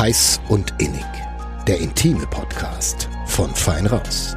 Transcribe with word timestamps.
Heiß 0.00 0.40
und 0.48 0.72
Innig, 0.78 1.04
der 1.68 1.78
intime 1.78 2.26
Podcast 2.26 3.10
von 3.26 3.54
Fein 3.54 3.84
Raus. 3.84 4.34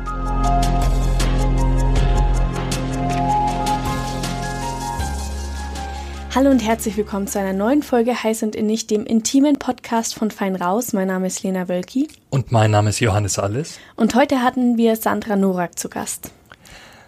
Hallo 6.35 6.49
und 6.49 6.59
herzlich 6.59 6.97
willkommen 6.97 7.27
zu 7.27 7.39
einer 7.39 7.53
neuen 7.53 7.81
Folge 7.81 8.21
Heiß 8.23 8.43
und 8.43 8.57
Innig, 8.57 8.87
dem 8.87 9.05
intimen 9.05 9.57
Podcast 9.57 10.15
von 10.15 10.31
Fein 10.31 10.57
Raus. 10.57 10.91
Mein 10.91 11.07
Name 11.07 11.27
ist 11.27 11.43
Lena 11.43 11.69
Wölki. 11.69 12.09
Und 12.29 12.51
mein 12.51 12.71
Name 12.71 12.89
ist 12.89 12.99
Johannes 12.99 13.39
Alles. 13.39 13.79
Und 13.95 14.15
heute 14.15 14.41
hatten 14.41 14.75
wir 14.75 14.97
Sandra 14.97 15.37
Norak 15.37 15.79
zu 15.79 15.87
Gast. 15.87 16.31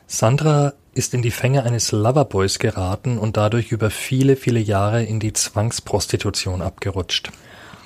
Sandra 0.07 0.75
ist 0.93 1.13
in 1.13 1.21
die 1.21 1.31
Fänge 1.31 1.63
eines 1.63 1.91
Loverboys 1.91 2.59
geraten 2.59 3.17
und 3.17 3.35
dadurch 3.35 3.73
über 3.73 3.89
viele, 3.89 4.37
viele 4.37 4.61
Jahre 4.61 5.03
in 5.03 5.19
die 5.19 5.33
Zwangsprostitution 5.33 6.61
abgerutscht. 6.61 7.33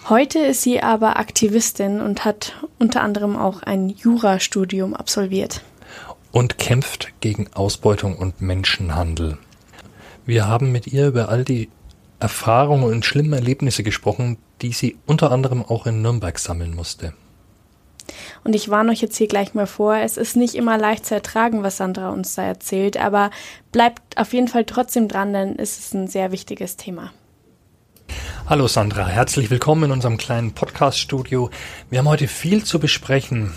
Heute 0.08 0.40
ist 0.40 0.64
sie 0.64 0.82
aber 0.82 1.18
Aktivistin 1.18 2.02
und 2.02 2.26
hat 2.26 2.66
unter 2.80 3.02
anderem 3.02 3.36
auch 3.36 3.62
ein 3.62 3.90
Jurastudium 3.90 4.94
absolviert. 4.94 5.62
Und 6.32 6.58
kämpft 6.58 7.10
gegen 7.20 7.52
Ausbeutung 7.54 8.16
und 8.16 8.42
Menschenhandel. 8.42 9.38
Wir 10.26 10.48
haben 10.48 10.72
mit 10.72 10.88
ihr 10.88 11.08
über 11.08 11.30
all 11.30 11.44
die 11.44 11.70
Erfahrungen 12.20 12.84
und 12.84 13.06
schlimmen 13.06 13.34
Erlebnisse 13.34 13.84
gesprochen, 13.84 14.38
die 14.62 14.74
sie 14.74 14.98
unter 15.06 15.32
anderem 15.32 15.64
auch 15.64 15.86
in 15.86 16.02
Nürnberg 16.02 16.38
sammeln 16.38 16.76
musste. 16.76 17.14
Und 18.44 18.56
ich 18.56 18.70
warne 18.70 18.92
euch 18.92 19.02
jetzt 19.02 19.18
hier 19.18 19.28
gleich 19.28 19.54
mal 19.54 19.68
vor, 19.68 19.96
es 19.96 20.18
ist 20.18 20.36
nicht 20.36 20.56
immer 20.56 20.78
leicht 20.78 21.06
zu 21.06 21.16
ertragen, 21.16 21.64
was 21.64 21.78
Sandra 21.78 22.10
uns 22.10 22.36
da 22.36 22.44
erzählt, 22.44 22.98
aber 22.98 23.32
bleibt 23.72 24.18
auf 24.18 24.34
jeden 24.34 24.48
Fall 24.48 24.66
trotzdem 24.66 25.08
dran, 25.08 25.34
denn 25.34 25.58
es 25.58 25.78
ist 25.78 25.94
ein 25.94 26.08
sehr 26.08 26.32
wichtiges 26.32 26.78
Thema. 26.78 27.12
Hallo 28.50 28.68
Sandra, 28.68 29.06
herzlich 29.06 29.52
willkommen 29.52 29.84
in 29.84 29.92
unserem 29.92 30.18
kleinen 30.18 30.54
Podcast-Studio. 30.54 31.52
Wir 31.92 32.00
haben 32.00 32.08
heute 32.08 32.28
viel 32.28 32.64
zu 32.64 32.80
besprechen. 32.80 33.54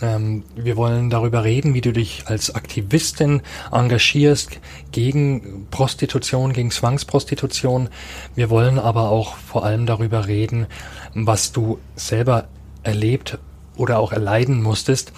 Ähm, 0.00 0.44
wir 0.56 0.78
wollen 0.78 1.10
darüber 1.10 1.44
reden, 1.44 1.74
wie 1.74 1.82
du 1.82 1.92
dich 1.92 2.22
als 2.24 2.54
Aktivistin 2.54 3.42
engagierst 3.70 4.58
gegen 4.92 5.66
Prostitution, 5.70 6.54
gegen 6.54 6.70
Zwangsprostitution. 6.70 7.90
Wir 8.34 8.48
wollen 8.48 8.78
aber 8.78 9.10
auch 9.10 9.36
vor 9.36 9.62
allem 9.66 9.84
darüber 9.84 10.26
reden, 10.26 10.68
was 11.12 11.52
du 11.52 11.78
selber 11.94 12.48
erlebt 12.82 13.36
oder 13.76 13.98
auch 13.98 14.10
erleiden 14.10 14.62
musstest. 14.62 15.12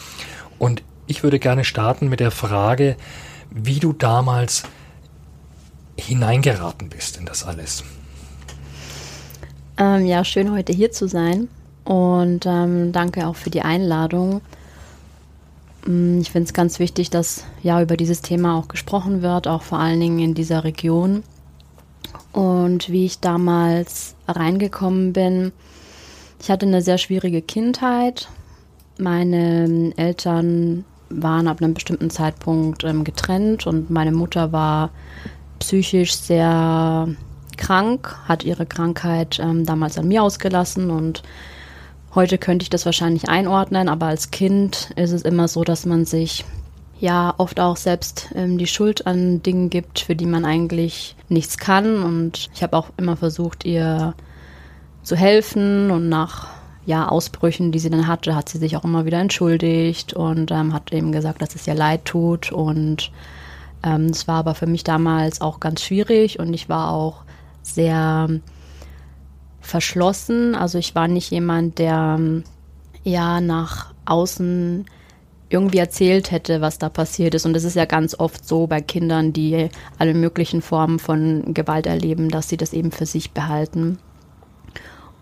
Und 0.58 0.82
ich 1.06 1.22
würde 1.22 1.38
gerne 1.38 1.62
starten 1.62 2.08
mit 2.08 2.18
der 2.18 2.32
Frage, 2.32 2.96
wie 3.50 3.78
du 3.78 3.92
damals 3.92 4.64
hineingeraten 5.96 6.88
bist 6.88 7.18
in 7.18 7.24
das 7.24 7.44
alles. 7.44 7.84
Ähm, 9.82 10.06
ja, 10.06 10.22
schön 10.22 10.52
heute 10.52 10.72
hier 10.72 10.92
zu 10.92 11.08
sein 11.08 11.48
und 11.84 12.46
ähm, 12.46 12.92
danke 12.92 13.26
auch 13.26 13.34
für 13.34 13.50
die 13.50 13.62
Einladung. 13.62 14.40
Mm, 15.84 16.20
ich 16.20 16.30
finde 16.30 16.46
es 16.46 16.54
ganz 16.54 16.78
wichtig, 16.78 17.10
dass 17.10 17.42
ja 17.64 17.82
über 17.82 17.96
dieses 17.96 18.22
Thema 18.22 18.56
auch 18.56 18.68
gesprochen 18.68 19.22
wird, 19.22 19.48
auch 19.48 19.62
vor 19.62 19.80
allen 19.80 19.98
Dingen 19.98 20.20
in 20.20 20.34
dieser 20.34 20.62
Region. 20.62 21.24
Und 22.30 22.90
wie 22.90 23.06
ich 23.06 23.18
damals 23.18 24.14
reingekommen 24.28 25.12
bin, 25.12 25.50
ich 26.40 26.48
hatte 26.48 26.64
eine 26.66 26.80
sehr 26.80 26.98
schwierige 26.98 27.42
Kindheit. 27.42 28.28
Meine 28.98 29.92
Eltern 29.96 30.84
waren 31.08 31.48
ab 31.48 31.60
einem 31.60 31.74
bestimmten 31.74 32.10
Zeitpunkt 32.10 32.84
ähm, 32.84 33.02
getrennt 33.02 33.66
und 33.66 33.90
meine 33.90 34.12
Mutter 34.12 34.52
war 34.52 34.90
psychisch 35.58 36.14
sehr 36.14 37.08
krank, 37.72 38.14
hat 38.28 38.44
ihre 38.44 38.66
Krankheit 38.66 39.38
ähm, 39.38 39.64
damals 39.64 39.96
an 39.96 40.08
mir 40.08 40.22
ausgelassen 40.22 40.90
und 40.90 41.22
Heute 42.14 42.36
könnte 42.36 42.62
ich 42.62 42.68
das 42.68 42.84
wahrscheinlich 42.84 43.30
einordnen, 43.30 43.88
aber 43.88 44.04
als 44.04 44.30
Kind 44.30 44.90
ist 44.96 45.12
es 45.12 45.22
immer 45.22 45.48
so, 45.48 45.64
dass 45.64 45.86
man 45.86 46.04
sich 46.04 46.44
ja 47.00 47.32
oft 47.38 47.58
auch 47.58 47.78
selbst 47.78 48.28
ähm, 48.34 48.58
die 48.58 48.66
Schuld 48.66 49.06
an 49.06 49.42
Dingen 49.42 49.70
gibt, 49.70 50.00
für 50.00 50.14
die 50.14 50.26
man 50.26 50.44
eigentlich 50.44 51.16
nichts 51.30 51.56
kann. 51.56 52.02
Und 52.02 52.50
ich 52.52 52.62
habe 52.62 52.76
auch 52.76 52.90
immer 52.98 53.16
versucht, 53.16 53.64
ihr 53.64 54.12
zu 55.02 55.16
helfen 55.16 55.90
und 55.90 56.10
nach 56.10 56.48
ja, 56.84 57.08
Ausbrüchen, 57.08 57.72
die 57.72 57.78
sie 57.78 57.88
dann 57.88 58.06
hatte, 58.06 58.36
hat 58.36 58.50
sie 58.50 58.58
sich 58.58 58.76
auch 58.76 58.84
immer 58.84 59.06
wieder 59.06 59.18
entschuldigt 59.18 60.12
und 60.12 60.50
ähm, 60.50 60.74
hat 60.74 60.92
eben 60.92 61.12
gesagt, 61.12 61.40
dass 61.40 61.54
es 61.54 61.66
ihr 61.66 61.74
leid 61.74 62.04
tut. 62.04 62.52
Und 62.52 63.10
ähm, 63.82 64.08
es 64.10 64.24
ähm, 64.24 64.28
war 64.28 64.36
aber 64.40 64.54
für 64.54 64.66
mich 64.66 64.84
damals 64.84 65.40
auch 65.40 65.60
ganz 65.60 65.82
schwierig 65.82 66.38
und 66.38 66.52
ich 66.52 66.68
war 66.68 66.90
auch 66.92 67.22
sehr 67.62 68.28
verschlossen. 69.60 70.54
Also 70.54 70.78
ich 70.78 70.94
war 70.94 71.08
nicht 71.08 71.30
jemand, 71.30 71.78
der 71.78 72.16
ähm, 72.18 72.44
ja 73.04 73.40
nach 73.40 73.92
außen 74.04 74.84
irgendwie 75.48 75.78
erzählt 75.78 76.30
hätte, 76.30 76.60
was 76.60 76.78
da 76.78 76.88
passiert 76.88 77.34
ist. 77.34 77.44
Und 77.46 77.54
es 77.56 77.64
ist 77.64 77.76
ja 77.76 77.84
ganz 77.84 78.18
oft 78.18 78.46
so 78.46 78.66
bei 78.66 78.80
Kindern, 78.80 79.32
die 79.32 79.68
alle 79.98 80.14
möglichen 80.14 80.62
Formen 80.62 80.98
von 80.98 81.54
Gewalt 81.54 81.86
erleben, 81.86 82.30
dass 82.30 82.48
sie 82.48 82.56
das 82.56 82.72
eben 82.72 82.90
für 82.90 83.06
sich 83.06 83.32
behalten. 83.32 83.98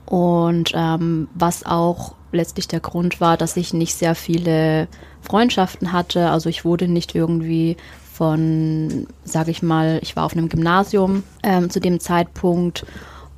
Und 0.07 0.73
ähm, 0.75 1.29
was 1.35 1.67
auch 1.67 2.15
letztlich 2.33 2.69
der 2.69 2.81
Grund 2.81 3.21
war, 3.21 3.37
dass 3.37 3.57
ich 3.57 3.73
nicht 3.73 3.95
sehr 3.95 4.15
viele 4.15 4.89
Freundschaften 5.21 5.93
hatte. 5.93 6.31
Also 6.31 6.49
ich 6.49 6.65
wurde 6.65 6.89
nicht 6.89 7.15
irgendwie 7.15 7.77
von, 8.21 9.07
sage 9.25 9.51
ich 9.51 9.63
mal, 9.63 9.99
ich 10.03 10.15
war 10.15 10.27
auf 10.27 10.35
einem 10.35 10.51
Gymnasium 10.51 11.23
ähm, 11.43 11.71
zu 11.71 11.81
dem 11.81 12.01
Zeitpunkt 12.01 12.85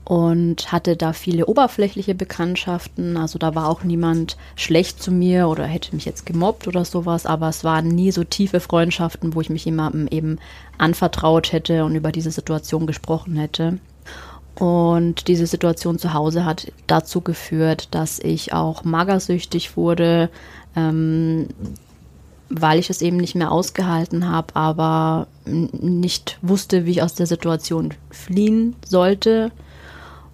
und 0.05 0.73
hatte 0.73 0.97
da 0.97 1.13
viele 1.13 1.47
oberflächliche 1.47 2.17
Bekanntschaften. 2.17 3.17
Also 3.17 3.39
da 3.39 3.55
war 3.55 3.69
auch 3.69 3.85
niemand 3.85 4.37
schlecht 4.57 5.01
zu 5.01 5.13
mir 5.13 5.47
oder 5.47 5.67
hätte 5.67 5.95
mich 5.95 6.05
jetzt 6.05 6.27
gemobbt 6.27 6.67
oder 6.67 6.85
sowas, 6.85 7.27
aber 7.27 7.49
es 7.49 7.63
waren 7.63 7.87
nie 7.87 8.11
so 8.11 8.25
tiefe 8.25 8.59
Freundschaften, 8.59 9.37
wo 9.37 9.41
ich 9.41 9.51
mich 9.51 9.65
jemandem 9.65 10.09
eben 10.09 10.41
anvertraut 10.79 11.53
hätte 11.53 11.85
und 11.85 11.95
über 11.95 12.11
diese 12.11 12.33
Situation 12.33 12.89
gesprochen 12.89 13.37
hätte. 13.37 13.79
Und 14.57 15.29
diese 15.29 15.47
Situation 15.47 16.01
zu 16.01 16.13
Hause 16.13 16.45
hat 16.45 16.73
dazu 16.89 17.21
geführt, 17.21 17.87
dass 17.93 18.19
ich 18.19 18.53
auch 18.53 18.83
magersüchtig 18.83 19.77
wurde, 19.77 20.29
ähm, 20.75 21.47
weil 22.55 22.79
ich 22.79 22.91
es 22.91 23.03
eben 23.03 23.17
nicht 23.17 23.35
mehr 23.35 23.51
ausgehalten 23.51 24.29
habe, 24.29 24.55
aber 24.55 25.27
nicht 25.45 26.39
wusste, 26.43 26.85
wie 26.87 26.93
ich 26.93 27.03
aus 27.03 27.15
der 27.15 27.27
Situation 27.27 27.95
fliehen 28.11 28.77
sollte 28.87 29.51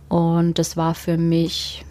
und 0.08 0.58
das 0.58 0.76
war 0.76 0.94
für 0.94 1.18
mich, 1.18 1.84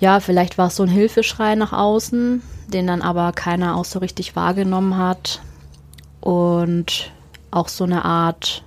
ja, 0.00 0.20
vielleicht 0.20 0.58
war 0.58 0.68
es 0.68 0.76
so 0.76 0.82
ein 0.82 0.88
Hilfeschrei 0.88 1.54
nach 1.54 1.72
außen, 1.72 2.42
den 2.68 2.86
dann 2.86 3.02
aber 3.02 3.32
keiner 3.32 3.76
auch 3.76 3.84
so 3.84 3.98
richtig 3.98 4.34
wahrgenommen 4.34 4.96
hat. 4.96 5.40
Und 6.20 7.12
auch 7.50 7.68
so 7.68 7.84
eine 7.84 8.04
Art 8.04 8.64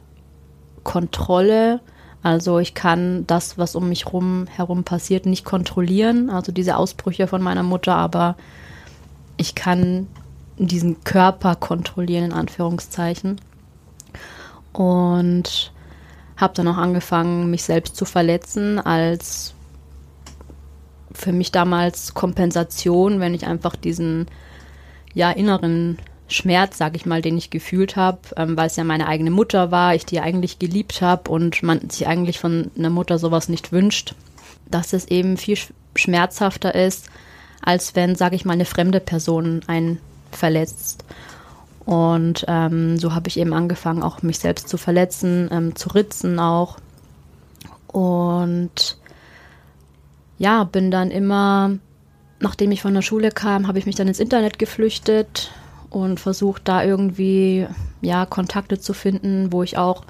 Kontrolle. 0.83 1.81
Also 2.21 2.59
ich 2.59 2.75
kann 2.75 3.25
das, 3.25 3.57
was 3.57 3.75
um 3.75 3.89
mich 3.89 4.13
rum 4.13 4.45
herum 4.47 4.83
passiert, 4.83 5.25
nicht 5.25 5.43
kontrollieren. 5.43 6.29
Also 6.29 6.51
diese 6.51 6.77
Ausbrüche 6.77 7.27
von 7.27 7.41
meiner 7.41 7.63
Mutter, 7.63 7.95
aber 7.95 8.35
ich 9.37 9.55
kann 9.55 10.07
diesen 10.57 11.03
Körper 11.03 11.55
kontrollieren, 11.55 12.25
in 12.25 12.33
Anführungszeichen. 12.33 13.39
Und 14.73 15.71
habe 16.35 16.53
dann 16.53 16.67
auch 16.67 16.77
angefangen, 16.77 17.49
mich 17.49 17.63
selbst 17.63 17.95
zu 17.95 18.05
verletzen 18.05 18.79
als 18.79 19.53
für 21.11 21.31
mich 21.31 21.51
damals 21.51 22.13
Kompensation, 22.13 23.19
wenn 23.19 23.33
ich 23.33 23.47
einfach 23.47 23.75
diesen 23.75 24.27
ja 25.15 25.31
inneren 25.31 25.97
Schmerz, 26.27 26.77
sag 26.77 26.95
ich 26.95 27.05
mal, 27.05 27.21
den 27.21 27.37
ich 27.37 27.49
gefühlt 27.49 27.95
habe, 27.95 28.19
ähm, 28.35 28.55
weil 28.55 28.67
es 28.67 28.75
ja 28.75 28.83
meine 28.83 29.07
eigene 29.07 29.31
Mutter 29.31 29.71
war, 29.71 29.95
ich 29.95 30.05
die 30.05 30.19
eigentlich 30.19 30.59
geliebt 30.59 31.01
habe 31.01 31.31
und 31.31 31.63
man 31.63 31.89
sich 31.89 32.05
eigentlich 32.07 32.39
von 32.39 32.69
einer 32.77 32.89
Mutter 32.89 33.17
sowas 33.17 33.49
nicht 33.49 33.71
wünscht, 33.71 34.13
dass 34.69 34.93
es 34.93 35.07
eben 35.07 35.37
viel 35.37 35.57
schmerzhafter 35.95 36.75
ist, 36.75 37.09
als 37.67 37.95
wenn, 37.97 38.15
sag 38.15 38.31
ich 38.31 38.45
mal, 38.45 38.53
eine 38.53 38.63
fremde 38.63 39.01
Person 39.01 39.59
einen 39.67 39.99
verletzt. 40.31 41.03
Und 41.85 42.45
ähm, 42.47 42.97
so 42.97 43.13
habe 43.13 43.27
ich 43.27 43.37
eben 43.37 43.51
angefangen, 43.51 44.03
auch 44.03 44.21
mich 44.21 44.39
selbst 44.39 44.69
zu 44.69 44.77
verletzen, 44.77 45.49
ähm, 45.51 45.75
zu 45.75 45.89
ritzen 45.89 46.39
auch. 46.39 46.77
Und 47.87 48.97
ja, 50.37 50.63
bin 50.63 50.91
dann 50.91 51.11
immer, 51.11 51.77
nachdem 52.39 52.71
ich 52.71 52.81
von 52.81 52.93
der 52.93 53.01
Schule 53.01 53.31
kam, 53.31 53.67
habe 53.67 53.79
ich 53.79 53.85
mich 53.85 53.95
dann 53.95 54.07
ins 54.07 54.21
Internet 54.21 54.59
geflüchtet 54.59 55.51
und 55.89 56.21
versucht 56.21 56.69
da 56.69 56.85
irgendwie 56.85 57.67
ja 57.99 58.25
Kontakte 58.25 58.79
zu 58.79 58.93
finden, 58.93 59.51
wo 59.51 59.61
ich 59.61 59.77
auch 59.77 60.05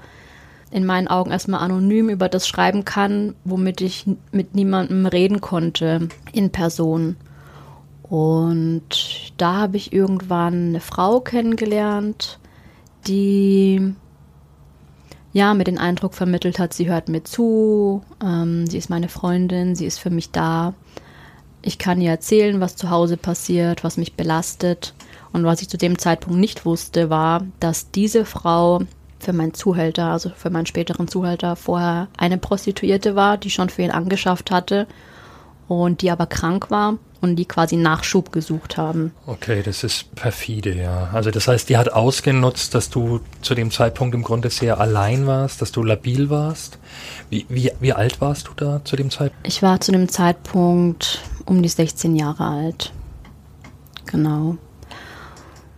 in 0.70 0.86
meinen 0.86 1.08
Augen 1.08 1.32
erstmal 1.32 1.60
anonym 1.60 2.08
über 2.08 2.28
das 2.28 2.46
schreiben 2.46 2.84
kann, 2.84 3.34
womit 3.44 3.80
ich 3.80 4.06
mit 4.30 4.54
niemandem 4.54 5.06
reden 5.06 5.40
konnte 5.40 6.08
in 6.32 6.50
Person. 6.50 7.16
Und 8.08 9.32
da 9.36 9.56
habe 9.56 9.76
ich 9.76 9.92
irgendwann 9.92 10.68
eine 10.68 10.80
Frau 10.80 11.20
kennengelernt, 11.20 12.38
die 13.06 13.94
ja, 15.32 15.52
mir 15.52 15.64
den 15.64 15.78
Eindruck 15.78 16.14
vermittelt 16.14 16.58
hat, 16.58 16.72
sie 16.72 16.88
hört 16.88 17.08
mir 17.08 17.22
zu, 17.22 18.02
ähm, 18.24 18.66
sie 18.66 18.78
ist 18.78 18.88
meine 18.88 19.08
Freundin, 19.08 19.76
sie 19.76 19.84
ist 19.84 19.98
für 19.98 20.10
mich 20.10 20.30
da. 20.30 20.72
Ich 21.60 21.78
kann 21.78 22.00
ihr 22.00 22.10
erzählen, 22.10 22.60
was 22.60 22.76
zu 22.76 22.88
Hause 22.88 23.18
passiert, 23.18 23.84
was 23.84 23.98
mich 23.98 24.14
belastet. 24.14 24.94
Und 25.32 25.44
was 25.44 25.60
ich 25.60 25.68
zu 25.68 25.76
dem 25.76 25.98
Zeitpunkt 25.98 26.40
nicht 26.40 26.64
wusste, 26.64 27.10
war, 27.10 27.44
dass 27.60 27.90
diese 27.90 28.24
Frau 28.24 28.80
für 29.18 29.34
meinen 29.34 29.52
Zuhälter, 29.52 30.06
also 30.06 30.30
für 30.30 30.48
meinen 30.48 30.66
späteren 30.66 31.08
Zuhälter, 31.08 31.56
vorher 31.56 32.08
eine 32.16 32.38
Prostituierte 32.38 33.14
war, 33.14 33.36
die 33.36 33.50
schon 33.50 33.68
für 33.68 33.82
ihn 33.82 33.90
angeschafft 33.90 34.50
hatte 34.50 34.86
und 35.66 36.00
die 36.00 36.10
aber 36.10 36.26
krank 36.26 36.70
war 36.70 36.96
und 37.20 37.36
die 37.36 37.46
quasi 37.46 37.76
Nachschub 37.76 38.32
gesucht 38.32 38.76
haben. 38.76 39.12
Okay, 39.26 39.62
das 39.62 39.82
ist 39.82 40.14
perfide, 40.14 40.74
ja. 40.74 41.10
Also 41.12 41.30
das 41.30 41.48
heißt, 41.48 41.68
die 41.68 41.76
hat 41.76 41.92
ausgenutzt, 41.92 42.74
dass 42.74 42.90
du 42.90 43.20
zu 43.42 43.54
dem 43.54 43.70
Zeitpunkt 43.70 44.14
im 44.14 44.22
Grunde 44.22 44.50
sehr 44.50 44.78
allein 44.80 45.26
warst, 45.26 45.60
dass 45.60 45.72
du 45.72 45.82
labil 45.82 46.30
warst. 46.30 46.78
Wie, 47.30 47.46
wie, 47.48 47.72
wie 47.80 47.92
alt 47.92 48.20
warst 48.20 48.48
du 48.48 48.52
da 48.54 48.80
zu 48.84 48.96
dem 48.96 49.10
Zeitpunkt? 49.10 49.46
Ich 49.46 49.62
war 49.62 49.80
zu 49.80 49.92
dem 49.92 50.08
Zeitpunkt 50.08 51.22
um 51.44 51.62
die 51.62 51.68
16 51.68 52.14
Jahre 52.14 52.44
alt. 52.44 52.92
Genau. 54.06 54.56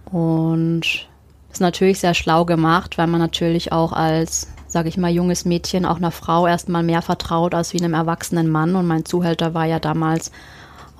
Und 0.06 1.08
ist 1.50 1.60
natürlich 1.60 2.00
sehr 2.00 2.14
schlau 2.14 2.44
gemacht, 2.44 2.98
weil 2.98 3.06
man 3.06 3.20
natürlich 3.20 3.72
auch 3.72 3.93
als, 3.93 4.48
sage 4.69 4.88
ich 4.88 4.96
mal, 4.96 5.10
junges 5.10 5.44
Mädchen 5.44 5.86
auch 5.86 5.96
einer 5.96 6.10
Frau 6.10 6.46
erstmal 6.46 6.82
mehr 6.82 7.02
vertraut 7.02 7.54
als 7.54 7.72
wie 7.72 7.78
einem 7.78 7.94
erwachsenen 7.94 8.48
Mann. 8.48 8.76
Und 8.76 8.86
mein 8.86 9.04
Zuhälter 9.04 9.54
war 9.54 9.64
ja 9.64 9.78
damals 9.78 10.31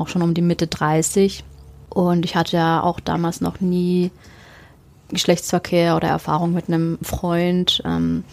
auch 0.01 0.09
schon 0.09 0.23
um 0.23 0.35
die 0.35 0.43
Mitte 0.43 0.67
30. 0.67 1.45
Und 1.89 2.25
ich 2.25 2.37
hatte 2.37 2.57
ja 2.57 2.83
auch 2.83 3.01
damals 3.01 3.41
noch 3.41 3.61
nie 3.61 4.11
Geschlechtsverkehr 5.09 5.97
oder 5.97 6.09
Erfahrung 6.09 6.53
mit 6.53 6.69
einem 6.69 6.99
Freund. 7.03 7.83
Ähm, 7.85 8.25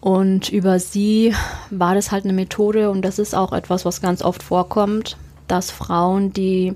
und 0.00 0.50
über 0.50 0.78
sie 0.78 1.34
war 1.70 1.94
das 1.94 2.12
halt 2.12 2.24
eine 2.24 2.32
Methode 2.32 2.90
und 2.90 3.02
das 3.02 3.18
ist 3.18 3.34
auch 3.34 3.52
etwas, 3.52 3.84
was 3.84 4.00
ganz 4.00 4.22
oft 4.22 4.42
vorkommt, 4.42 5.16
dass 5.48 5.70
Frauen, 5.70 6.32
die 6.32 6.74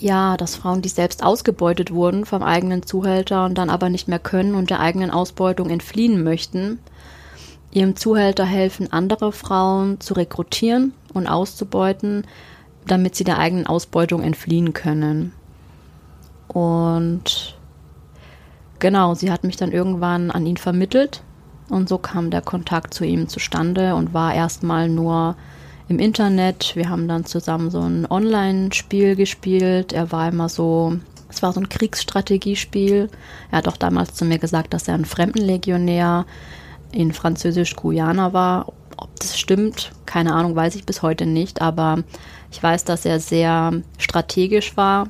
ja, 0.00 0.36
dass 0.36 0.54
Frauen, 0.54 0.80
die 0.80 0.88
selbst 0.88 1.24
ausgebeutet 1.24 1.90
wurden 1.92 2.24
vom 2.24 2.42
eigenen 2.44 2.84
Zuhälter 2.84 3.44
und 3.44 3.58
dann 3.58 3.68
aber 3.68 3.90
nicht 3.90 4.06
mehr 4.06 4.20
können 4.20 4.54
und 4.54 4.70
der 4.70 4.78
eigenen 4.78 5.10
Ausbeutung 5.10 5.70
entfliehen 5.70 6.22
möchten, 6.22 6.78
ihrem 7.70 7.96
Zuhälter 7.96 8.44
helfen, 8.44 8.92
andere 8.92 9.32
Frauen 9.32 10.00
zu 10.00 10.14
rekrutieren 10.14 10.92
und 11.12 11.26
auszubeuten, 11.26 12.26
damit 12.86 13.14
sie 13.14 13.24
der 13.24 13.38
eigenen 13.38 13.66
Ausbeutung 13.66 14.22
entfliehen 14.22 14.72
können. 14.72 15.32
Und 16.48 17.56
genau, 18.78 19.14
sie 19.14 19.30
hat 19.30 19.44
mich 19.44 19.56
dann 19.56 19.72
irgendwann 19.72 20.30
an 20.30 20.46
ihn 20.46 20.56
vermittelt 20.56 21.22
und 21.68 21.88
so 21.88 21.98
kam 21.98 22.30
der 22.30 22.40
Kontakt 22.40 22.94
zu 22.94 23.04
ihm 23.04 23.28
zustande 23.28 23.94
und 23.94 24.14
war 24.14 24.34
erstmal 24.34 24.88
nur 24.88 25.36
im 25.88 25.98
Internet. 25.98 26.74
Wir 26.76 26.88
haben 26.88 27.08
dann 27.08 27.24
zusammen 27.24 27.70
so 27.70 27.80
ein 27.80 28.06
Online-Spiel 28.10 29.16
gespielt. 29.16 29.92
Er 29.92 30.10
war 30.12 30.28
immer 30.28 30.48
so, 30.48 30.98
es 31.28 31.42
war 31.42 31.52
so 31.52 31.60
ein 31.60 31.68
Kriegsstrategiespiel. 31.68 33.10
Er 33.50 33.58
hat 33.58 33.68
auch 33.68 33.76
damals 33.76 34.14
zu 34.14 34.24
mir 34.24 34.38
gesagt, 34.38 34.72
dass 34.72 34.88
er 34.88 34.94
ein 34.94 35.04
Fremdenlegionär 35.04 36.24
in 36.92 37.12
Französisch-Guyana 37.12 38.32
war. 38.32 38.72
Ob 38.96 39.14
das 39.20 39.38
stimmt, 39.38 39.92
keine 40.06 40.34
Ahnung, 40.34 40.56
weiß 40.56 40.74
ich 40.74 40.84
bis 40.84 41.02
heute 41.02 41.26
nicht, 41.26 41.62
aber 41.62 42.02
ich 42.50 42.62
weiß, 42.62 42.84
dass 42.84 43.04
er 43.04 43.20
sehr 43.20 43.82
strategisch 43.98 44.76
war. 44.76 45.08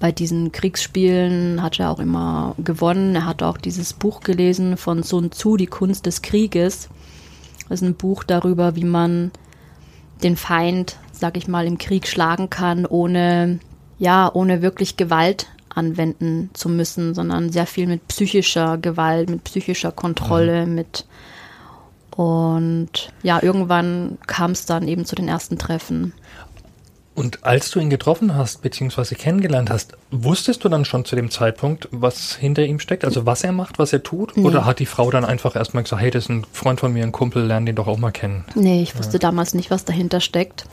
Bei 0.00 0.10
diesen 0.10 0.50
Kriegsspielen 0.50 1.62
hat 1.62 1.78
er 1.78 1.90
auch 1.90 2.00
immer 2.00 2.54
gewonnen. 2.58 3.14
Er 3.14 3.26
hat 3.26 3.42
auch 3.42 3.58
dieses 3.58 3.92
Buch 3.92 4.20
gelesen 4.20 4.76
von 4.76 5.02
Sun 5.02 5.30
Tzu, 5.30 5.56
Die 5.56 5.66
Kunst 5.66 6.06
des 6.06 6.22
Krieges. 6.22 6.88
Das 7.68 7.80
ist 7.80 7.86
ein 7.86 7.94
Buch 7.94 8.24
darüber, 8.24 8.74
wie 8.74 8.84
man 8.84 9.30
den 10.22 10.36
Feind, 10.36 10.96
sag 11.12 11.36
ich 11.36 11.46
mal, 11.46 11.66
im 11.66 11.78
Krieg 11.78 12.06
schlagen 12.06 12.50
kann, 12.50 12.86
ohne, 12.86 13.60
ja, 13.98 14.30
ohne 14.32 14.62
wirklich 14.62 14.96
Gewalt 14.96 15.48
anwenden 15.74 16.50
zu 16.52 16.68
müssen, 16.68 17.14
sondern 17.14 17.50
sehr 17.50 17.66
viel 17.66 17.86
mit 17.86 18.06
psychischer 18.08 18.78
Gewalt, 18.78 19.30
mit 19.30 19.44
psychischer 19.44 19.92
Kontrolle, 19.92 20.66
mhm. 20.66 20.74
mit 20.74 21.06
und 22.16 23.10
ja, 23.22 23.42
irgendwann 23.42 24.18
kam 24.26 24.50
es 24.50 24.66
dann 24.66 24.86
eben 24.86 25.06
zu 25.06 25.14
den 25.14 25.28
ersten 25.28 25.58
Treffen. 25.58 26.12
Und 27.14 27.44
als 27.44 27.70
du 27.70 27.78
ihn 27.78 27.90
getroffen 27.90 28.34
hast, 28.34 28.62
beziehungsweise 28.62 29.16
kennengelernt 29.16 29.68
hast, 29.68 29.92
wusstest 30.10 30.64
du 30.64 30.70
dann 30.70 30.86
schon 30.86 31.04
zu 31.04 31.14
dem 31.14 31.30
Zeitpunkt, 31.30 31.88
was 31.90 32.34
hinter 32.34 32.64
ihm 32.64 32.78
steckt? 32.78 33.04
Also 33.04 33.26
was 33.26 33.44
er 33.44 33.52
macht, 33.52 33.78
was 33.78 33.92
er 33.92 34.02
tut? 34.02 34.34
Nee. 34.36 34.46
Oder 34.46 34.64
hat 34.64 34.78
die 34.78 34.86
Frau 34.86 35.10
dann 35.10 35.26
einfach 35.26 35.54
erstmal 35.54 35.82
gesagt, 35.82 36.00
hey, 36.00 36.10
das 36.10 36.24
ist 36.24 36.30
ein 36.30 36.46
Freund 36.52 36.80
von 36.80 36.92
mir, 36.92 37.02
ein 37.02 37.12
Kumpel, 37.12 37.44
lern 37.44 37.66
den 37.66 37.76
doch 37.76 37.86
auch 37.86 37.98
mal 37.98 38.12
kennen? 38.12 38.46
Nee, 38.54 38.82
ich 38.82 38.96
wusste 38.96 39.14
ja. 39.14 39.18
damals 39.18 39.52
nicht, 39.52 39.70
was 39.70 39.84
dahinter 39.84 40.20
steckt. 40.20 40.64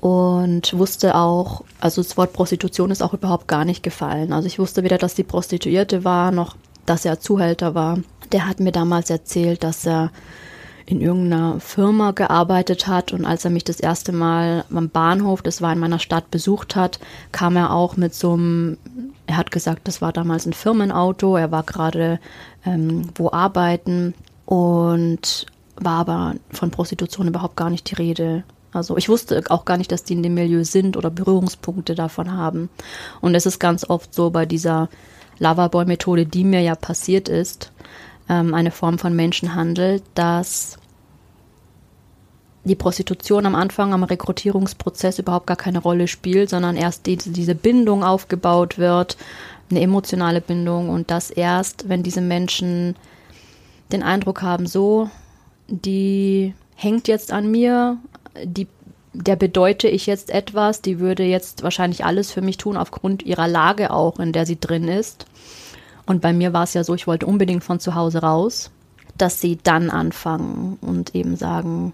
Und 0.00 0.78
wusste 0.78 1.14
auch, 1.14 1.62
also 1.78 2.02
das 2.02 2.16
Wort 2.16 2.32
Prostitution 2.32 2.90
ist 2.90 3.02
auch 3.02 3.12
überhaupt 3.12 3.48
gar 3.48 3.66
nicht 3.66 3.82
gefallen. 3.82 4.32
Also 4.32 4.46
ich 4.46 4.58
wusste 4.58 4.82
weder, 4.82 4.96
dass 4.96 5.14
die 5.14 5.24
Prostituierte 5.24 6.04
war, 6.04 6.30
noch 6.30 6.56
dass 6.86 7.04
er 7.04 7.20
Zuhälter 7.20 7.74
war. 7.74 7.98
Der 8.32 8.48
hat 8.48 8.60
mir 8.60 8.72
damals 8.72 9.10
erzählt, 9.10 9.62
dass 9.62 9.86
er 9.86 10.10
in 10.86 11.00
irgendeiner 11.00 11.60
Firma 11.60 12.10
gearbeitet 12.10 12.88
hat 12.88 13.12
und 13.12 13.24
als 13.24 13.44
er 13.44 13.52
mich 13.52 13.62
das 13.62 13.78
erste 13.78 14.10
Mal 14.10 14.64
am 14.74 14.88
Bahnhof, 14.88 15.40
das 15.40 15.62
war 15.62 15.72
in 15.72 15.78
meiner 15.78 16.00
Stadt, 16.00 16.30
besucht 16.32 16.74
hat, 16.74 16.98
kam 17.30 17.54
er 17.54 17.72
auch 17.72 17.96
mit 17.96 18.12
so 18.12 18.32
einem, 18.32 18.76
er 19.26 19.36
hat 19.36 19.52
gesagt, 19.52 19.86
das 19.86 20.02
war 20.02 20.12
damals 20.12 20.46
ein 20.46 20.52
Firmenauto, 20.52 21.36
er 21.36 21.52
war 21.52 21.62
gerade 21.62 22.18
ähm, 22.66 23.08
wo 23.14 23.30
arbeiten 23.30 24.14
und 24.46 25.46
war 25.76 26.00
aber 26.00 26.34
von 26.50 26.72
Prostitution 26.72 27.28
überhaupt 27.28 27.56
gar 27.56 27.70
nicht 27.70 27.88
die 27.90 27.94
Rede. 27.94 28.42
Also 28.72 28.96
ich 28.96 29.08
wusste 29.08 29.42
auch 29.48 29.64
gar 29.64 29.76
nicht, 29.76 29.90
dass 29.90 30.04
die 30.04 30.12
in 30.12 30.22
dem 30.22 30.34
Milieu 30.34 30.64
sind 30.64 30.96
oder 30.96 31.10
Berührungspunkte 31.10 31.94
davon 31.94 32.32
haben. 32.32 32.68
Und 33.20 33.34
es 33.34 33.46
ist 33.46 33.58
ganz 33.58 33.88
oft 33.88 34.14
so 34.14 34.30
bei 34.30 34.46
dieser 34.46 34.88
Loverboy-Methode, 35.38 36.26
die 36.26 36.44
mir 36.44 36.60
ja 36.60 36.74
passiert 36.74 37.28
ist, 37.28 37.72
ähm, 38.28 38.54
eine 38.54 38.70
Form 38.70 38.98
von 38.98 39.16
Menschenhandel, 39.16 40.02
dass 40.14 40.78
die 42.64 42.74
Prostitution 42.74 43.46
am 43.46 43.54
Anfang 43.54 43.92
am 43.92 44.04
Rekrutierungsprozess 44.04 45.18
überhaupt 45.18 45.46
gar 45.46 45.56
keine 45.56 45.78
Rolle 45.78 46.08
spielt, 46.08 46.50
sondern 46.50 46.76
erst 46.76 47.06
die, 47.06 47.16
diese 47.16 47.54
Bindung 47.54 48.04
aufgebaut 48.04 48.78
wird, 48.78 49.16
eine 49.70 49.80
emotionale 49.80 50.40
Bindung 50.40 50.90
und 50.90 51.10
das 51.10 51.30
erst, 51.30 51.88
wenn 51.88 52.02
diese 52.02 52.20
Menschen 52.20 52.96
den 53.92 54.02
Eindruck 54.02 54.42
haben, 54.42 54.66
so, 54.66 55.08
die 55.68 56.54
hängt 56.74 57.08
jetzt 57.08 57.32
an 57.32 57.50
mir, 57.50 57.98
die, 58.44 58.66
der 59.12 59.36
bedeute 59.36 59.88
ich 59.88 60.06
jetzt 60.06 60.30
etwas, 60.30 60.82
die 60.82 60.98
würde 60.98 61.24
jetzt 61.24 61.62
wahrscheinlich 61.62 62.04
alles 62.04 62.30
für 62.30 62.42
mich 62.42 62.56
tun, 62.56 62.76
aufgrund 62.76 63.22
ihrer 63.22 63.48
Lage 63.48 63.92
auch, 63.92 64.18
in 64.18 64.32
der 64.32 64.46
sie 64.46 64.58
drin 64.58 64.88
ist. 64.88 65.26
Und 66.06 66.20
bei 66.20 66.32
mir 66.32 66.52
war 66.52 66.64
es 66.64 66.74
ja 66.74 66.84
so, 66.84 66.94
ich 66.94 67.06
wollte 67.06 67.26
unbedingt 67.26 67.64
von 67.64 67.80
zu 67.80 67.94
Hause 67.94 68.22
raus, 68.22 68.70
dass 69.16 69.40
sie 69.40 69.58
dann 69.62 69.90
anfangen 69.90 70.78
und 70.80 71.14
eben 71.14 71.36
sagen, 71.36 71.92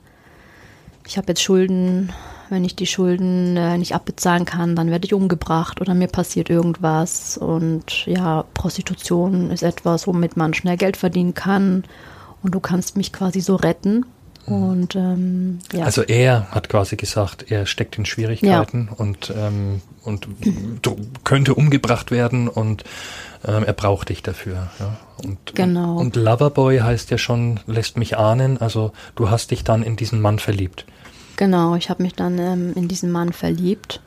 ich 1.07 1.17
habe 1.17 1.29
jetzt 1.29 1.43
Schulden, 1.43 2.13
wenn 2.49 2.65
ich 2.65 2.77
die 2.77 2.87
Schulden 2.87 3.57
äh, 3.57 3.79
nicht 3.79 3.95
abbezahlen 3.95 4.45
kann, 4.45 4.77
dann 4.77 4.91
werde 4.91 5.07
ich 5.07 5.15
umgebracht 5.15 5.81
oder 5.81 5.95
mir 5.95 6.09
passiert 6.09 6.51
irgendwas. 6.51 7.39
Und 7.39 8.07
ja, 8.07 8.45
Prostitution 8.55 9.51
ist 9.51 9.63
etwas, 9.63 10.07
womit 10.07 10.37
man 10.37 10.55
schnell 10.55 10.77
Geld 10.77 10.97
verdienen 10.97 11.35
kann. 11.35 11.85
Und 12.43 12.55
du 12.55 12.61
kannst 12.61 12.97
mich 12.97 13.13
quasi 13.13 13.41
so 13.41 13.57
retten. 13.57 14.05
Mhm. 14.47 14.63
Und 14.63 14.97
ähm, 14.97 15.59
ja. 15.73 15.85
Also 15.85 16.03
er 16.03 16.51
hat 16.51 16.69
quasi 16.69 16.97
gesagt, 16.97 17.51
er 17.51 17.67
steckt 17.67 17.99
in 17.99 18.07
Schwierigkeiten 18.07 18.89
ja. 18.91 18.97
und 18.97 19.33
ähm, 19.37 19.83
und 20.03 20.29
könnte 21.25 21.55
umgebracht 21.55 22.11
werden 22.11 22.49
und 22.49 22.85
ähm, 23.47 23.65
er 23.65 23.73
braucht 23.73 24.09
dich 24.09 24.23
dafür. 24.23 24.69
Ja. 24.79 24.97
Und, 25.25 25.55
genau. 25.55 25.97
Und 25.99 26.17
Loverboy 26.17 26.79
heißt 26.79 27.11
ja 27.11 27.19
schon, 27.19 27.61
lässt 27.67 27.97
mich 27.97 28.17
ahnen. 28.17 28.59
Also 28.59 28.93
du 29.15 29.31
hast 29.31 29.51
dich 29.51 29.65
dann 29.65 29.83
in 29.83 29.97
diesen 29.97 30.21
Mann 30.21 30.39
verliebt. 30.39 30.85
Genau, 31.37 31.75
ich 31.75 31.91
habe 31.91 32.03
mich 32.03 32.15
dann 32.15 32.39
ähm, 32.39 32.73
in 32.75 32.89
diesen 32.89 33.11
Mann 33.11 33.33
verliebt 33.33 34.01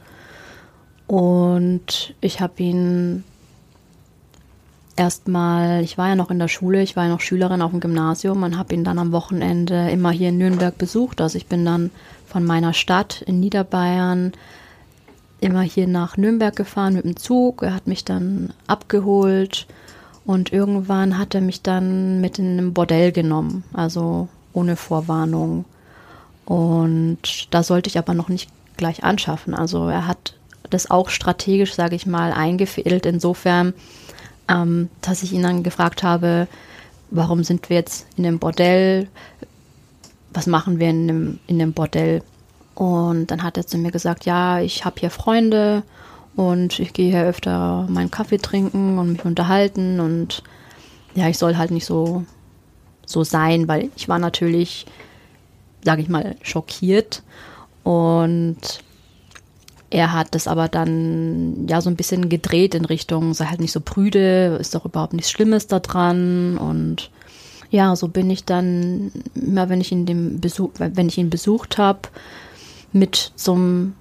und 1.05 2.15
ich 2.21 2.39
habe 2.39 2.53
ihn 2.63 3.23
erstmal, 4.99 5.81
ich 5.81 5.97
war 5.97 6.09
ja 6.09 6.15
noch 6.15 6.29
in 6.29 6.39
der 6.39 6.49
Schule, 6.49 6.81
ich 6.81 6.97
war 6.97 7.05
ja 7.05 7.09
noch 7.09 7.21
Schülerin 7.21 7.61
auf 7.61 7.71
dem 7.71 7.79
Gymnasium 7.79 8.43
und 8.43 8.57
habe 8.57 8.73
ihn 8.73 8.83
dann 8.83 8.99
am 8.99 9.13
Wochenende 9.13 9.89
immer 9.89 10.11
hier 10.11 10.29
in 10.29 10.37
Nürnberg 10.37 10.77
besucht. 10.77 11.21
Also 11.21 11.37
ich 11.37 11.47
bin 11.47 11.63
dann 11.63 11.89
von 12.27 12.43
meiner 12.43 12.73
Stadt 12.73 13.21
in 13.21 13.39
Niederbayern 13.39 14.33
immer 15.39 15.61
hier 15.61 15.87
nach 15.87 16.17
Nürnberg 16.17 16.53
gefahren 16.53 16.95
mit 16.95 17.05
dem 17.05 17.15
Zug. 17.15 17.63
Er 17.63 17.73
hat 17.73 17.87
mich 17.87 18.03
dann 18.03 18.53
abgeholt 18.67 19.67
und 20.25 20.51
irgendwann 20.51 21.17
hat 21.17 21.33
er 21.33 21.41
mich 21.41 21.61
dann 21.61 22.19
mit 22.19 22.37
in 22.37 22.59
einem 22.59 22.73
Bordell 22.73 23.13
genommen, 23.13 23.63
also 23.71 24.27
ohne 24.51 24.75
Vorwarnung. 24.75 25.63
Und 26.43 27.47
da 27.51 27.63
sollte 27.63 27.87
ich 27.87 27.97
aber 27.97 28.13
noch 28.13 28.27
nicht 28.27 28.49
gleich 28.75 29.05
anschaffen. 29.05 29.53
Also 29.53 29.87
er 29.87 30.07
hat 30.07 30.33
das 30.69 30.91
auch 30.91 31.07
strategisch, 31.07 31.73
sage 31.73 31.95
ich 31.95 32.05
mal, 32.05 32.33
eingefädelt, 32.33 33.05
insofern, 33.05 33.73
ähm, 34.49 34.89
dass 35.01 35.23
ich 35.23 35.33
ihn 35.33 35.43
dann 35.43 35.63
gefragt 35.63 36.03
habe, 36.03 36.47
warum 37.11 37.43
sind 37.43 37.69
wir 37.69 37.77
jetzt 37.77 38.07
in 38.17 38.25
einem 38.25 38.39
Bordell? 38.39 39.07
Was 40.33 40.47
machen 40.47 40.79
wir 40.79 40.89
in 40.89 41.09
einem, 41.09 41.39
in 41.47 41.61
einem 41.61 41.73
Bordell? 41.73 42.23
Und 42.75 43.27
dann 43.27 43.43
hat 43.43 43.57
er 43.57 43.67
zu 43.67 43.77
mir 43.77 43.91
gesagt, 43.91 44.25
ja, 44.25 44.59
ich 44.59 44.85
habe 44.85 44.99
hier 44.99 45.09
Freunde 45.09 45.83
und 46.35 46.79
ich 46.79 46.93
gehe 46.93 47.11
hier 47.11 47.25
öfter 47.25 47.85
meinen 47.89 48.11
Kaffee 48.11 48.37
trinken 48.37 48.97
und 48.97 49.11
mich 49.11 49.25
unterhalten 49.25 49.99
und 49.99 50.43
ja, 51.15 51.27
ich 51.27 51.37
soll 51.37 51.57
halt 51.57 51.71
nicht 51.71 51.85
so, 51.85 52.23
so 53.05 53.23
sein, 53.23 53.67
weil 53.67 53.89
ich 53.95 54.07
war 54.07 54.19
natürlich, 54.19 54.85
sage 55.83 56.01
ich 56.01 56.07
mal, 56.09 56.35
schockiert 56.41 57.23
und 57.83 58.57
er 59.89 60.13
hat 60.13 60.35
das 60.35 60.47
aber 60.47 60.67
dann 60.67 61.67
ja 61.67 61.81
so 61.81 61.89
ein 61.89 61.95
bisschen 61.95 62.29
gedreht 62.29 62.75
in 62.75 62.85
Richtung, 62.85 63.33
sei 63.33 63.45
halt 63.45 63.59
nicht 63.59 63.71
so 63.71 63.81
prüde, 63.81 64.57
ist 64.59 64.75
doch 64.75 64.85
überhaupt 64.85 65.13
nichts 65.13 65.31
Schlimmes 65.31 65.67
da 65.67 65.79
dran 65.79 66.57
und 66.57 67.09
ja, 67.71 67.95
so 67.95 68.07
bin 68.07 68.29
ich 68.29 68.45
dann 68.45 69.11
immer, 69.35 69.69
wenn 69.69 69.81
ich 69.81 69.91
ihn 69.91 70.05
dem 70.05 70.39
Besuch, 70.39 70.71
wenn 70.77 71.07
ich 71.07 71.17
ihn 71.17 71.29
besucht 71.29 71.77
habe, 71.77 71.99
mit 72.91 73.31
zum, 73.35 73.93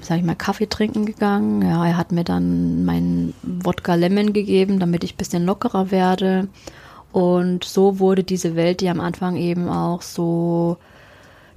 sag 0.00 0.18
ich 0.18 0.24
mal, 0.24 0.34
Kaffee 0.34 0.66
trinken 0.66 1.04
gegangen. 1.04 1.60
Ja, 1.62 1.86
er 1.86 1.96
hat 1.98 2.12
mir 2.12 2.24
dann 2.24 2.84
meinen 2.86 3.34
Wodka 3.42 3.94
Lemon 3.94 4.32
gegeben, 4.32 4.78
damit 4.78 5.04
ich 5.04 5.14
ein 5.14 5.18
bisschen 5.18 5.44
lockerer 5.44 5.90
werde. 5.90 6.48
Und 7.12 7.64
so 7.64 7.98
wurde 7.98 8.24
diese 8.24 8.56
Welt, 8.56 8.80
die 8.80 8.88
am 8.88 9.00
Anfang 9.00 9.36
eben 9.36 9.68
auch 9.68 10.00
so 10.00 10.78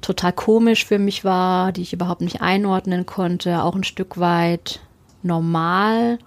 total 0.03 0.33
komisch 0.33 0.85
für 0.85 0.99
mich 0.99 1.23
war, 1.23 1.71
die 1.71 1.81
ich 1.81 1.93
überhaupt 1.93 2.21
nicht 2.21 2.41
einordnen 2.41 3.05
konnte, 3.05 3.63
auch 3.63 3.75
ein 3.75 3.83
Stück 3.83 4.19
weit 4.19 4.81
normal, 5.23 6.19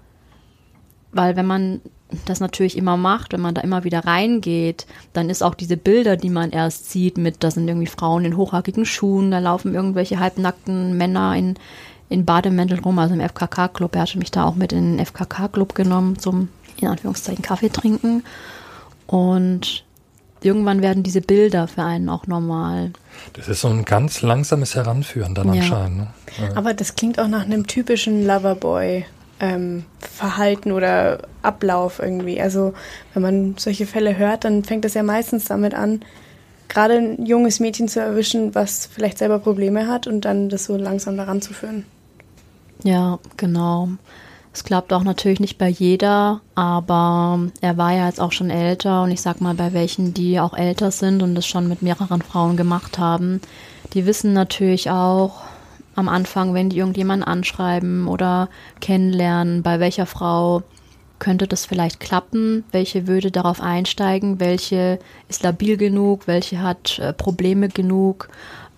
weil 1.13 1.37
wenn 1.37 1.47
man 1.47 1.81
das 2.25 2.41
natürlich 2.41 2.77
immer 2.77 2.97
macht, 2.97 3.33
wenn 3.33 3.41
man 3.41 3.55
da 3.55 3.61
immer 3.61 3.85
wieder 3.85 4.05
reingeht, 4.05 4.87
dann 5.13 5.29
ist 5.29 5.43
auch 5.43 5.55
diese 5.55 5.77
Bilder, 5.77 6.17
die 6.17 6.31
man 6.31 6.51
erst 6.51 6.91
sieht, 6.91 7.19
mit, 7.19 7.43
da 7.43 7.51
sind 7.51 7.69
irgendwie 7.69 7.89
Frauen 7.89 8.25
in 8.25 8.37
hochhackigen 8.37 8.87
Schuhen, 8.87 9.31
da 9.31 9.41
laufen 9.41 9.75
irgendwelche 9.75 10.21
halbnackten 10.21 10.97
Männer 10.97 11.35
in, 11.35 11.57
in 12.09 12.25
Bademänteln 12.25 12.81
rum, 12.81 12.99
also 12.99 13.15
im 13.15 13.21
FKK-Club. 13.21 13.95
Er 13.97 14.03
hatte 14.03 14.19
mich 14.19 14.31
da 14.31 14.45
auch 14.45 14.55
mit 14.55 14.73
in 14.73 14.97
den 14.97 15.05
FKK-Club 15.05 15.75
genommen 15.75 16.19
zum, 16.19 16.49
in 16.81 16.89
Anführungszeichen, 16.89 17.43
Kaffee 17.43 17.71
trinken. 17.71 18.23
Und 19.09 19.85
irgendwann 20.43 20.83
werden 20.83 21.03
diese 21.03 21.21
Bilder 21.21 21.69
für 21.69 21.83
einen 21.83 22.09
auch 22.09 22.27
normal. 22.27 22.93
Das 23.33 23.49
ist 23.49 23.61
so 23.61 23.69
ein 23.69 23.85
ganz 23.85 24.23
langsames 24.23 24.75
Heranführen 24.75 25.35
dann 25.35 25.53
ja. 25.53 25.63
anscheinend. 25.63 25.99
Ne? 25.99 26.07
Ja. 26.41 26.57
Aber 26.57 26.75
das 26.75 26.95
klingt 26.95 27.19
auch 27.19 27.29
nach 27.29 27.45
einem 27.45 27.67
typischen 27.67 28.27
Loverboy. 28.27 29.05
Ähm, 29.39 29.85
Verhalten 30.01 30.73
oder 30.73 31.19
Ablauf 31.43 31.99
irgendwie. 31.99 32.41
Also 32.41 32.73
wenn 33.13 33.23
man 33.23 33.55
solche 33.59 33.85
Fälle 33.85 34.17
hört, 34.17 34.45
dann 34.45 34.65
fängt 34.65 34.87
es 34.87 34.95
ja 34.95 35.03
meistens 35.03 35.45
damit 35.45 35.75
an, 35.75 36.01
gerade 36.69 36.95
ein 36.95 37.27
junges 37.27 37.61
Mädchen 37.61 37.89
zu 37.89 38.01
erwischen, 38.01 38.55
was 38.55 38.87
vielleicht 38.87 39.19
selber 39.19 39.39
Probleme 39.39 39.89
hat 39.89 40.07
und 40.07 40.25
dann 40.25 40.49
das 40.49 40.65
so 40.65 40.77
langsam 40.77 41.19
daran 41.19 41.43
zu 41.43 41.53
führen. 41.53 41.85
Ja, 42.83 43.19
genau. 43.37 43.91
Es 44.57 44.65
klappt 44.65 44.95
auch 44.95 45.05
natürlich 45.05 45.39
nicht 45.39 45.59
bei 45.59 45.69
jeder, 45.69 46.41
aber 46.55 47.41
er 47.61 47.77
war 47.77 47.93
ja 47.93 48.07
jetzt 48.07 48.23
auch 48.23 48.33
schon 48.33 48.49
älter 48.49 49.03
und 49.03 49.11
ich 49.11 49.21
sag 49.21 49.43
mal, 49.43 49.53
bei 49.53 49.75
welchen, 49.75 50.15
die 50.15 50.41
auch 50.41 50.57
älter 50.57 50.91
sind 50.91 51.23
und 51.23 51.35
das 51.35 51.47
schon 51.47 51.69
mit 51.69 51.83
mehreren 51.83 52.23
Frauen 52.23 52.57
gemacht 52.57 52.99
haben, 52.99 53.43
die 53.93 54.07
wissen 54.07 54.33
natürlich 54.33 54.89
auch 54.89 55.43
am 55.95 56.09
Anfang, 56.09 56.55
wenn 56.55 56.71
die 56.71 56.79
irgendjemanden 56.79 57.29
anschreiben 57.29 58.09
oder 58.09 58.49
kennenlernen, 58.81 59.63
bei 59.63 59.79
welcher 59.79 60.07
Frau 60.07 60.63
könnte 61.19 61.47
das 61.47 61.67
vielleicht 61.67 62.01
klappen, 62.01 62.65
welche 62.73 63.07
würde 63.07 63.31
darauf 63.31 63.61
einsteigen, 63.61 64.41
welche 64.41 64.99
ist 65.29 65.43
labil 65.43 65.77
genug, 65.77 66.27
welche 66.27 66.63
hat 66.63 66.99
äh, 66.99 67.13
Probleme 67.13 67.69
genug 67.69 68.31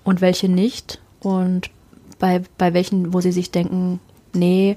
und 0.03 0.21
welche 0.23 0.49
nicht. 0.49 0.99
Und 1.21 1.71
bei, 2.19 2.43
bei 2.59 2.75
welchen, 2.75 3.15
wo 3.15 3.21
sie 3.21 3.31
sich 3.31 3.53
denken, 3.53 4.01
nee, 4.35 4.77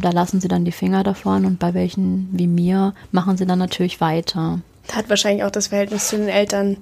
da 0.00 0.10
lassen 0.10 0.40
sie 0.40 0.48
dann 0.48 0.64
die 0.64 0.72
Finger 0.72 1.02
davon 1.02 1.44
und 1.44 1.58
bei 1.58 1.74
welchen 1.74 2.28
wie 2.32 2.46
mir 2.46 2.94
machen 3.12 3.36
sie 3.36 3.46
dann 3.46 3.58
natürlich 3.58 4.00
weiter. 4.00 4.60
Da 4.86 4.96
hat 4.96 5.08
wahrscheinlich 5.08 5.44
auch 5.44 5.50
das 5.50 5.68
Verhältnis 5.68 6.08
zu 6.08 6.16
den 6.16 6.28
Eltern, 6.28 6.76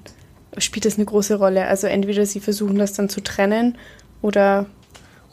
spielt 0.59 0.85
das 0.85 0.97
eine 0.97 1.05
große 1.05 1.37
Rolle. 1.37 1.67
Also 1.67 1.87
entweder 1.87 2.27
sie 2.27 2.41
versuchen 2.41 2.79
das 2.79 2.93
dann 2.93 3.09
zu 3.09 3.23
trennen 3.23 3.79
oder... 4.21 4.67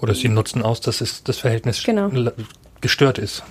Oder 0.01 0.15
sie 0.15 0.29
nutzen 0.29 0.61
aus, 0.61 0.79
dass 0.79 1.01
es 1.01 1.23
das 1.23 1.39
Verhältnis 1.39 1.83
genau. 1.83 2.09
gestört 2.79 3.17
ist. 3.17 3.43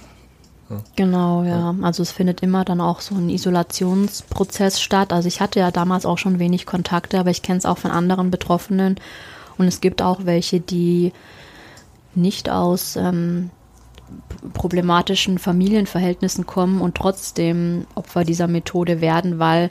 Genau, 0.96 1.44
ja. 1.44 1.74
Also 1.82 2.02
es 2.02 2.12
findet 2.12 2.42
immer 2.42 2.64
dann 2.64 2.80
auch 2.80 3.00
so 3.00 3.14
ein 3.14 3.28
Isolationsprozess 3.28 4.80
statt. 4.80 5.12
Also 5.12 5.28
ich 5.28 5.40
hatte 5.40 5.60
ja 5.60 5.70
damals 5.70 6.06
auch 6.06 6.18
schon 6.18 6.38
wenig 6.38 6.66
Kontakte, 6.66 7.18
aber 7.18 7.30
ich 7.30 7.42
kenne 7.42 7.58
es 7.58 7.66
auch 7.66 7.78
von 7.78 7.90
anderen 7.90 8.30
Betroffenen. 8.30 8.96
Und 9.56 9.66
es 9.66 9.80
gibt 9.80 10.02
auch 10.02 10.20
welche, 10.24 10.60
die 10.60 11.12
nicht 12.14 12.50
aus 12.50 12.96
ähm, 12.96 13.50
problematischen 14.54 15.38
Familienverhältnissen 15.38 16.46
kommen 16.46 16.80
und 16.80 16.96
trotzdem 16.96 17.86
Opfer 17.94 18.24
dieser 18.24 18.48
Methode 18.48 19.00
werden, 19.00 19.38
weil 19.38 19.70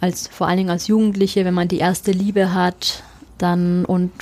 als 0.00 0.28
vor 0.28 0.46
allen 0.46 0.58
Dingen 0.58 0.70
als 0.70 0.86
Jugendliche, 0.86 1.44
wenn 1.44 1.54
man 1.54 1.68
die 1.68 1.78
erste 1.78 2.12
Liebe 2.12 2.54
hat, 2.54 3.02
dann 3.38 3.84
und 3.84 4.12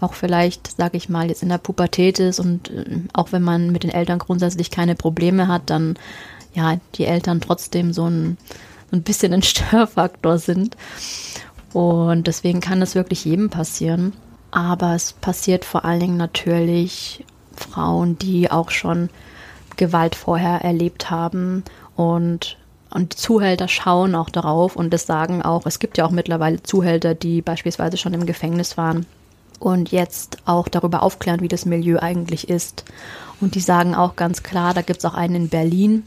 auch 0.00 0.14
vielleicht, 0.14 0.76
sage 0.76 0.96
ich 0.96 1.08
mal, 1.08 1.28
jetzt 1.28 1.42
in 1.42 1.48
der 1.48 1.58
Pubertät 1.58 2.18
ist 2.18 2.40
und 2.40 2.70
äh, 2.70 2.84
auch 3.12 3.32
wenn 3.32 3.42
man 3.42 3.70
mit 3.70 3.82
den 3.82 3.90
Eltern 3.90 4.18
grundsätzlich 4.18 4.70
keine 4.70 4.94
Probleme 4.94 5.48
hat, 5.48 5.70
dann 5.70 5.96
ja 6.54 6.78
die 6.94 7.04
Eltern 7.04 7.40
trotzdem 7.40 7.92
so 7.92 8.08
ein, 8.08 8.36
so 8.90 8.96
ein 8.96 9.02
bisschen 9.02 9.32
ein 9.32 9.42
Störfaktor 9.42 10.38
sind. 10.38 10.76
Und 11.72 12.26
deswegen 12.26 12.60
kann 12.60 12.80
das 12.80 12.94
wirklich 12.94 13.24
jedem 13.24 13.50
passieren. 13.50 14.14
Aber 14.50 14.94
es 14.94 15.12
passiert 15.12 15.64
vor 15.64 15.84
allen 15.84 16.00
Dingen 16.00 16.16
natürlich 16.16 17.24
Frauen, 17.58 18.18
die 18.18 18.50
auch 18.50 18.70
schon 18.70 19.10
Gewalt 19.76 20.14
vorher 20.14 20.62
erlebt 20.62 21.10
haben 21.10 21.64
und 21.96 22.56
und 22.90 23.12
Zuhälter 23.12 23.68
schauen 23.68 24.14
auch 24.14 24.30
darauf 24.30 24.74
und 24.74 24.94
das 24.94 25.04
sagen 25.04 25.42
auch, 25.42 25.66
es 25.66 25.78
gibt 25.78 25.98
ja 25.98 26.06
auch 26.06 26.10
mittlerweile 26.10 26.62
Zuhälter, 26.62 27.14
die 27.14 27.42
beispielsweise 27.42 27.98
schon 27.98 28.14
im 28.14 28.24
Gefängnis 28.24 28.78
waren 28.78 29.04
und 29.58 29.92
jetzt 29.92 30.38
auch 30.46 30.68
darüber 30.68 31.02
aufklären, 31.02 31.42
wie 31.42 31.48
das 31.48 31.66
Milieu 31.66 31.98
eigentlich 31.98 32.48
ist. 32.48 32.84
Und 33.42 33.56
die 33.56 33.60
sagen 33.60 33.94
auch 33.94 34.16
ganz 34.16 34.42
klar, 34.42 34.72
da 34.72 34.80
gibt 34.80 35.00
es 35.00 35.04
auch 35.04 35.12
einen 35.12 35.34
in 35.34 35.48
Berlin, 35.50 36.04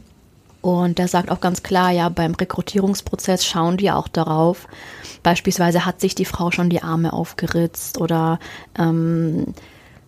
und 0.62 0.98
der 0.98 1.08
sagt 1.08 1.30
auch 1.30 1.40
ganz 1.40 1.64
klar, 1.64 1.90
ja, 1.90 2.08
beim 2.08 2.34
Rekrutierungsprozess 2.34 3.44
schauen 3.44 3.76
die 3.76 3.90
auch 3.90 4.06
darauf. 4.06 4.68
Beispielsweise 5.24 5.84
hat 5.84 6.00
sich 6.00 6.14
die 6.14 6.24
Frau 6.24 6.52
schon 6.52 6.70
die 6.70 6.82
Arme 6.82 7.12
aufgeritzt 7.12 8.00
oder 8.00 8.38
ähm, 8.78 9.54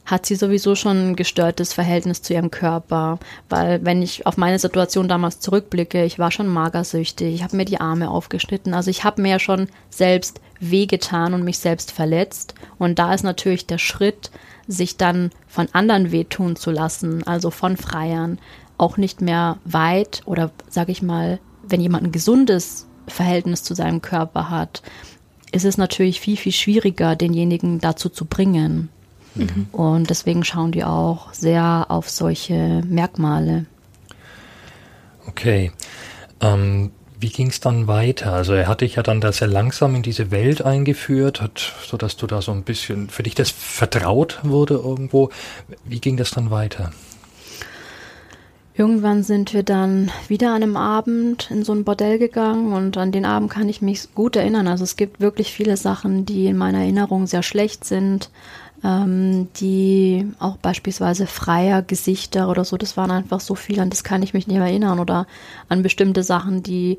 hat 0.07 0.27
sie 0.27 0.35
sowieso 0.35 0.75
schon 0.75 1.11
ein 1.11 1.17
gestörtes 1.17 1.73
Verhältnis 1.73 2.23
zu 2.23 2.35
ihrem 2.35 2.51
Körper. 2.51 3.19
Weil 3.49 3.85
wenn 3.85 4.03
ich 4.03 4.27
auf 4.27 4.37
meine 4.37 4.59
Situation 4.59 5.09
damals 5.09 5.41
zurückblicke, 5.41 6.05
ich 6.05 6.19
war 6.19 6.31
schon 6.31 6.49
magersüchtig, 6.49 7.35
ich 7.35 7.43
habe 7.43 7.57
mir 7.57 7.65
die 7.65 7.81
Arme 7.81 8.11
aufgeschnitten. 8.11 8.75
Also 8.75 8.91
ich 8.91 9.05
habe 9.05 9.23
mir 9.23 9.31
ja 9.31 9.39
schon 9.39 9.69
selbst 9.91 10.41
wehgetan 10.61 11.35
und 11.35 11.43
mich 11.43 11.59
selbst 11.59 11.91
verletzt. 11.91 12.55
Und 12.79 12.99
da 12.99 13.15
ist 13.15 13.23
natürlich 13.23 13.67
der 13.67 13.79
Schritt, 13.79 14.31
sich 14.67 14.97
dann 14.97 15.31
von 15.47 15.69
anderen 15.73 16.11
wehtun 16.13 16.57
zu 16.57 16.71
lassen, 16.71 17.27
also 17.27 17.51
von 17.51 17.77
Freiern, 17.77 18.39
auch 18.77 18.97
nicht 18.97 19.21
mehr 19.21 19.59
weit 19.65 20.23
oder 20.25 20.51
sage 20.69 20.93
ich 20.93 21.03
mal, 21.03 21.39
wenn 21.63 21.81
jemand 21.81 22.05
ein 22.05 22.13
gesundes 22.13 22.87
Verhältnis 23.07 23.63
zu 23.63 23.75
seinem 23.75 24.03
Körper 24.03 24.51
hat, 24.51 24.83
ist 25.53 25.65
es 25.65 25.79
natürlich 25.79 26.21
viel, 26.21 26.37
viel 26.37 26.53
schwieriger, 26.53 27.15
denjenigen 27.15 27.79
dazu 27.79 28.09
zu 28.09 28.25
bringen. 28.25 28.89
Mhm. 29.35 29.67
Und 29.73 30.11
deswegen 30.11 30.45
schauen 30.45 30.73
die 30.73 30.85
auch 30.85 31.33
sehr 31.33 31.87
auf 31.89 32.09
solche 32.11 32.83
Merkmale. 32.87 33.67
Okay. 35.27 35.73
Ähm, 36.41 36.91
wie 37.19 37.31
ging 37.31 37.49
es 37.49 37.61
dann 37.61 37.87
weiter? 37.87 38.35
Also 38.35 38.53
er 38.53 38.69
hat 38.69 38.83
dich 38.83 38.97
ja 38.97 39.03
dann 39.03 39.21
da 39.21 39.33
sehr 39.33 39.49
langsam 39.49 39.95
in 39.95 40.03
diese 40.03 40.31
Welt 40.31 40.63
eingeführt, 40.63 41.41
hat, 41.41 41.73
sodass 41.87 42.17
du 42.17 42.27
da 42.27 42.43
so 42.43 42.53
ein 42.53 42.65
bisschen 42.65 43.09
für 43.09 43.23
dich 43.23 43.35
das 43.35 43.51
vertraut 43.51 44.41
wurde 44.43 44.75
irgendwo. 44.75 45.31
Wie 45.85 46.01
ging 46.01 46.17
das 46.17 46.33
dann 46.33 46.51
weiter? 46.51 46.93
Irgendwann 48.77 49.23
sind 49.23 49.55
wir 49.55 49.63
dann 49.63 50.11
wieder 50.27 50.49
an 50.49 50.65
einem 50.65 50.77
Abend 50.77 51.49
in 51.51 51.63
so 51.65 51.73
ein 51.73 51.85
Bordell 51.85 52.19
gegangen 52.19 52.73
und 52.73 52.99
an 52.99 53.13
den 53.13 53.25
Abend 53.25 53.51
kann 53.51 53.69
ich 53.69 53.81
mich 53.81 54.13
gut 54.15 54.35
erinnern. 54.35 54.67
Also 54.67 54.83
es 54.83 54.97
gibt 54.97 55.21
wirklich 55.21 55.53
viele 55.53 55.77
Sachen, 55.77 56.27
die 56.27 56.47
in 56.47 56.57
meiner 56.57 56.81
Erinnerung 56.81 57.29
sehr 57.29 57.45
schlecht 57.45 57.85
sind, 57.85 58.31
ähm, 58.85 59.49
die 59.57 60.31
auch 60.39 60.59
beispielsweise 60.59 61.27
freier 61.27 61.83
Gesichter 61.83 62.49
oder 62.49 62.65
so, 62.65 62.77
das 62.77 62.97
waren 62.97 63.11
einfach 63.11 63.41
so 63.41 63.55
viele, 63.55 63.83
an 63.83 63.91
das 63.91 64.05
kann 64.05 64.23
ich 64.23 64.35
mich 64.35 64.47
nicht 64.47 64.59
mehr 64.59 64.67
erinnern 64.67 65.01
oder 65.01 65.27
an 65.69 65.83
bestimmte 65.83 66.23
Sachen, 66.23 66.63
die 66.63 66.99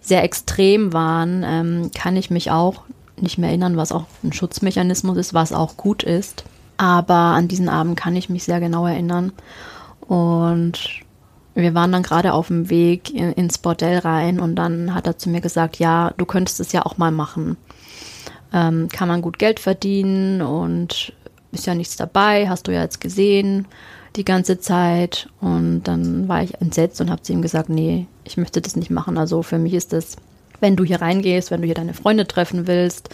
sehr 0.00 0.24
extrem 0.24 0.92
waren, 0.92 1.44
ähm, 1.46 1.90
kann 1.94 2.16
ich 2.16 2.30
mich 2.30 2.50
auch 2.50 2.82
nicht 3.20 3.38
mehr 3.38 3.50
erinnern, 3.50 3.76
was 3.76 3.92
auch 3.92 4.06
ein 4.22 4.32
Schutzmechanismus 4.32 5.16
ist, 5.18 5.34
was 5.34 5.52
auch 5.52 5.76
gut 5.76 6.02
ist. 6.02 6.44
Aber 6.76 7.14
an 7.14 7.48
diesen 7.48 7.68
Abend 7.68 7.98
kann 7.98 8.16
ich 8.16 8.28
mich 8.28 8.44
sehr 8.44 8.60
genau 8.60 8.86
erinnern. 8.86 9.32
Und 10.00 11.02
wir 11.54 11.74
waren 11.74 11.92
dann 11.92 12.04
gerade 12.04 12.32
auf 12.32 12.46
dem 12.46 12.70
Weg 12.70 13.12
in, 13.12 13.32
ins 13.32 13.58
Bordell 13.58 13.98
rein 13.98 14.38
und 14.38 14.54
dann 14.54 14.94
hat 14.94 15.06
er 15.06 15.18
zu 15.18 15.28
mir 15.28 15.40
gesagt, 15.40 15.78
ja, 15.78 16.12
du 16.16 16.24
könntest 16.24 16.60
es 16.60 16.72
ja 16.72 16.86
auch 16.86 16.96
mal 16.96 17.10
machen. 17.10 17.56
Ähm, 18.52 18.88
kann 18.88 19.08
man 19.08 19.20
gut 19.20 19.38
Geld 19.38 19.60
verdienen 19.60 20.40
und 20.40 21.12
ist 21.52 21.66
ja 21.66 21.74
nichts 21.74 21.96
dabei, 21.96 22.48
hast 22.48 22.66
du 22.66 22.72
ja 22.72 22.82
jetzt 22.82 23.00
gesehen 23.00 23.66
die 24.16 24.24
ganze 24.24 24.58
Zeit. 24.58 25.28
Und 25.40 25.84
dann 25.84 26.28
war 26.28 26.42
ich 26.42 26.60
entsetzt 26.60 27.00
und 27.00 27.10
habe 27.10 27.22
zu 27.22 27.32
ihm 27.32 27.42
gesagt, 27.42 27.68
nee, 27.68 28.06
ich 28.24 28.36
möchte 28.36 28.60
das 28.60 28.76
nicht 28.76 28.90
machen. 28.90 29.18
Also 29.18 29.42
für 29.42 29.58
mich 29.58 29.74
ist 29.74 29.92
das, 29.92 30.16
wenn 30.60 30.76
du 30.76 30.84
hier 30.84 31.00
reingehst, 31.00 31.50
wenn 31.50 31.60
du 31.60 31.66
hier 31.66 31.74
deine 31.74 31.94
Freunde 31.94 32.26
treffen 32.26 32.66
willst, 32.66 33.10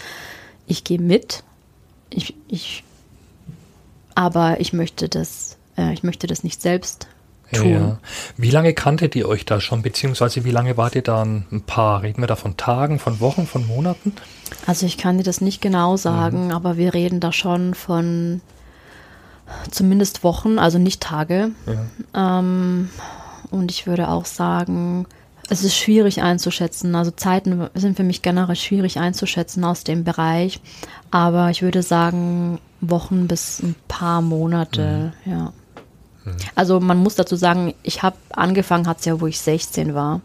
ich 0.67 0.85
gehe 0.85 0.99
mit. 0.99 1.45
Ich, 2.11 2.35
ich, 2.49 2.85
aber 4.15 4.61
ich 4.61 4.73
möchte 4.73 5.09
das, 5.09 5.57
äh, 5.77 5.93
ich 5.93 6.03
möchte 6.03 6.27
das 6.27 6.45
nicht 6.45 6.63
selbst 6.63 7.09
tun. 7.53 7.73
Ja. 7.73 7.99
Wie 8.37 8.51
lange 8.51 8.75
kanntet 8.75 9.15
ihr 9.17 9.29
euch 9.29 9.45
da 9.45 9.61
schon, 9.61 9.83
beziehungsweise 9.83 10.45
wie 10.45 10.51
lange 10.51 10.77
wart 10.77 10.95
ihr 10.95 11.03
da 11.03 11.23
ein 11.23 11.63
Paar? 11.67 12.03
Reden 12.03 12.23
wir 12.23 12.27
da 12.27 12.37
von 12.37 12.57
Tagen, 12.57 12.99
von 12.99 13.21
Wochen, 13.21 13.47
von 13.47 13.67
Monaten? 13.67 14.13
Also 14.67 14.87
ich 14.87 14.99
kann 14.99 15.19
dir 15.19 15.25
das 15.25 15.41
nicht 15.41 15.61
genau 15.61 15.97
sagen, 15.97 16.47
mhm. 16.47 16.53
aber 16.53 16.77
wir 16.77 16.95
reden 16.95 17.21
da 17.21 17.33
schon 17.33 17.75
von 17.75 18.41
zumindest 19.71 20.25
Wochen, 20.25 20.59
also 20.59 20.79
nicht 20.79 21.01
Tage. 21.01 21.51
Ja. 22.15 22.39
Ähm, 22.39 22.91
und 23.51 23.71
ich 23.71 23.87
würde 23.87 24.09
auch 24.09 24.25
sagen, 24.25 25.07
es 25.49 25.63
ist 25.63 25.77
schwierig 25.77 26.23
einzuschätzen. 26.23 26.95
Also 26.95 27.11
Zeiten 27.11 27.69
sind 27.75 27.97
für 27.97 28.03
mich 28.03 28.23
generell 28.23 28.57
schwierig 28.57 28.99
einzuschätzen 28.99 29.65
aus 29.65 29.85
dem 29.85 30.05
Bereich. 30.05 30.61
Aber 31.11 31.51
ich 31.51 31.63
würde 31.63 31.83
sagen, 31.83 32.59
Wochen 32.81 33.29
bis 33.29 33.63
ein 33.63 33.75
paar 33.89 34.23
Monate, 34.23 35.13
mhm. 35.25 35.33
ja. 35.33 35.53
Mhm. 36.25 36.37
Also 36.55 36.81
man 36.81 36.99
muss 36.99 37.15
dazu 37.15 37.37
sagen, 37.37 37.75
ich 37.83 38.03
habe 38.03 38.17
angefangen, 38.31 38.87
hat 38.87 39.01
es 39.01 39.05
ja, 39.05 39.21
wo 39.21 39.27
ich 39.27 39.41
16 39.41 39.95
war. 39.95 40.21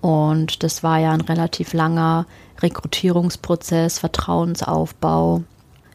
Und 0.00 0.62
das 0.62 0.82
war 0.82 0.98
ja 0.98 1.12
ein 1.12 1.20
relativ 1.20 1.72
langer 1.72 2.26
Rekrutierungsprozess, 2.60 3.98
Vertrauensaufbau. 3.98 5.44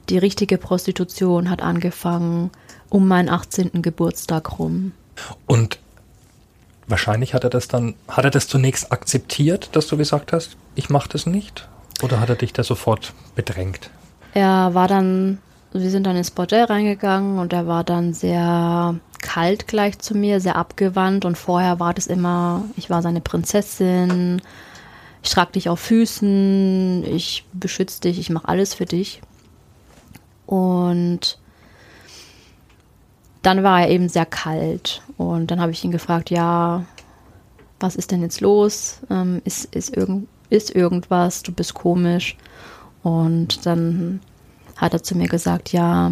Die 0.09 0.17
richtige 0.17 0.57
Prostitution 0.57 1.49
hat 1.49 1.61
angefangen 1.61 2.51
um 2.89 3.07
meinen 3.07 3.29
18. 3.29 3.81
Geburtstag 3.81 4.59
rum. 4.59 4.93
Und 5.45 5.79
wahrscheinlich 6.87 7.33
hat 7.33 7.43
er 7.43 7.49
das 7.49 7.67
dann, 7.67 7.95
hat 8.07 8.23
er 8.23 8.31
das 8.31 8.47
zunächst 8.47 8.91
akzeptiert, 8.91 9.69
dass 9.73 9.87
du 9.87 9.97
gesagt 9.97 10.31
hast, 10.31 10.55
ich 10.75 10.89
mache 10.89 11.09
das 11.09 11.25
nicht? 11.25 11.67
Oder 12.01 12.19
hat 12.19 12.29
er 12.29 12.35
dich 12.35 12.53
da 12.53 12.63
sofort 12.63 13.13
bedrängt? 13.35 13.89
Er 14.33 14.73
war 14.73 14.87
dann, 14.87 15.39
wir 15.73 15.89
sind 15.89 16.05
dann 16.05 16.15
ins 16.15 16.31
Bordell 16.31 16.65
reingegangen 16.65 17.39
und 17.39 17.53
er 17.53 17.67
war 17.67 17.83
dann 17.83 18.13
sehr 18.13 18.95
kalt 19.21 19.67
gleich 19.67 19.99
zu 19.99 20.15
mir, 20.15 20.39
sehr 20.39 20.55
abgewandt 20.55 21.25
und 21.25 21.37
vorher 21.37 21.79
war 21.79 21.93
das 21.93 22.07
immer, 22.07 22.65
ich 22.75 22.89
war 22.89 23.01
seine 23.01 23.21
Prinzessin, 23.21 24.41
ich 25.23 25.29
trage 25.31 25.53
dich 25.53 25.69
auf 25.69 25.79
Füßen, 25.79 27.03
ich 27.05 27.45
beschütze 27.53 28.01
dich, 28.01 28.19
ich 28.19 28.29
mache 28.29 28.47
alles 28.47 28.73
für 28.73 28.85
dich. 28.85 29.21
Und 30.45 31.39
dann 33.41 33.63
war 33.63 33.81
er 33.81 33.89
eben 33.89 34.09
sehr 34.09 34.25
kalt 34.25 35.01
und 35.17 35.51
dann 35.51 35.61
habe 35.61 35.71
ich 35.71 35.83
ihn 35.83 35.91
gefragt, 35.91 36.29
ja, 36.29 36.85
was 37.79 37.95
ist 37.95 38.11
denn 38.11 38.21
jetzt 38.21 38.41
los? 38.41 38.99
Ähm, 39.09 39.41
ist, 39.45 39.73
ist, 39.75 39.95
irgend, 39.95 40.27
ist 40.49 40.75
irgendwas? 40.75 41.43
Du 41.43 41.51
bist 41.51 41.73
komisch. 41.73 42.37
Und 43.03 43.65
dann 43.65 44.21
hat 44.75 44.93
er 44.93 45.03
zu 45.03 45.15
mir 45.15 45.27
gesagt, 45.27 45.71
ja, 45.71 46.11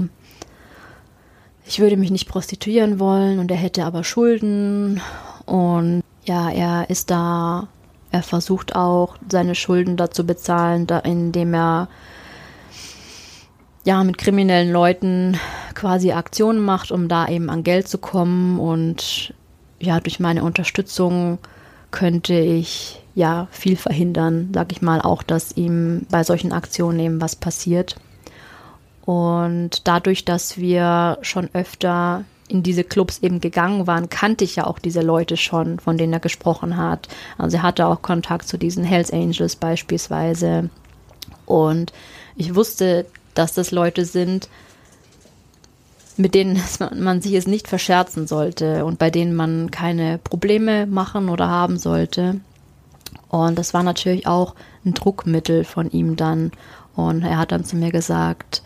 ich 1.67 1.79
würde 1.79 1.97
mich 1.97 2.11
nicht 2.11 2.27
prostituieren 2.27 2.99
wollen 2.99 3.39
und 3.39 3.49
er 3.49 3.57
hätte 3.57 3.85
aber 3.85 4.03
Schulden. 4.03 5.01
Und 5.45 6.03
ja, 6.25 6.49
er 6.49 6.89
ist 6.89 7.09
da, 7.09 7.67
er 8.11 8.23
versucht 8.23 8.75
auch 8.75 9.17
seine 9.29 9.55
Schulden 9.55 9.97
da 9.97 10.11
zu 10.11 10.25
bezahlen, 10.25 10.87
da, 10.87 10.99
indem 10.99 11.53
er 11.53 11.89
ja 13.83 14.03
mit 14.03 14.17
kriminellen 14.17 14.71
Leuten 14.71 15.39
quasi 15.73 16.11
Aktionen 16.11 16.59
macht, 16.59 16.91
um 16.91 17.07
da 17.07 17.27
eben 17.27 17.49
an 17.49 17.63
Geld 17.63 17.87
zu 17.87 17.97
kommen. 17.97 18.59
Und 18.59 19.33
ja, 19.79 19.99
durch 19.99 20.19
meine 20.19 20.43
Unterstützung 20.43 21.39
könnte 21.91 22.33
ich 22.33 23.01
ja 23.15 23.47
viel 23.51 23.77
verhindern, 23.77 24.49
sag 24.53 24.71
ich 24.71 24.81
mal, 24.81 25.01
auch, 25.01 25.23
dass 25.23 25.55
ihm 25.55 26.05
bei 26.09 26.23
solchen 26.23 26.51
Aktionen 26.51 26.99
eben 26.99 27.21
was 27.21 27.35
passiert. 27.35 27.95
Und 29.05 29.87
dadurch, 29.87 30.25
dass 30.25 30.57
wir 30.57 31.19
schon 31.21 31.49
öfter 31.53 32.25
in 32.47 32.63
diese 32.63 32.83
Clubs 32.83 33.19
eben 33.19 33.39
gegangen 33.39 33.87
waren, 33.87 34.09
kannte 34.09 34.43
ich 34.43 34.55
ja 34.55 34.67
auch 34.67 34.79
diese 34.79 35.01
Leute 35.01 35.37
schon, 35.37 35.79
von 35.79 35.97
denen 35.97 36.13
er 36.13 36.19
gesprochen 36.19 36.77
hat. 36.77 37.07
Also 37.37 37.57
er 37.57 37.63
hatte 37.63 37.87
auch 37.87 38.01
Kontakt 38.01 38.47
zu 38.47 38.57
diesen 38.57 38.83
Hells 38.83 39.11
Angels 39.11 39.55
beispielsweise. 39.55 40.69
Und 41.45 41.91
ich 42.35 42.55
wusste, 42.55 43.05
dass 43.33 43.53
das 43.53 43.71
Leute 43.71 44.05
sind, 44.05 44.49
mit 46.17 46.35
denen 46.35 46.61
man 46.95 47.21
sich 47.21 47.33
es 47.33 47.47
nicht 47.47 47.67
verscherzen 47.67 48.27
sollte 48.27 48.85
und 48.85 48.99
bei 48.99 49.09
denen 49.09 49.35
man 49.35 49.71
keine 49.71 50.17
Probleme 50.19 50.85
machen 50.85 51.29
oder 51.29 51.47
haben 51.47 51.77
sollte. 51.77 52.39
Und 53.29 53.57
das 53.57 53.73
war 53.73 53.83
natürlich 53.83 54.27
auch 54.27 54.55
ein 54.85 54.93
Druckmittel 54.93 55.63
von 55.63 55.91
ihm 55.91 56.15
dann. 56.15 56.51
Und 56.95 57.23
er 57.23 57.37
hat 57.37 57.51
dann 57.51 57.65
zu 57.65 57.75
mir 57.75 57.91
gesagt, 57.91 58.61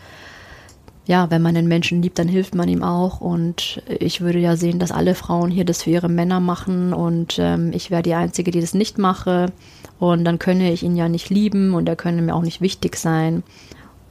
ja, 1.10 1.28
wenn 1.28 1.42
man 1.42 1.56
den 1.56 1.66
Menschen 1.66 2.02
liebt, 2.02 2.20
dann 2.20 2.28
hilft 2.28 2.54
man 2.54 2.68
ihm 2.68 2.84
auch. 2.84 3.20
Und 3.20 3.82
ich 3.88 4.20
würde 4.20 4.38
ja 4.38 4.54
sehen, 4.54 4.78
dass 4.78 4.92
alle 4.92 5.16
Frauen 5.16 5.50
hier 5.50 5.64
das 5.64 5.82
für 5.82 5.90
ihre 5.90 6.08
Männer 6.08 6.38
machen 6.38 6.92
und 6.92 7.36
ähm, 7.40 7.72
ich 7.72 7.90
wäre 7.90 8.02
die 8.02 8.14
Einzige, 8.14 8.52
die 8.52 8.60
das 8.60 8.74
nicht 8.74 8.96
mache. 8.96 9.46
Und 9.98 10.24
dann 10.24 10.38
könne 10.38 10.72
ich 10.72 10.84
ihn 10.84 10.94
ja 10.94 11.08
nicht 11.08 11.28
lieben 11.28 11.74
und 11.74 11.88
er 11.88 11.96
könne 11.96 12.22
mir 12.22 12.32
auch 12.32 12.42
nicht 12.42 12.60
wichtig 12.60 12.96
sein. 12.96 13.42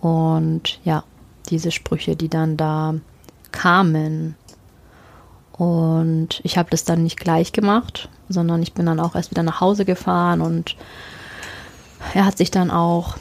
Und 0.02 0.82
ja, 0.84 1.06
diese 1.50 1.72
Sprüche, 1.72 2.18
die 2.18 2.28
dann 2.28 2.58
da 2.58 2.96
kamen. 3.54 4.36
Und 5.54 6.42
ich 6.44 6.58
habe 6.58 6.70
das 6.70 6.84
dann 6.84 7.04
nicht 7.04 7.18
gleich 7.18 7.54
gemacht, 7.54 8.10
sondern 8.28 8.62
ich 8.62 8.74
bin 8.74 8.86
dann 8.86 9.00
auch 9.00 9.16
erst 9.16 9.32
wieder 9.32 9.44
nach 9.44 9.62
Hause 9.62 9.86
gefahren 9.86 10.42
und 10.42 10.76
er 12.14 12.26
hat 12.26 12.38
sich 12.38 12.52
dann 12.52 12.70
auch, 12.70 13.16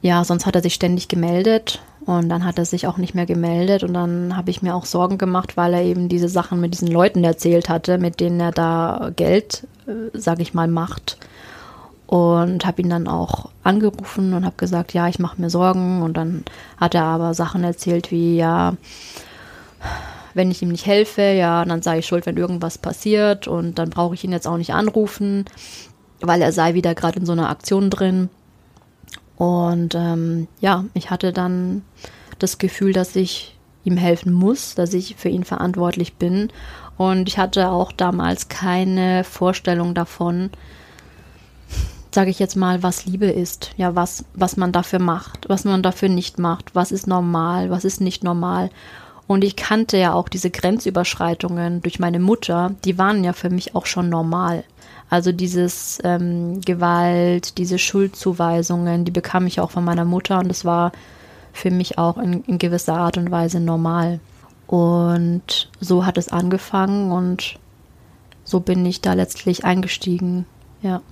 ja, 0.00 0.24
sonst 0.24 0.46
hat 0.46 0.54
er 0.54 0.62
sich 0.62 0.72
ständig 0.72 1.08
gemeldet 1.08 1.82
und 2.10 2.28
dann 2.28 2.44
hat 2.44 2.58
er 2.58 2.64
sich 2.64 2.88
auch 2.88 2.96
nicht 2.96 3.14
mehr 3.14 3.24
gemeldet 3.24 3.84
und 3.84 3.94
dann 3.94 4.36
habe 4.36 4.50
ich 4.50 4.62
mir 4.62 4.74
auch 4.74 4.84
Sorgen 4.84 5.16
gemacht, 5.16 5.56
weil 5.56 5.74
er 5.74 5.82
eben 5.82 6.08
diese 6.08 6.28
Sachen 6.28 6.60
mit 6.60 6.72
diesen 6.74 6.88
Leuten 6.88 7.22
erzählt 7.22 7.68
hatte, 7.68 7.98
mit 7.98 8.18
denen 8.18 8.40
er 8.40 8.50
da 8.50 9.12
Geld, 9.14 9.68
äh, 9.86 10.18
sage 10.18 10.42
ich 10.42 10.52
mal, 10.52 10.66
macht. 10.66 11.18
Und 12.08 12.66
habe 12.66 12.82
ihn 12.82 12.90
dann 12.90 13.06
auch 13.06 13.50
angerufen 13.62 14.34
und 14.34 14.44
habe 14.44 14.56
gesagt, 14.56 14.92
ja, 14.92 15.06
ich 15.06 15.20
mache 15.20 15.40
mir 15.40 15.50
Sorgen. 15.50 16.02
Und 16.02 16.16
dann 16.16 16.44
hat 16.78 16.96
er 16.96 17.04
aber 17.04 17.32
Sachen 17.32 17.62
erzählt 17.62 18.10
wie, 18.10 18.36
ja, 18.36 18.74
wenn 20.34 20.50
ich 20.50 20.60
ihm 20.62 20.70
nicht 20.70 20.86
helfe, 20.86 21.22
ja, 21.22 21.64
dann 21.64 21.82
sei 21.82 22.00
ich 22.00 22.06
schuld, 22.06 22.26
wenn 22.26 22.36
irgendwas 22.36 22.78
passiert. 22.78 23.46
Und 23.46 23.78
dann 23.78 23.90
brauche 23.90 24.16
ich 24.16 24.24
ihn 24.24 24.32
jetzt 24.32 24.48
auch 24.48 24.56
nicht 24.56 24.74
anrufen, 24.74 25.44
weil 26.20 26.42
er 26.42 26.50
sei 26.50 26.74
wieder 26.74 26.96
gerade 26.96 27.20
in 27.20 27.26
so 27.26 27.30
einer 27.30 27.50
Aktion 27.50 27.88
drin. 27.88 28.28
Und 29.40 29.94
ähm, 29.94 30.48
ja, 30.60 30.84
ich 30.92 31.08
hatte 31.08 31.32
dann 31.32 31.80
das 32.38 32.58
Gefühl, 32.58 32.92
dass 32.92 33.16
ich 33.16 33.56
ihm 33.84 33.96
helfen 33.96 34.34
muss, 34.34 34.74
dass 34.74 34.92
ich 34.92 35.16
für 35.16 35.30
ihn 35.30 35.44
verantwortlich 35.44 36.16
bin. 36.16 36.52
Und 36.98 37.26
ich 37.26 37.38
hatte 37.38 37.70
auch 37.70 37.90
damals 37.90 38.50
keine 38.50 39.24
Vorstellung 39.24 39.94
davon, 39.94 40.50
sage 42.14 42.28
ich 42.28 42.38
jetzt 42.38 42.54
mal, 42.54 42.82
was 42.82 43.06
Liebe 43.06 43.30
ist. 43.30 43.70
Ja, 43.78 43.96
was, 43.96 44.26
was 44.34 44.58
man 44.58 44.72
dafür 44.72 44.98
macht, 44.98 45.48
was 45.48 45.64
man 45.64 45.82
dafür 45.82 46.10
nicht 46.10 46.38
macht, 46.38 46.74
was 46.74 46.92
ist 46.92 47.06
normal, 47.06 47.70
was 47.70 47.86
ist 47.86 48.02
nicht 48.02 48.22
normal. 48.22 48.68
Und 49.26 49.42
ich 49.42 49.56
kannte 49.56 49.96
ja 49.96 50.12
auch 50.12 50.28
diese 50.28 50.50
Grenzüberschreitungen 50.50 51.80
durch 51.80 51.98
meine 51.98 52.20
Mutter, 52.20 52.74
die 52.84 52.98
waren 52.98 53.24
ja 53.24 53.32
für 53.32 53.48
mich 53.48 53.74
auch 53.74 53.86
schon 53.86 54.10
normal. 54.10 54.64
Also 55.10 55.32
dieses 55.32 55.98
ähm, 56.04 56.60
Gewalt, 56.60 57.58
diese 57.58 57.78
Schuldzuweisungen, 57.78 59.04
die 59.04 59.10
bekam 59.10 59.46
ich 59.46 59.60
auch 59.60 59.72
von 59.72 59.84
meiner 59.84 60.04
Mutter 60.04 60.38
und 60.38 60.48
das 60.48 60.64
war 60.64 60.92
für 61.52 61.72
mich 61.72 61.98
auch 61.98 62.16
in, 62.16 62.44
in 62.44 62.58
gewisser 62.58 62.96
Art 62.96 63.18
und 63.18 63.30
Weise 63.30 63.58
normal. 63.58 64.20
Und 64.68 65.68
so 65.80 66.06
hat 66.06 66.16
es 66.16 66.28
angefangen 66.28 67.10
und 67.10 67.58
so 68.44 68.60
bin 68.60 68.86
ich 68.86 69.00
da 69.00 69.14
letztlich 69.14 69.64
eingestiegen. 69.64 70.46
Ja. 70.80 71.02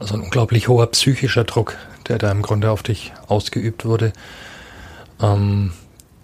Also 0.00 0.14
ein 0.14 0.22
unglaublich 0.22 0.66
hoher 0.66 0.88
psychischer 0.88 1.44
Druck, 1.44 1.76
der 2.08 2.18
da 2.18 2.32
im 2.32 2.42
Grunde 2.42 2.72
auf 2.72 2.82
dich 2.82 3.12
ausgeübt 3.28 3.84
wurde. 3.84 4.12
Ähm, 5.20 5.72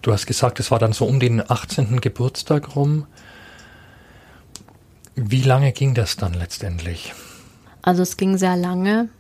du 0.02 0.12
hast 0.12 0.26
gesagt, 0.26 0.58
es 0.58 0.72
war 0.72 0.80
dann 0.80 0.92
so 0.92 1.04
um 1.04 1.20
den 1.20 1.48
18. 1.48 2.00
Geburtstag 2.00 2.74
rum. 2.74 3.06
Wie 5.22 5.42
lange 5.42 5.72
ging 5.72 5.92
das 5.92 6.16
dann 6.16 6.33
letztendlich? 6.33 7.12
Also 7.83 8.02
es 8.02 8.16
ging 8.16 8.38
sehr 8.38 8.56
lange. 8.56 9.11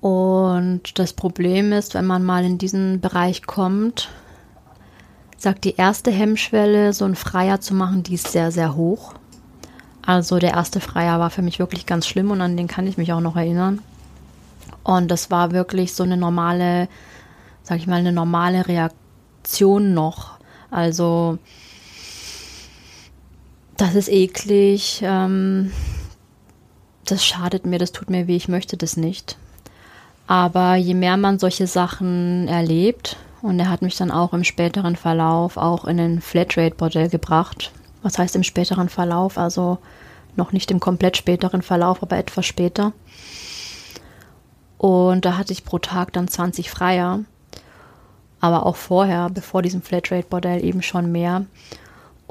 Und 0.00 0.98
das 0.98 1.12
Problem 1.12 1.72
ist, 1.72 1.94
wenn 1.94 2.06
man 2.06 2.24
mal 2.24 2.44
in 2.44 2.58
diesen 2.58 3.00
Bereich 3.00 3.42
kommt, 3.42 4.08
sagt 5.36 5.64
die 5.64 5.76
erste 5.76 6.10
Hemmschwelle, 6.10 6.92
so 6.92 7.04
ein 7.04 7.14
Freier 7.14 7.60
zu 7.60 7.72
machen, 7.72 8.02
die 8.02 8.14
ist 8.14 8.32
sehr, 8.32 8.50
sehr 8.50 8.74
hoch. 8.74 9.14
Also 10.04 10.40
der 10.40 10.54
erste 10.54 10.80
Freier 10.80 11.20
war 11.20 11.30
für 11.30 11.42
mich 11.42 11.60
wirklich 11.60 11.86
ganz 11.86 12.08
schlimm 12.08 12.32
und 12.32 12.40
an 12.40 12.56
den 12.56 12.66
kann 12.66 12.88
ich 12.88 12.98
mich 12.98 13.12
auch 13.12 13.20
noch 13.20 13.36
erinnern. 13.36 13.80
Und 14.82 15.08
das 15.08 15.30
war 15.30 15.52
wirklich 15.52 15.94
so 15.94 16.02
eine 16.02 16.16
normale, 16.16 16.88
sag 17.62 17.78
ich 17.78 17.86
mal, 17.86 18.00
eine 18.00 18.12
normale 18.12 18.66
Reaktion 18.66 19.94
noch. 19.94 20.38
Also 20.68 21.38
das 23.80 23.94
ist 23.94 24.08
eklig, 24.08 25.00
ähm, 25.02 25.72
das 27.06 27.24
schadet 27.24 27.66
mir, 27.66 27.78
das 27.78 27.92
tut 27.92 28.10
mir 28.10 28.26
weh, 28.26 28.36
ich 28.36 28.48
möchte 28.48 28.76
das 28.76 28.96
nicht. 28.96 29.38
Aber 30.26 30.76
je 30.76 30.94
mehr 30.94 31.16
man 31.16 31.38
solche 31.38 31.66
Sachen 31.66 32.46
erlebt, 32.46 33.16
und 33.42 33.58
er 33.58 33.70
hat 33.70 33.82
mich 33.82 33.96
dann 33.96 34.10
auch 34.10 34.34
im 34.34 34.44
späteren 34.44 34.96
Verlauf 34.96 35.56
auch 35.56 35.86
in 35.86 35.98
ein 35.98 36.20
Flatrate-Bordell 36.20 37.08
gebracht. 37.08 37.72
Was 38.02 38.18
heißt 38.18 38.36
im 38.36 38.42
späteren 38.42 38.88
Verlauf? 38.88 39.38
Also 39.38 39.78
noch 40.36 40.52
nicht 40.52 40.70
im 40.70 40.78
komplett 40.78 41.16
späteren 41.16 41.62
Verlauf, 41.62 42.02
aber 42.02 42.18
etwas 42.18 42.44
später. 42.44 42.92
Und 44.76 45.24
da 45.24 45.36
hatte 45.38 45.52
ich 45.52 45.64
pro 45.64 45.78
Tag 45.78 46.12
dann 46.12 46.28
20 46.28 46.70
Freier. 46.70 47.20
Aber 48.40 48.66
auch 48.66 48.76
vorher, 48.76 49.30
bevor 49.30 49.62
diesem 49.62 49.82
Flatrate-Bordell 49.82 50.62
eben 50.64 50.82
schon 50.82 51.10
mehr. 51.10 51.46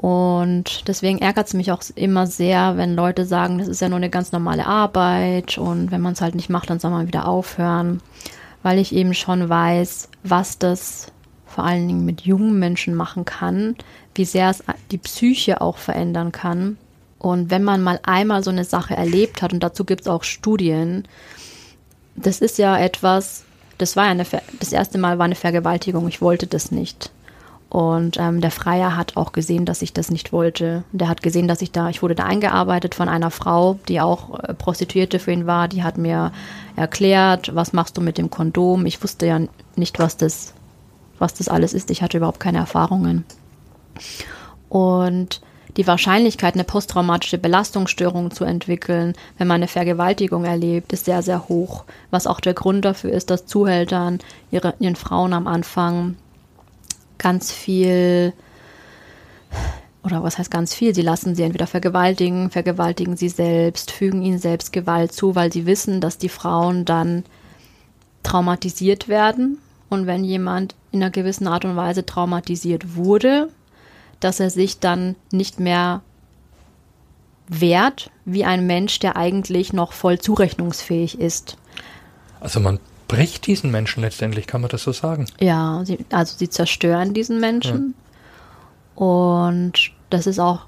Und 0.00 0.88
deswegen 0.88 1.18
ärgert 1.18 1.48
es 1.48 1.52
mich 1.52 1.72
auch 1.72 1.82
immer 1.94 2.26
sehr, 2.26 2.78
wenn 2.78 2.94
Leute 2.94 3.26
sagen, 3.26 3.58
das 3.58 3.68
ist 3.68 3.82
ja 3.82 3.90
nur 3.90 3.98
eine 3.98 4.08
ganz 4.08 4.32
normale 4.32 4.66
Arbeit 4.66 5.58
und 5.58 5.90
wenn 5.90 6.00
man 6.00 6.14
es 6.14 6.22
halt 6.22 6.34
nicht 6.34 6.48
macht, 6.48 6.70
dann 6.70 6.80
soll 6.80 6.90
man 6.90 7.06
wieder 7.06 7.28
aufhören, 7.28 8.00
weil 8.62 8.78
ich 8.78 8.94
eben 8.94 9.12
schon 9.12 9.50
weiß, 9.50 10.08
was 10.22 10.58
das 10.58 11.12
vor 11.44 11.64
allen 11.64 11.86
Dingen 11.86 12.06
mit 12.06 12.22
jungen 12.22 12.58
Menschen 12.58 12.94
machen 12.94 13.26
kann, 13.26 13.76
wie 14.14 14.24
sehr 14.24 14.48
es 14.48 14.64
die 14.90 14.96
Psyche 14.96 15.60
auch 15.60 15.76
verändern 15.76 16.32
kann. 16.32 16.78
Und 17.18 17.50
wenn 17.50 17.62
man 17.62 17.82
mal 17.82 18.00
einmal 18.02 18.42
so 18.42 18.48
eine 18.48 18.64
Sache 18.64 18.96
erlebt 18.96 19.42
hat, 19.42 19.52
und 19.52 19.62
dazu 19.62 19.84
gibt 19.84 20.00
es 20.00 20.08
auch 20.08 20.24
Studien, 20.24 21.06
das 22.16 22.40
ist 22.40 22.56
ja 22.56 22.78
etwas, 22.78 23.44
das 23.76 23.96
war 23.96 24.06
ja 24.06 24.12
eine, 24.12 24.24
das 24.60 24.72
erste 24.72 24.96
Mal 24.96 25.18
war 25.18 25.26
eine 25.26 25.34
Vergewaltigung, 25.34 26.08
ich 26.08 26.22
wollte 26.22 26.46
das 26.46 26.72
nicht. 26.72 27.10
Und 27.70 28.16
ähm, 28.18 28.40
der 28.40 28.50
Freier 28.50 28.96
hat 28.96 29.16
auch 29.16 29.30
gesehen, 29.30 29.64
dass 29.64 29.80
ich 29.80 29.92
das 29.92 30.10
nicht 30.10 30.32
wollte. 30.32 30.82
Der 30.90 31.08
hat 31.08 31.22
gesehen, 31.22 31.46
dass 31.46 31.62
ich 31.62 31.70
da, 31.70 31.88
ich 31.88 32.02
wurde 32.02 32.16
da 32.16 32.24
eingearbeitet 32.24 32.96
von 32.96 33.08
einer 33.08 33.30
Frau, 33.30 33.78
die 33.88 34.00
auch 34.00 34.40
äh, 34.40 34.54
Prostituierte 34.54 35.20
für 35.20 35.30
ihn 35.30 35.46
war. 35.46 35.68
Die 35.68 35.84
hat 35.84 35.96
mir 35.96 36.32
erklärt, 36.74 37.54
was 37.54 37.72
machst 37.72 37.96
du 37.96 38.00
mit 38.00 38.18
dem 38.18 38.28
Kondom. 38.28 38.86
Ich 38.86 39.00
wusste 39.04 39.26
ja 39.26 39.40
nicht, 39.76 40.00
was 40.00 40.16
das, 40.16 40.52
was 41.20 41.34
das 41.34 41.48
alles 41.48 41.72
ist. 41.72 41.92
Ich 41.92 42.02
hatte 42.02 42.16
überhaupt 42.16 42.40
keine 42.40 42.58
Erfahrungen. 42.58 43.24
Und 44.68 45.40
die 45.76 45.86
Wahrscheinlichkeit, 45.86 46.54
eine 46.54 46.64
posttraumatische 46.64 47.38
Belastungsstörung 47.38 48.32
zu 48.32 48.42
entwickeln, 48.42 49.14
wenn 49.38 49.46
man 49.46 49.56
eine 49.56 49.68
Vergewaltigung 49.68 50.44
erlebt, 50.44 50.92
ist 50.92 51.04
sehr, 51.04 51.22
sehr 51.22 51.48
hoch. 51.48 51.84
Was 52.10 52.26
auch 52.26 52.40
der 52.40 52.54
Grund 52.54 52.84
dafür 52.84 53.12
ist, 53.12 53.30
dass 53.30 53.46
Zuhältern 53.46 54.18
ihre, 54.50 54.74
ihren 54.80 54.96
Frauen 54.96 55.32
am 55.32 55.46
Anfang 55.46 56.16
ganz 57.20 57.52
viel, 57.52 58.32
oder 60.02 60.22
was 60.22 60.38
heißt 60.38 60.50
ganz 60.50 60.74
viel, 60.74 60.94
sie 60.94 61.02
lassen 61.02 61.36
sie 61.36 61.44
entweder 61.44 61.68
vergewaltigen, 61.68 62.50
vergewaltigen 62.50 63.16
sie 63.16 63.28
selbst, 63.28 63.92
fügen 63.92 64.22
ihnen 64.22 64.38
selbst 64.38 64.72
Gewalt 64.72 65.12
zu, 65.12 65.36
weil 65.36 65.52
sie 65.52 65.66
wissen, 65.66 66.00
dass 66.00 66.18
die 66.18 66.28
Frauen 66.28 66.84
dann 66.84 67.24
traumatisiert 68.22 69.08
werden. 69.08 69.58
Und 69.88 70.06
wenn 70.06 70.24
jemand 70.24 70.74
in 70.92 71.02
einer 71.02 71.10
gewissen 71.10 71.46
Art 71.46 71.64
und 71.64 71.76
Weise 71.76 72.06
traumatisiert 72.06 72.96
wurde, 72.96 73.48
dass 74.20 74.40
er 74.40 74.50
sich 74.50 74.78
dann 74.78 75.16
nicht 75.30 75.60
mehr 75.60 76.02
wehrt 77.48 78.10
wie 78.24 78.44
ein 78.44 78.66
Mensch, 78.66 79.00
der 79.00 79.16
eigentlich 79.16 79.72
noch 79.72 79.92
voll 79.92 80.18
zurechnungsfähig 80.18 81.18
ist. 81.18 81.56
Also 82.40 82.60
man 82.60 82.78
bricht 83.10 83.48
diesen 83.48 83.72
Menschen 83.72 84.02
letztendlich, 84.02 84.46
kann 84.46 84.60
man 84.60 84.70
das 84.70 84.84
so 84.84 84.92
sagen? 84.92 85.26
Ja, 85.40 85.82
sie, 85.84 85.98
also 86.10 86.36
sie 86.38 86.48
zerstören 86.48 87.12
diesen 87.12 87.40
Menschen. 87.40 87.94
Ja. 88.94 89.04
Und 89.04 89.72
das 90.10 90.28
ist 90.28 90.38
auch 90.38 90.66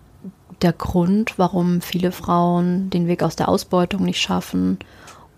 der 0.61 0.72
Grund, 0.72 1.38
warum 1.38 1.81
viele 1.81 2.11
Frauen 2.11 2.90
den 2.90 3.07
Weg 3.07 3.22
aus 3.22 3.37
der 3.37 3.48
Ausbeutung 3.48 4.05
nicht 4.05 4.20
schaffen 4.20 4.81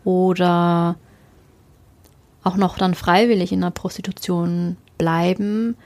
oder 0.04 0.96
auch 2.42 2.56
noch 2.56 2.78
dann 2.78 2.94
freiwillig 2.94 3.52
in 3.52 3.60
der 3.60 3.70
Prostitution 3.70 4.78
bleiben, 4.96 5.76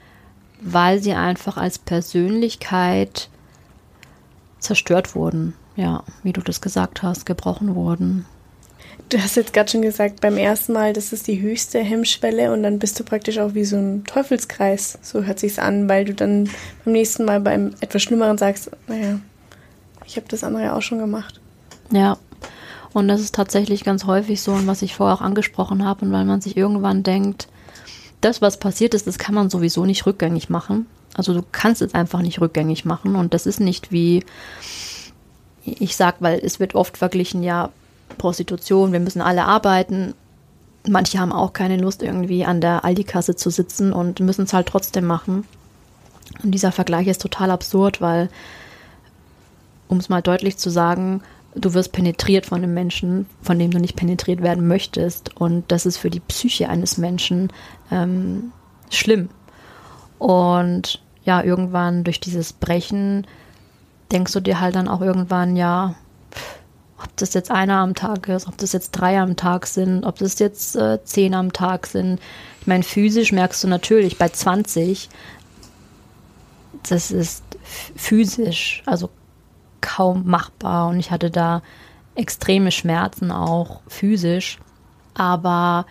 weil 0.61 1.03
sie 1.03 1.13
einfach 1.13 1.57
als 1.57 1.79
Persönlichkeit 1.79 3.29
zerstört 4.59 5.15
wurden. 5.15 5.53
Ja, 5.75 6.03
wie 6.23 6.31
du 6.31 6.39
das 6.39 6.61
gesagt 6.61 7.03
hast, 7.03 7.25
gebrochen 7.25 7.75
wurden. 7.75 8.25
Du 9.09 9.19
hast 9.19 9.35
jetzt 9.35 9.53
gerade 9.53 9.71
schon 9.71 9.81
gesagt, 9.81 10.21
beim 10.21 10.37
ersten 10.37 10.73
Mal, 10.73 10.93
das 10.93 11.11
ist 11.11 11.25
die 11.25 11.41
höchste 11.41 11.79
Hemmschwelle 11.79 12.53
und 12.53 12.61
dann 12.61 12.77
bist 12.77 12.99
du 12.99 13.03
praktisch 13.03 13.39
auch 13.39 13.55
wie 13.55 13.65
so 13.65 13.75
ein 13.75 14.03
Teufelskreis. 14.03 14.99
So 15.01 15.23
hört 15.23 15.39
sich's 15.39 15.57
an, 15.57 15.89
weil 15.89 16.05
du 16.05 16.13
dann 16.13 16.47
beim 16.85 16.93
nächsten 16.93 17.25
Mal 17.25 17.39
beim 17.39 17.73
etwas 17.81 18.03
Schlimmeren 18.03 18.37
sagst, 18.37 18.69
naja, 18.87 19.19
ich 20.05 20.15
habe 20.15 20.27
das 20.29 20.43
andere 20.43 20.73
auch 20.73 20.83
schon 20.83 20.99
gemacht. 20.99 21.41
Ja. 21.91 22.17
Und 22.93 23.07
das 23.07 23.21
ist 23.21 23.33
tatsächlich 23.33 23.83
ganz 23.83 24.05
häufig 24.05 24.41
so 24.41 24.51
und 24.51 24.67
was 24.67 24.83
ich 24.83 24.95
vorher 24.95 25.15
auch 25.15 25.21
angesprochen 25.21 25.85
habe 25.85 26.05
und 26.05 26.11
weil 26.11 26.25
man 26.25 26.41
sich 26.41 26.55
irgendwann 26.55 27.01
denkt, 27.01 27.47
das, 28.21 28.41
was 28.41 28.57
passiert 28.57 28.93
ist, 28.93 29.07
das 29.07 29.17
kann 29.17 29.35
man 29.35 29.49
sowieso 29.49 29.85
nicht 29.85 30.05
rückgängig 30.05 30.49
machen. 30.49 30.85
Also 31.15 31.33
du 31.33 31.43
kannst 31.51 31.81
es 31.81 31.93
einfach 31.93 32.21
nicht 32.21 32.41
rückgängig 32.41 32.85
machen 32.85 33.15
und 33.15 33.33
das 33.33 33.45
ist 33.45 33.59
nicht 33.59 33.91
wie, 33.91 34.23
ich 35.63 35.95
sag, 35.95 36.15
weil 36.19 36.39
es 36.43 36.59
wird 36.59 36.75
oft 36.75 36.97
verglichen, 36.97 37.43
ja, 37.43 37.71
Prostitution, 38.17 38.91
wir 38.91 38.99
müssen 38.99 39.21
alle 39.21 39.45
arbeiten. 39.45 40.13
Manche 40.87 41.19
haben 41.19 41.31
auch 41.31 41.53
keine 41.53 41.77
Lust, 41.77 42.01
irgendwie 42.03 42.45
an 42.45 42.61
der 42.61 42.85
Aldi-Kasse 42.85 43.35
zu 43.35 43.49
sitzen 43.49 43.93
und 43.93 44.19
müssen 44.19 44.45
es 44.45 44.53
halt 44.53 44.67
trotzdem 44.67 45.05
machen. 45.05 45.45
Und 46.43 46.51
dieser 46.51 46.71
Vergleich 46.71 47.07
ist 47.07 47.21
total 47.21 47.51
absurd, 47.51 48.01
weil, 48.01 48.29
um 49.87 49.97
es 49.97 50.09
mal 50.09 50.21
deutlich 50.21 50.57
zu 50.57 50.69
sagen, 50.69 51.21
du 51.55 51.73
wirst 51.73 51.91
penetriert 51.91 52.45
von 52.45 52.59
einem 52.59 52.73
Menschen, 52.73 53.25
von 53.41 53.57
dem 53.59 53.71
du 53.71 53.79
nicht 53.79 53.95
penetriert 53.95 54.41
werden 54.41 54.67
möchtest. 54.67 55.35
Und 55.39 55.71
das 55.71 55.85
ist 55.85 55.97
für 55.97 56.09
die 56.09 56.19
Psyche 56.21 56.69
eines 56.69 56.97
Menschen 56.97 57.51
ähm, 57.91 58.51
schlimm. 58.89 59.29
Und 60.17 61.01
ja, 61.23 61.43
irgendwann 61.43 62.03
durch 62.03 62.19
dieses 62.19 62.53
Brechen 62.53 63.25
denkst 64.11 64.33
du 64.33 64.39
dir 64.39 64.59
halt 64.59 64.75
dann 64.75 64.87
auch 64.87 65.01
irgendwann, 65.01 65.55
ja, 65.55 65.95
ob 67.03 67.15
das 67.17 67.33
jetzt 67.33 67.51
einer 67.51 67.77
am 67.77 67.95
Tag 67.95 68.27
ist, 68.27 68.47
ob 68.47 68.57
das 68.57 68.73
jetzt 68.73 68.91
drei 68.91 69.19
am 69.19 69.35
Tag 69.35 69.67
sind, 69.67 70.05
ob 70.05 70.17
das 70.19 70.39
jetzt 70.39 70.75
äh, 70.75 70.99
zehn 71.03 71.33
am 71.33 71.53
Tag 71.53 71.87
sind. 71.87 72.19
Ich 72.61 72.67
meine, 72.67 72.83
physisch 72.83 73.31
merkst 73.31 73.63
du 73.63 73.67
natürlich 73.67 74.17
bei 74.17 74.29
20, 74.29 75.09
das 76.89 77.11
ist 77.11 77.43
physisch, 77.95 78.83
also 78.85 79.09
kaum 79.81 80.25
machbar. 80.25 80.89
Und 80.89 80.99
ich 80.99 81.11
hatte 81.11 81.31
da 81.31 81.61
extreme 82.15 82.71
Schmerzen 82.71 83.31
auch 83.31 83.81
physisch, 83.87 84.59
aber 85.13 85.85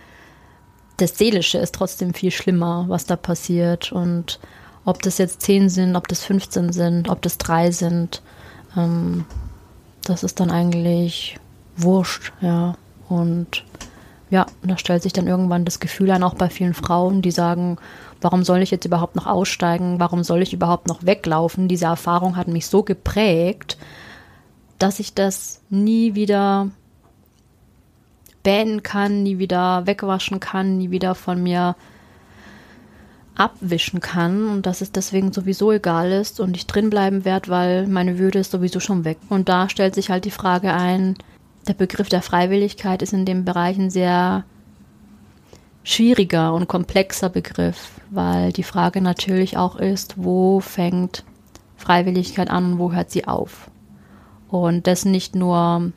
das 0.97 1.17
Seelische 1.17 1.57
ist 1.57 1.75
trotzdem 1.75 2.13
viel 2.13 2.31
schlimmer, 2.31 2.85
was 2.87 3.05
da 3.05 3.15
passiert. 3.15 3.91
Und 3.91 4.39
ob 4.85 5.01
das 5.01 5.17
jetzt 5.17 5.41
zehn 5.41 5.69
sind, 5.69 5.95
ob 5.95 6.07
das 6.07 6.23
15 6.23 6.73
sind, 6.73 7.09
ob 7.09 7.21
das 7.21 7.37
drei 7.37 7.71
sind, 7.71 8.21
ähm, 8.75 9.25
das 10.09 10.23
ist 10.23 10.39
dann 10.39 10.51
eigentlich 10.51 11.37
wurscht, 11.77 12.33
ja. 12.41 12.75
Und 13.07 13.63
ja, 14.29 14.45
da 14.61 14.77
stellt 14.77 15.03
sich 15.03 15.13
dann 15.13 15.27
irgendwann 15.27 15.65
das 15.65 15.79
Gefühl 15.79 16.11
ein, 16.11 16.23
auch 16.23 16.35
bei 16.35 16.49
vielen 16.49 16.73
Frauen, 16.73 17.21
die 17.21 17.31
sagen, 17.31 17.77
warum 18.21 18.43
soll 18.43 18.61
ich 18.61 18.71
jetzt 18.71 18.85
überhaupt 18.85 19.15
noch 19.15 19.27
aussteigen? 19.27 19.99
Warum 19.99 20.23
soll 20.23 20.41
ich 20.41 20.53
überhaupt 20.53 20.87
noch 20.87 21.05
weglaufen? 21.05 21.67
Diese 21.67 21.85
Erfahrung 21.85 22.35
hat 22.35 22.47
mich 22.47 22.67
so 22.67 22.83
geprägt, 22.83 23.77
dass 24.77 24.99
ich 24.99 25.13
das 25.13 25.61
nie 25.69 26.15
wieder 26.15 26.69
beenden 28.43 28.83
kann, 28.83 29.23
nie 29.23 29.39
wieder 29.39 29.85
wegwaschen 29.85 30.39
kann, 30.39 30.77
nie 30.77 30.91
wieder 30.91 31.15
von 31.15 31.41
mir 31.41 31.75
abwischen 33.39 34.01
kann 34.01 34.49
und 34.49 34.65
dass 34.65 34.81
es 34.81 34.91
deswegen 34.91 35.31
sowieso 35.31 35.71
egal 35.71 36.11
ist 36.11 36.39
und 36.39 36.57
ich 36.57 36.67
drin 36.67 36.89
bleiben 36.89 37.23
werde, 37.23 37.49
weil 37.49 37.87
meine 37.87 38.19
Würde 38.19 38.39
ist 38.39 38.51
sowieso 38.51 38.79
schon 38.79 39.05
weg. 39.05 39.17
Und 39.29 39.47
da 39.47 39.69
stellt 39.69 39.95
sich 39.95 40.09
halt 40.09 40.25
die 40.25 40.31
Frage 40.31 40.73
ein, 40.73 41.15
der 41.67 41.73
Begriff 41.73 42.09
der 42.09 42.21
Freiwilligkeit 42.21 43.01
ist 43.01 43.13
in 43.13 43.25
dem 43.25 43.45
Bereich 43.45 43.77
ein 43.77 43.89
sehr 43.89 44.43
schwieriger 45.83 46.53
und 46.53 46.67
komplexer 46.67 47.29
Begriff, 47.29 48.01
weil 48.09 48.51
die 48.51 48.63
Frage 48.63 49.01
natürlich 49.01 49.57
auch 49.57 49.77
ist, 49.77 50.15
wo 50.17 50.59
fängt 50.59 51.23
Freiwilligkeit 51.77 52.49
an 52.49 52.73
und 52.73 52.79
wo 52.79 52.91
hört 52.91 53.09
sie 53.09 53.25
auf? 53.25 53.71
Und 54.49 54.85
das 54.87 55.05
nicht 55.05 55.35
nur 55.35 55.93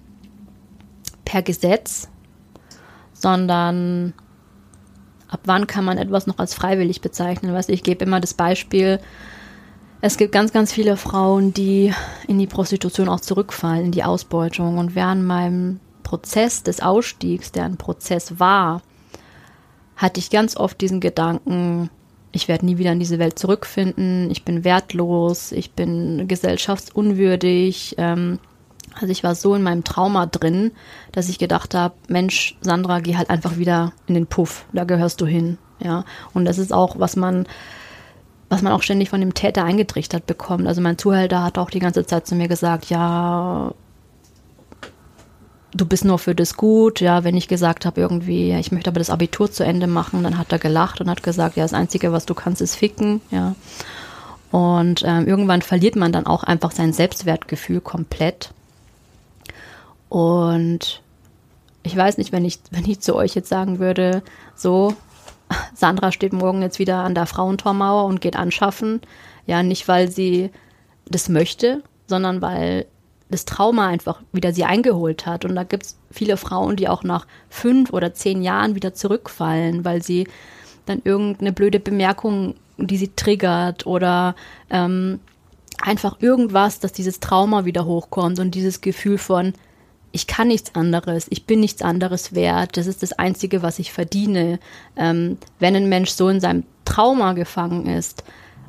per 1.24 1.42
Gesetz, 1.42 2.09
sondern 3.12 4.12
ab 5.33 5.40
wann 5.45 5.66
kann 5.66 5.85
man 5.85 5.99
etwas 5.99 6.27
noch 6.27 6.38
als 6.38 6.55
freiwillig 6.55 7.01
bezeichnen? 7.01 7.53
Weißt, 7.53 7.71
ich 7.71 7.83
gebe 7.83 8.05
immer 8.05 8.21
das 8.21 8.35
Beispiel, 8.35 9.01
Es 10.05 10.16
gibt 10.16 10.33
ganz, 10.33 10.53
ganz 10.53 10.73
viele 10.73 10.97
Frauen, 10.97 11.55
die 11.55 11.95
in 12.27 12.37
die 12.40 12.49
Prostitution 12.49 13.09
auch 13.09 13.21
zurückfallen, 13.21 13.85
in 13.85 13.92
die 13.92 14.03
Ausbeutung. 14.03 14.79
Und 14.79 14.97
während 14.97 15.25
meinem 15.25 15.79
Prozess 16.03 16.64
des 16.64 16.81
Ausstiegs, 16.81 17.53
der 17.53 17.66
ein 17.66 17.77
Prozess 17.77 18.40
war, 18.40 18.83
hatte 19.97 20.18
ich 20.18 20.31
ganz 20.31 20.57
oft 20.57 20.81
diesen 20.81 20.99
Gedanken, 20.99 21.88
ich 22.33 22.49
werde 22.49 22.66
nie 22.66 22.79
wieder 22.79 22.90
in 22.90 22.99
diese 22.99 23.21
Welt 23.21 23.38
zurückfinden, 23.38 24.29
ich 24.33 24.45
bin 24.45 24.64
wertlos, 24.64 25.53
ich 25.53 25.71
bin 25.71 26.27
gesellschaftsunwürdig. 26.27 27.95
Ähm, 27.99 28.40
also 29.00 29.11
ich 29.11 29.24
war 29.24 29.35
so 29.35 29.55
in 29.55 29.62
meinem 29.62 29.85
Trauma 29.85 30.26
drin, 30.26 30.72
dass 31.12 31.28
ich 31.28 31.38
gedacht 31.38 31.74
habe, 31.74 31.94
Mensch, 32.09 32.57
Sandra, 32.61 33.00
geh 33.00 33.16
halt 33.16 33.31
einfach 33.31 33.57
wieder 33.57 33.92
in 34.07 34.14
den 34.14 34.26
Puff, 34.26 34.64
da 34.72 34.85
gehörst 34.85 35.20
du 35.20 35.26
hin. 35.26 35.59
Ja, 35.81 36.05
und 36.33 36.44
das 36.44 36.59
ist 36.59 36.72
auch, 36.72 36.98
was 36.98 37.16
man, 37.16 37.46
was 38.48 38.62
man 38.62 38.72
auch 38.72 38.83
ständig 38.83 39.11
von 39.11 39.20
dem 39.20 39.35
Täter 39.35 39.64
eingetrichtert 39.64 40.26
bekommt. 40.26 40.66
Also 40.66 40.81
mein 40.81 40.98
Zuhälter 40.98 41.42
hat 41.42 41.59
auch 41.59 41.70
die 41.70 41.81
ganze 41.81 42.07
Zeit 42.07 42.26
zu 42.26 42.35
mir 42.35 42.48
gesagt, 42.48 42.87
ja, 42.87 43.72
du 45.74 45.87
bist 45.87 46.05
nur 46.05 46.18
für 46.18 46.35
das 46.35 46.57
gut. 46.57 47.00
Ja, 47.00 47.24
wenn 47.24 47.37
ich 47.37 47.48
gesagt 47.48 47.87
habe 47.87 48.00
irgendwie, 48.00 48.52
ich 48.52 48.72
möchte 48.72 48.90
aber 48.90 49.00
das 49.00 49.11
Abitur 49.11 49.50
zu 49.50 49.64
Ende 49.64 49.87
machen, 49.87 50.22
dann 50.22 50.38
hat 50.38 50.52
er 50.52 50.59
gelacht 50.59 51.00
und 51.00 51.11
hat 51.11 51.22
gesagt, 51.22 51.57
ja, 51.57 51.64
das 51.64 51.74
Einzige, 51.74 52.12
was 52.12 52.26
du 52.26 52.35
kannst, 52.35 52.61
ist 52.61 52.76
ficken. 52.76 53.20
Ja. 53.31 53.55
Und 54.50 55.02
ähm, 55.05 55.26
irgendwann 55.26 55.62
verliert 55.62 55.96
man 55.96 56.12
dann 56.12 56.26
auch 56.26 56.44
einfach 56.44 56.72
sein 56.72 56.92
Selbstwertgefühl 56.92 57.81
komplett. 57.81 58.50
Und 60.12 61.01
ich 61.83 61.96
weiß 61.96 62.18
nicht, 62.18 62.33
wenn 62.33 62.44
ich, 62.44 62.59
wenn 62.70 62.85
ich 62.85 63.01
zu 63.01 63.16
euch 63.16 63.35
jetzt 63.35 63.48
sagen 63.48 63.79
würde, 63.79 64.22
so, 64.55 64.94
Sandra 65.75 66.12
steht 66.12 66.35
morgen 66.35 66.61
jetzt 66.61 66.79
wieder 66.79 66.98
an 66.98 67.14
der 67.14 67.25
Frauentormauer 67.25 68.05
und 68.05 68.20
geht 68.20 68.37
anschaffen. 68.37 69.01
Ja, 69.46 69.62
nicht 69.62 69.88
weil 69.88 70.11
sie 70.11 70.51
das 71.07 71.31
möchte, 71.31 71.83
sondern 72.09 72.42
weil 72.42 72.85
das 73.31 73.46
Trauma 73.46 73.87
einfach 73.87 74.20
wieder 74.33 74.53
sie 74.53 74.64
eingeholt 74.64 75.25
hat. 75.25 75.46
Und 75.46 75.57
da 75.57 75.62
gibt 75.62 75.87
es 75.87 75.96
viele 76.11 76.37
Frauen, 76.37 76.77
die 76.77 76.90
auch 76.90 77.05
nach 77.05 77.27
fünf 77.48 77.90
oder 77.90 78.12
zehn 78.12 78.42
Jahren 78.42 78.75
wieder 78.75 78.92
zurückfallen, 78.92 79.87
weil 79.87 80.03
sie 80.03 80.29
dann 80.85 81.01
irgendeine 81.05 81.55
blöde 81.55 81.81
Bemerkung, 81.81 82.57
die 82.77 82.98
sie 82.98 83.12
triggert 83.16 83.87
oder 83.87 84.35
ähm, 84.68 85.20
einfach 85.81 86.20
irgendwas, 86.20 86.81
dass 86.81 86.92
dieses 86.92 87.18
Trauma 87.18 87.64
wieder 87.64 87.87
hochkommt 87.87 88.38
und 88.40 88.55
dieses 88.55 88.83
Gefühl 88.83 89.16
von, 89.16 89.55
ich 90.12 90.27
kann 90.27 90.48
nichts 90.48 90.75
anderes, 90.75 91.27
ich 91.31 91.46
bin 91.46 91.61
nichts 91.61 91.83
anderes 91.83 92.35
wert, 92.35 92.77
das 92.77 92.87
ist 92.87 93.03
das 93.03 93.12
Einzige, 93.14 93.62
was 93.62 93.79
ich 93.79 93.92
verdiene. 93.92 94.61
Ähm, 94.96 95.38
wenn 95.59 95.75
ein 95.75 95.88
Mensch 95.88 96.11
so 96.11 96.29
in 96.29 96.40
seinem 96.40 96.64
Trauma 96.85 97.33
gefangen 97.33 97.87
ist, 97.87 98.22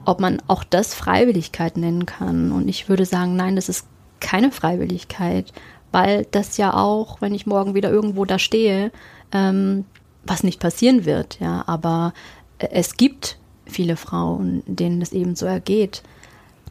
ob 0.06 0.19
man 0.19 0.41
auch 0.47 0.63
das 0.63 0.93
Freiwilligkeit 0.93 1.77
nennen 1.77 2.06
kann. 2.06 2.51
Und 2.51 2.67
ich 2.67 2.89
würde 2.89 3.06
sagen, 3.06 3.36
nein, 3.36 3.56
das 3.56 3.69
ist 3.69 3.88
keine 4.19 4.51
Freiwilligkeit, 4.51 5.51
weil 5.91 6.25
das 6.32 6.58
ja 6.58 6.73
auch, 6.73 7.21
wenn 7.21 7.36
ich 7.36 7.45
morgen 7.45 7.75
wieder 7.75 7.91
irgendwo 7.91 8.25
da 8.25 8.39
stehe, 8.39 8.91
ähm, 9.32 9.86
was 10.25 10.43
nicht 10.43 10.60
passieren 10.60 11.06
wird, 11.06 11.39
ja, 11.39 11.63
aber 11.67 12.13
äh, 12.60 12.67
es 12.71 12.95
gibt 12.95 13.38
viele 13.65 13.95
Frauen, 13.95 14.63
denen 14.65 15.01
es 15.01 15.12
eben 15.12 15.36
so 15.36 15.45
ergeht, 15.45 16.03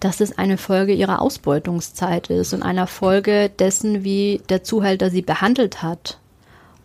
dass 0.03 0.21
es 0.21 0.37
eine 0.37 0.59
Folge 0.59 0.93
ihrer 0.93 1.23
Ausbeutungszeit 1.23 2.29
ist 2.29 2.53
und 2.53 2.65
einer 2.65 2.89
Folge 2.89 3.49
dessen, 3.49 4.03
wie 4.03 4.43
der 4.49 4.65
Zuhälter 4.65 5.11
sie 5.11 5.23
behandelt 5.23 5.81
hat. 5.81 6.19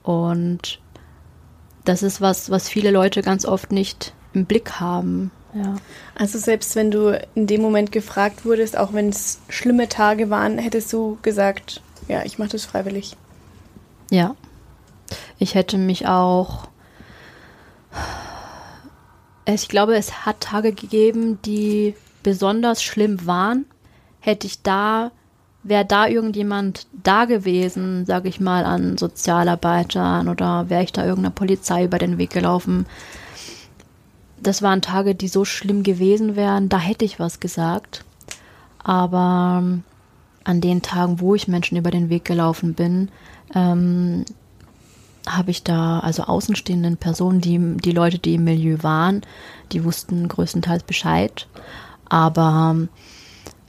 Und 0.03 0.80
das 1.84 2.03
ist 2.03 2.21
was, 2.21 2.51
was 2.51 2.69
viele 2.69 2.91
Leute 2.91 3.23
ganz 3.23 3.43
oft 3.43 3.71
nicht 3.71 4.13
im 4.34 4.45
Blick 4.45 4.73
haben. 4.73 5.32
Ja. 5.56 5.77
Also 6.13 6.38
selbst 6.38 6.75
wenn 6.75 6.91
du 6.91 7.19
in 7.34 7.47
dem 7.47 7.63
Moment 7.63 7.91
gefragt 7.91 8.45
wurdest, 8.45 8.77
auch 8.77 8.93
wenn 8.93 9.10
es 9.10 9.39
schlimme 9.49 9.89
Tage 9.89 10.30
waren, 10.30 10.60
hättest 10.60 10.93
du 10.93 11.17
gesagt, 11.23 11.82
ja, 12.08 12.23
ich 12.23 12.38
mache 12.38 12.49
das 12.49 12.65
freiwillig. 12.65 13.17
Ja. 14.12 14.36
Ich 15.39 15.56
hätte 15.56 15.80
mich 15.80 16.08
auch. 16.08 16.67
Ich 19.45 19.69
glaube, 19.69 19.95
es 19.95 20.23
hat 20.27 20.41
Tage 20.41 20.71
gegeben, 20.71 21.39
die 21.41 21.95
besonders 22.28 22.84
schlimm 22.84 23.26
waren. 23.26 23.63
Hätte 24.20 24.48
ich 24.48 24.62
da, 24.62 25.12
wäre 25.63 25.86
da 25.86 26.08
irgendjemand 26.08 26.86
da 26.92 27.24
gewesen, 27.24 28.06
sage 28.06 28.28
ich 28.28 28.42
mal, 28.42 28.66
an 28.66 28.98
Sozialarbeitern 28.98 30.28
oder 30.28 30.70
wäre 30.70 30.84
ich 30.84 30.92
da 30.92 31.06
irgendeiner 31.06 31.34
Polizei 31.34 31.86
über 31.86 32.00
den 32.00 32.18
Weg 32.18 32.32
gelaufen, 32.32 32.86
das 34.42 34.62
waren 34.62 34.82
Tage, 34.82 35.16
die 35.16 35.30
so 35.30 35.46
schlimm 35.46 35.84
gewesen 35.84 36.36
wären, 36.36 36.68
da 36.68 36.80
hätte 36.80 37.06
ich 37.06 37.18
was 37.18 37.40
gesagt. 37.40 38.04
Aber 38.84 39.62
ähm, 39.62 39.84
an 40.44 40.60
den 40.60 40.82
Tagen, 40.82 41.22
wo 41.22 41.34
ich 41.34 41.48
Menschen 41.48 41.78
über 41.78 41.92
den 41.92 42.10
Weg 42.10 42.26
gelaufen 42.26 42.74
bin, 42.74 43.08
ähm, 43.56 44.26
habe 45.26 45.52
ich 45.52 45.63
da, 45.63 46.00
also 46.00 46.24
außenstehenden 46.24 46.98
Personen, 46.98 47.40
die, 47.40 47.78
die 47.78 47.94
Leute, 47.94 48.20
die 48.20 48.36
im 48.36 48.44
Milieu 48.44 48.80
waren, 48.82 49.22
die 49.72 49.86
wussten 49.86 50.28
größtenteils 50.28 50.84
Bescheid. 50.84 51.48
Aber 52.10 52.72
ähm, 52.72 52.89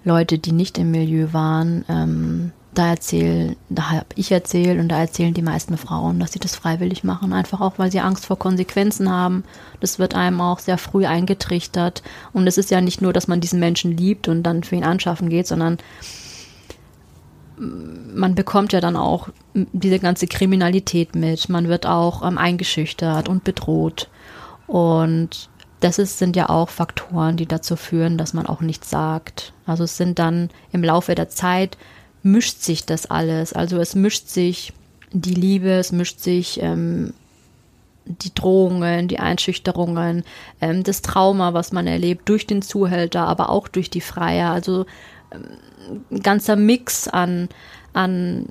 Leute, 0.04 0.38
die 0.38 0.52
nicht 0.52 0.78
im 0.78 0.90
Milieu 0.90 1.32
waren, 1.32 1.84
ähm, 1.88 2.52
da 2.74 2.90
erzählen, 2.90 3.56
da 3.70 3.90
habe 3.90 4.06
ich 4.14 4.30
erzählt 4.30 4.78
und 4.78 4.88
da 4.88 4.98
erzählen 4.98 5.34
die 5.34 5.42
meisten 5.42 5.76
Frauen, 5.76 6.20
dass 6.20 6.32
sie 6.32 6.38
das 6.38 6.54
freiwillig 6.54 7.02
machen, 7.02 7.32
einfach 7.32 7.60
auch, 7.60 7.78
weil 7.78 7.90
sie 7.90 8.00
Angst 8.00 8.26
vor 8.26 8.38
Konsequenzen 8.38 9.10
haben. 9.10 9.42
Das 9.80 9.98
wird 9.98 10.14
einem 10.14 10.40
auch 10.40 10.60
sehr 10.60 10.78
früh 10.78 11.04
eingetrichtert. 11.04 12.02
Und 12.32 12.46
es 12.46 12.56
ist 12.56 12.70
ja 12.70 12.80
nicht 12.80 13.02
nur, 13.02 13.12
dass 13.12 13.26
man 13.26 13.40
diesen 13.40 13.58
Menschen 13.58 13.96
liebt 13.96 14.28
und 14.28 14.44
dann 14.44 14.62
für 14.62 14.76
ihn 14.76 14.84
anschaffen 14.84 15.28
geht, 15.28 15.48
sondern 15.48 15.78
man 17.58 18.36
bekommt 18.36 18.72
ja 18.72 18.80
dann 18.80 18.96
auch 18.96 19.28
diese 19.54 19.98
ganze 19.98 20.28
Kriminalität 20.28 21.16
mit. 21.16 21.48
Man 21.48 21.66
wird 21.68 21.86
auch 21.86 22.24
ähm, 22.24 22.38
eingeschüchtert 22.38 23.28
und 23.28 23.42
bedroht. 23.42 24.08
Und 24.68 25.47
das 25.80 25.98
ist, 25.98 26.18
sind 26.18 26.36
ja 26.36 26.48
auch 26.48 26.68
Faktoren, 26.68 27.36
die 27.36 27.46
dazu 27.46 27.76
führen, 27.76 28.18
dass 28.18 28.34
man 28.34 28.46
auch 28.46 28.60
nichts 28.60 28.90
sagt. 28.90 29.52
Also 29.66 29.84
es 29.84 29.96
sind 29.96 30.18
dann 30.18 30.50
im 30.72 30.82
Laufe 30.82 31.14
der 31.14 31.28
Zeit 31.28 31.76
mischt 32.22 32.60
sich 32.60 32.84
das 32.84 33.06
alles. 33.06 33.52
Also 33.52 33.78
es 33.78 33.94
mischt 33.94 34.28
sich 34.28 34.72
die 35.12 35.34
Liebe, 35.34 35.70
es 35.70 35.92
mischt 35.92 36.20
sich 36.20 36.60
ähm, 36.62 37.14
die 38.04 38.34
Drohungen, 38.34 39.08
die 39.08 39.18
Einschüchterungen, 39.18 40.24
ähm, 40.60 40.82
das 40.82 41.02
Trauma, 41.02 41.54
was 41.54 41.72
man 41.72 41.86
erlebt 41.86 42.28
durch 42.28 42.46
den 42.46 42.62
Zuhälter, 42.62 43.26
aber 43.26 43.50
auch 43.50 43.68
durch 43.68 43.90
die 43.90 44.00
Freier. 44.00 44.50
Also 44.50 44.86
ähm, 45.30 45.44
ein 46.10 46.22
ganzer 46.22 46.56
Mix 46.56 47.08
an, 47.08 47.48
an, 47.92 48.46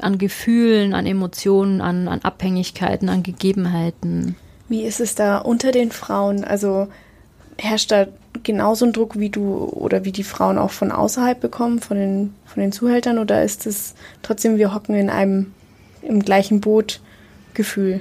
an 0.00 0.18
Gefühlen, 0.18 0.94
an 0.94 1.06
Emotionen, 1.06 1.80
an, 1.80 2.08
an 2.08 2.20
Abhängigkeiten, 2.22 3.08
an 3.08 3.22
Gegebenheiten. 3.22 4.36
Wie 4.68 4.82
ist 4.82 5.00
es 5.00 5.14
da 5.14 5.38
unter 5.38 5.72
den 5.72 5.90
Frauen? 5.90 6.44
Also 6.44 6.88
herrscht 7.58 7.90
da 7.90 8.06
genauso 8.42 8.84
ein 8.84 8.92
Druck, 8.92 9.18
wie 9.18 9.30
du 9.30 9.64
oder 9.64 10.04
wie 10.04 10.12
die 10.12 10.24
Frauen 10.24 10.58
auch 10.58 10.70
von 10.70 10.90
außerhalb 10.90 11.40
bekommen, 11.40 11.80
von 11.80 11.96
den, 11.96 12.34
von 12.46 12.62
den 12.62 12.72
Zuhältern? 12.72 13.18
Oder 13.18 13.44
ist 13.44 13.66
es 13.66 13.94
trotzdem, 14.22 14.56
wir 14.56 14.74
hocken 14.74 14.94
in 14.94 15.10
einem 15.10 15.52
im 16.02 16.20
gleichen 16.20 16.60
Boot 16.60 17.00
Gefühl? 17.54 18.00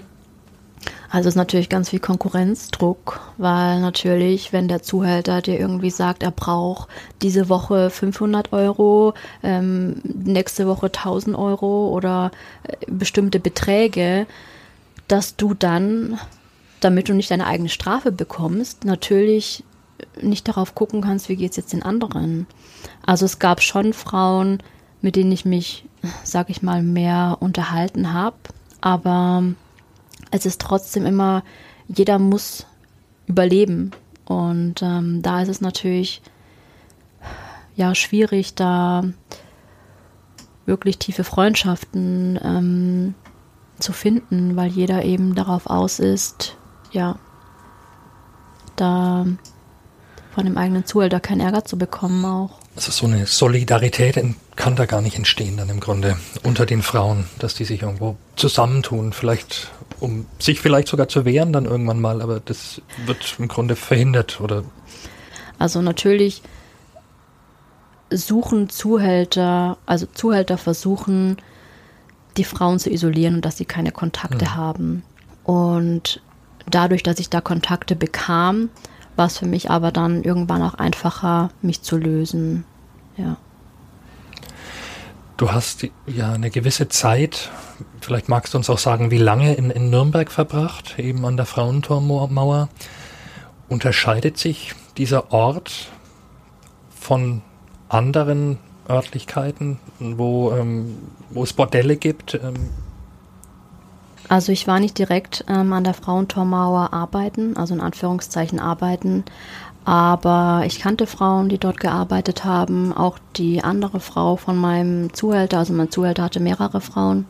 Also 1.09 1.29
es 1.29 1.33
ist 1.33 1.37
natürlich 1.37 1.69
ganz 1.69 1.89
viel 1.89 1.99
Konkurrenzdruck, 1.99 3.19
weil 3.37 3.79
natürlich, 3.81 4.51
wenn 4.51 4.67
der 4.67 4.81
Zuhälter 4.81 5.43
dir 5.43 5.59
irgendwie 5.59 5.91
sagt, 5.91 6.23
er 6.23 6.31
braucht 6.31 6.89
diese 7.21 7.49
Woche 7.49 7.91
500 7.91 8.51
Euro, 8.51 9.13
ähm, 9.43 10.01
nächste 10.03 10.67
Woche 10.67 10.87
1000 10.87 11.37
Euro 11.37 11.89
oder 11.89 12.31
äh, 12.63 12.77
bestimmte 12.87 13.39
Beträge, 13.39 14.25
dass 15.07 15.35
du 15.35 15.53
dann 15.53 16.19
damit 16.83 17.09
du 17.09 17.13
nicht 17.13 17.31
deine 17.31 17.47
eigene 17.47 17.69
Strafe 17.69 18.11
bekommst, 18.11 18.85
natürlich 18.85 19.63
nicht 20.21 20.47
darauf 20.47 20.75
gucken 20.75 21.01
kannst, 21.01 21.29
wie 21.29 21.35
geht 21.35 21.51
es 21.51 21.57
jetzt 21.57 21.73
den 21.73 21.83
anderen. 21.83 22.47
Also 23.05 23.25
es 23.25 23.39
gab 23.39 23.61
schon 23.61 23.93
Frauen, 23.93 24.61
mit 25.01 25.15
denen 25.15 25.31
ich 25.31 25.45
mich, 25.45 25.85
sag 26.23 26.49
ich 26.49 26.61
mal, 26.61 26.83
mehr 26.83 27.37
unterhalten 27.39 28.13
habe, 28.13 28.37
aber 28.81 29.43
es 30.31 30.45
ist 30.45 30.61
trotzdem 30.61 31.05
immer, 31.05 31.43
jeder 31.87 32.19
muss 32.19 32.65
überleben. 33.27 33.91
Und 34.25 34.81
ähm, 34.81 35.21
da 35.21 35.41
ist 35.41 35.49
es 35.49 35.61
natürlich 35.61 36.21
ja 37.75 37.93
schwierig, 37.95 38.55
da 38.55 39.03
wirklich 40.65 40.97
tiefe 40.97 41.23
Freundschaften 41.23 42.39
ähm, 42.41 43.15
zu 43.79 43.91
finden, 43.91 44.55
weil 44.55 44.69
jeder 44.69 45.03
eben 45.03 45.35
darauf 45.35 45.67
aus 45.67 45.99
ist, 45.99 46.57
ja, 46.93 47.17
da 48.75 49.25
von 50.33 50.45
dem 50.45 50.57
eigenen 50.57 50.85
Zuhälter 50.85 51.19
keinen 51.19 51.41
Ärger 51.41 51.65
zu 51.65 51.77
bekommen 51.77 52.25
auch. 52.25 52.57
Also 52.75 52.91
so 52.91 53.05
eine 53.05 53.27
Solidarität 53.27 54.19
kann 54.55 54.75
da 54.75 54.85
gar 54.85 55.01
nicht 55.01 55.15
entstehen 55.15 55.57
dann 55.57 55.69
im 55.69 55.79
Grunde 55.79 56.17
unter 56.43 56.65
den 56.65 56.81
Frauen, 56.81 57.25
dass 57.37 57.53
die 57.53 57.65
sich 57.65 57.83
irgendwo 57.83 58.15
zusammentun, 58.35 59.13
vielleicht 59.13 59.69
um 59.99 60.25
sich 60.39 60.59
vielleicht 60.59 60.87
sogar 60.87 61.07
zu 61.07 61.25
wehren 61.25 61.53
dann 61.53 61.65
irgendwann 61.65 62.01
mal, 62.01 62.21
aber 62.21 62.39
das 62.39 62.81
wird 63.05 63.35
im 63.37 63.47
Grunde 63.47 63.75
verhindert 63.75 64.41
oder 64.41 64.63
also 65.59 65.81
natürlich 65.81 66.41
suchen 68.09 68.69
Zuhälter, 68.69 69.77
also 69.85 70.05
Zuhälter 70.07 70.57
versuchen, 70.57 71.37
die 72.37 72.43
Frauen 72.43 72.79
zu 72.79 72.89
isolieren 72.89 73.35
und 73.35 73.45
dass 73.45 73.57
sie 73.57 73.65
keine 73.65 73.91
Kontakte 73.91 74.45
mhm. 74.45 74.55
haben. 74.55 75.03
Und 75.43 76.21
dadurch, 76.69 77.03
dass 77.03 77.19
ich 77.19 77.29
da 77.29 77.41
Kontakte 77.41 77.95
bekam, 77.95 78.69
war 79.15 79.27
es 79.27 79.37
für 79.37 79.45
mich 79.45 79.69
aber 79.69 79.91
dann 79.91 80.23
irgendwann 80.23 80.61
auch 80.61 80.73
einfacher, 80.75 81.49
mich 81.61 81.81
zu 81.81 81.97
lösen. 81.97 82.65
Ja. 83.17 83.37
Du 85.37 85.51
hast 85.51 85.87
ja 86.05 86.33
eine 86.33 86.49
gewisse 86.49 86.89
Zeit, 86.89 87.49
vielleicht 88.01 88.29
magst 88.29 88.53
du 88.53 88.57
uns 88.57 88.69
auch 88.69 88.77
sagen, 88.77 89.11
wie 89.11 89.17
lange 89.17 89.53
in, 89.55 89.69
in 89.71 89.89
Nürnberg 89.89 90.31
verbracht, 90.31 90.99
eben 90.99 91.25
an 91.25 91.37
der 91.37 91.45
Frauentormauer. 91.45 92.69
Unterscheidet 93.67 94.37
sich 94.37 94.73
dieser 94.97 95.31
Ort 95.31 95.89
von 96.89 97.41
anderen 97.89 98.59
Örtlichkeiten, 98.87 99.79
wo, 99.99 100.51
ähm, 100.51 100.97
wo 101.29 101.43
es 101.43 101.53
Bordelle 101.53 101.97
gibt? 101.97 102.35
Ähm? 102.35 102.69
Also 104.29 104.51
ich 104.51 104.67
war 104.67 104.79
nicht 104.79 104.97
direkt 104.97 105.45
ähm, 105.47 105.73
an 105.73 105.83
der 105.83 105.93
Frauentormauer 105.93 106.93
arbeiten, 106.93 107.57
also 107.57 107.73
in 107.73 107.81
Anführungszeichen 107.81 108.59
arbeiten, 108.59 109.23
aber 109.85 110.63
ich 110.65 110.79
kannte 110.79 111.07
Frauen, 111.07 111.49
die 111.49 111.57
dort 111.57 111.79
gearbeitet 111.79 112.45
haben, 112.45 112.93
auch 112.93 113.19
die 113.35 113.63
andere 113.63 113.99
Frau 113.99 114.37
von 114.37 114.55
meinem 114.55 115.13
Zuhälter, 115.13 115.57
also 115.57 115.73
mein 115.73 115.91
Zuhälter 115.91 116.23
hatte 116.23 116.39
mehrere 116.39 116.79
Frauen, 116.79 117.25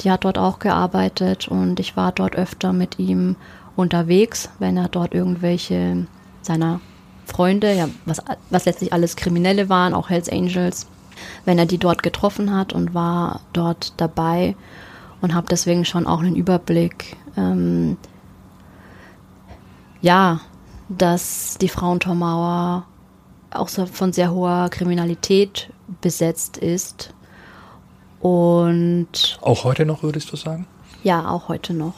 die 0.00 0.10
hat 0.10 0.24
dort 0.24 0.38
auch 0.38 0.60
gearbeitet 0.60 1.48
und 1.48 1.80
ich 1.80 1.96
war 1.96 2.12
dort 2.12 2.36
öfter 2.36 2.72
mit 2.72 2.98
ihm 2.98 3.36
unterwegs, 3.74 4.48
wenn 4.58 4.76
er 4.76 4.88
dort 4.88 5.12
irgendwelche 5.12 6.06
seiner 6.42 6.80
Freunde, 7.26 7.72
ja, 7.74 7.88
was, 8.04 8.22
was 8.50 8.64
letztlich 8.64 8.92
alles 8.92 9.16
Kriminelle 9.16 9.68
waren, 9.68 9.94
auch 9.94 10.08
Hells 10.08 10.28
Angels, 10.28 10.86
wenn 11.44 11.58
er 11.58 11.66
die 11.66 11.78
dort 11.78 12.02
getroffen 12.02 12.54
hat 12.54 12.72
und 12.72 12.94
war 12.94 13.40
dort 13.52 13.94
dabei 13.96 14.54
und 15.22 15.34
habe 15.34 15.46
deswegen 15.48 15.86
schon 15.86 16.06
auch 16.06 16.20
einen 16.20 16.36
Überblick. 16.36 17.16
Ähm, 17.36 17.96
ja, 20.02 20.40
dass 20.88 21.56
die 21.60 21.68
Frauentormauer 21.68 22.84
auch 23.50 23.68
so 23.68 23.86
von 23.86 24.12
sehr 24.12 24.32
hoher 24.32 24.68
Kriminalität 24.68 25.70
besetzt 26.00 26.58
ist. 26.58 27.14
Und 28.20 29.38
auch 29.40 29.64
heute 29.64 29.86
noch, 29.86 30.02
würdest 30.02 30.30
du 30.32 30.36
sagen? 30.36 30.66
Ja, 31.02 31.30
auch 31.30 31.48
heute 31.48 31.72
noch. 31.72 31.94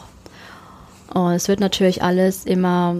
Und 1.12 1.32
es 1.32 1.48
wird 1.48 1.60
natürlich 1.60 2.02
alles 2.02 2.44
immer 2.44 2.96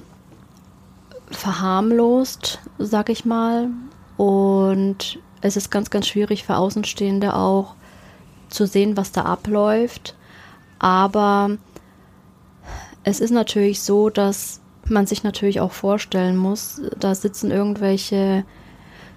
verharmlost, 1.30 2.60
sag 2.78 3.08
ich 3.08 3.24
mal. 3.24 3.68
Und 4.16 5.18
es 5.40 5.56
ist 5.56 5.70
ganz, 5.70 5.90
ganz 5.90 6.06
schwierig 6.06 6.44
für 6.44 6.56
Außenstehende 6.56 7.34
auch 7.34 7.74
zu 8.54 8.66
sehen, 8.66 8.96
was 8.96 9.12
da 9.12 9.22
abläuft. 9.22 10.14
Aber 10.78 11.56
es 13.02 13.20
ist 13.20 13.30
natürlich 13.30 13.82
so, 13.82 14.10
dass 14.10 14.60
man 14.86 15.06
sich 15.06 15.22
natürlich 15.22 15.60
auch 15.60 15.72
vorstellen 15.72 16.36
muss, 16.36 16.80
da 16.98 17.14
sitzen 17.14 17.50
irgendwelche 17.50 18.44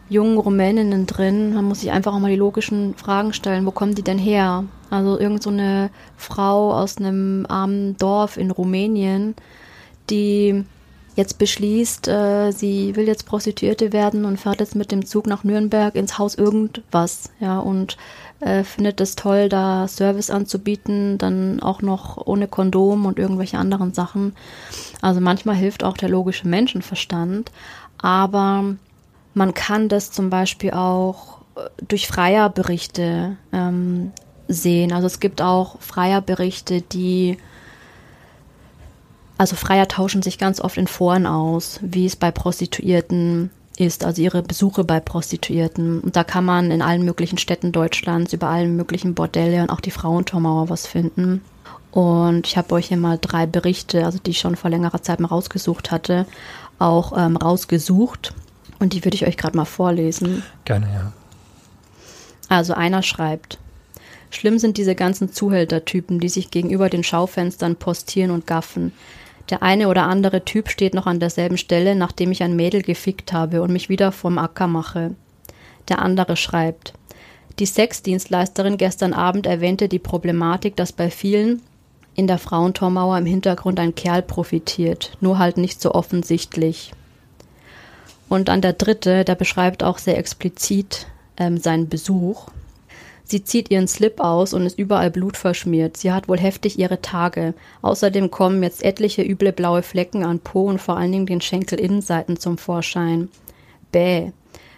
jungen 0.09 0.37
Rumäninnen 0.37 1.05
drin. 1.05 1.53
Man 1.53 1.65
muss 1.65 1.81
sich 1.81 1.91
einfach 1.91 2.13
auch 2.13 2.19
mal 2.19 2.31
die 2.31 2.37
logischen 2.37 2.95
Fragen 2.95 3.33
stellen. 3.33 3.65
Wo 3.65 3.71
kommen 3.71 3.95
die 3.95 4.03
denn 4.03 4.17
her? 4.17 4.63
Also 4.89 5.19
irgend 5.19 5.43
so 5.43 5.49
eine 5.49 5.89
Frau 6.15 6.73
aus 6.73 6.97
einem 6.97 7.45
armen 7.49 7.97
Dorf 7.97 8.37
in 8.37 8.51
Rumänien, 8.51 9.35
die 10.09 10.63
jetzt 11.17 11.39
beschließt, 11.39 12.07
äh, 12.07 12.51
sie 12.51 12.95
will 12.95 13.07
jetzt 13.07 13.25
Prostituierte 13.25 13.91
werden 13.91 14.23
und 14.23 14.39
fährt 14.39 14.59
jetzt 14.59 14.75
mit 14.75 14.91
dem 14.91 15.05
Zug 15.05 15.25
nach 15.25 15.43
Nürnberg 15.43 15.95
ins 15.95 16.17
Haus 16.17 16.35
irgendwas, 16.35 17.31
ja, 17.39 17.59
und 17.59 17.97
äh, 18.39 18.63
findet 18.63 19.01
es 19.01 19.15
toll, 19.15 19.49
da 19.49 19.87
Service 19.87 20.29
anzubieten, 20.29 21.17
dann 21.17 21.59
auch 21.61 21.81
noch 21.81 22.17
ohne 22.25 22.47
Kondom 22.47 23.05
und 23.05 23.19
irgendwelche 23.19 23.57
anderen 23.57 23.93
Sachen. 23.93 24.35
Also 25.01 25.21
manchmal 25.21 25.55
hilft 25.55 25.83
auch 25.83 25.97
der 25.97 26.09
logische 26.09 26.47
Menschenverstand, 26.47 27.51
aber 27.97 28.75
man 29.33 29.53
kann 29.53 29.89
das 29.89 30.11
zum 30.11 30.29
Beispiel 30.29 30.71
auch 30.71 31.39
äh, 31.55 31.61
durch 31.87 32.07
Freierberichte 32.07 33.37
ähm, 33.53 34.11
sehen. 34.47 34.91
Also 34.93 35.07
es 35.07 35.19
gibt 35.19 35.41
auch 35.41 35.79
Freierberichte, 35.81 36.81
die 36.81 37.37
also 39.37 39.55
Freier 39.55 39.87
tauschen 39.87 40.23
sich 40.23 40.39
ganz 40.39 40.59
oft 40.59 40.77
in 40.77 40.87
Foren 40.87 41.27
aus, 41.27 41.79
wie 41.81 42.07
es 42.07 42.15
bei 42.15 42.31
Prostituierten 42.31 43.51
ist, 43.77 44.03
also 44.03 44.21
ihre 44.21 44.41
Besuche 44.41 44.83
bei 44.83 44.99
Prostituierten. 44.99 46.01
Und 46.01 46.15
da 46.15 46.23
kann 46.23 46.45
man 46.45 46.71
in 46.71 46.81
allen 46.81 47.03
möglichen 47.03 47.37
Städten 47.37 47.71
Deutschlands 47.71 48.33
über 48.33 48.47
allen 48.47 48.75
möglichen 48.75 49.13
Bordelle 49.13 49.61
und 49.61 49.69
auch 49.69 49.81
die 49.81 49.91
Frauentormauer 49.91 50.69
was 50.69 50.87
finden. 50.87 51.41
Und 51.91 52.47
ich 52.47 52.57
habe 52.57 52.75
euch 52.75 52.87
hier 52.87 52.97
mal 52.97 53.17
drei 53.19 53.45
Berichte, 53.45 54.05
also 54.05 54.19
die 54.19 54.31
ich 54.31 54.39
schon 54.39 54.55
vor 54.55 54.69
längerer 54.69 55.01
Zeit 55.01 55.19
mal 55.19 55.27
rausgesucht 55.27 55.91
hatte, 55.91 56.25
auch 56.79 57.17
ähm, 57.17 57.37
rausgesucht. 57.37 58.33
Und 58.79 58.93
die 58.93 59.03
würde 59.03 59.15
ich 59.15 59.25
euch 59.25 59.37
gerade 59.37 59.57
mal 59.57 59.65
vorlesen. 59.65 60.43
Gerne, 60.65 60.87
ja. 60.93 61.13
Also 62.49 62.73
einer 62.73 63.03
schreibt, 63.03 63.57
Schlimm 64.29 64.59
sind 64.59 64.77
diese 64.77 64.95
ganzen 64.95 65.31
Zuhältertypen, 65.31 66.19
die 66.19 66.29
sich 66.29 66.51
gegenüber 66.51 66.89
den 66.89 67.03
Schaufenstern 67.03 67.75
postieren 67.75 68.31
und 68.31 68.45
gaffen. 68.45 68.91
Der 69.49 69.63
eine 69.63 69.87
oder 69.87 70.03
andere 70.03 70.43
Typ 70.43 70.69
steht 70.69 70.93
noch 70.93 71.07
an 71.07 71.19
derselben 71.19 71.57
Stelle, 71.57 71.95
nachdem 71.95 72.31
ich 72.31 72.43
ein 72.43 72.55
Mädel 72.55 72.81
gefickt 72.81 73.31
habe 73.33 73.61
und 73.61 73.71
mich 73.71 73.89
wieder 73.89 74.11
vom 74.11 74.37
Acker 74.37 74.67
mache. 74.67 75.15
Der 75.87 75.99
andere 75.99 76.35
schreibt. 76.35 76.93
Die 77.59 77.65
Sexdienstleisterin 77.65 78.77
gestern 78.77 79.13
Abend 79.13 79.47
erwähnte 79.47 79.87
die 79.87 79.99
Problematik, 79.99 80.75
dass 80.75 80.91
bei 80.91 81.09
vielen 81.09 81.61
in 82.13 82.27
der 82.27 82.39
Frauentormauer 82.39 83.17
im 83.17 83.25
Hintergrund 83.25 83.79
ein 83.79 83.95
Kerl 83.95 84.21
profitiert, 84.21 85.11
nur 85.21 85.37
halt 85.37 85.57
nicht 85.57 85.81
so 85.81 85.93
offensichtlich. 85.93 86.91
Und 88.27 88.49
dann 88.49 88.61
der 88.61 88.73
dritte, 88.73 89.23
der 89.23 89.35
beschreibt 89.35 89.83
auch 89.83 89.97
sehr 89.97 90.17
explizit 90.17 91.07
ähm, 91.37 91.57
seinen 91.57 91.87
Besuch. 91.87 92.47
Sie 93.29 93.43
zieht 93.43 93.69
ihren 93.71 93.89
Slip 93.89 94.21
aus 94.21 94.53
und 94.53 94.65
ist 94.65 94.79
überall 94.79 95.11
blutverschmiert. 95.11 95.97
Sie 95.97 96.13
hat 96.13 96.29
wohl 96.29 96.39
heftig 96.39 96.79
ihre 96.79 97.01
Tage. 97.01 97.53
Außerdem 97.81 98.31
kommen 98.31 98.63
jetzt 98.63 98.83
etliche 98.83 99.21
üble 99.21 99.51
blaue 99.51 99.83
Flecken 99.83 100.23
an 100.23 100.39
Po 100.39 100.63
und 100.63 100.79
vor 100.79 100.95
allen 100.95 101.11
Dingen 101.11 101.25
den 101.25 101.41
Schenkelinnenseiten 101.41 102.37
zum 102.37 102.57
Vorschein. 102.57 103.27
Bäh. 103.91 104.31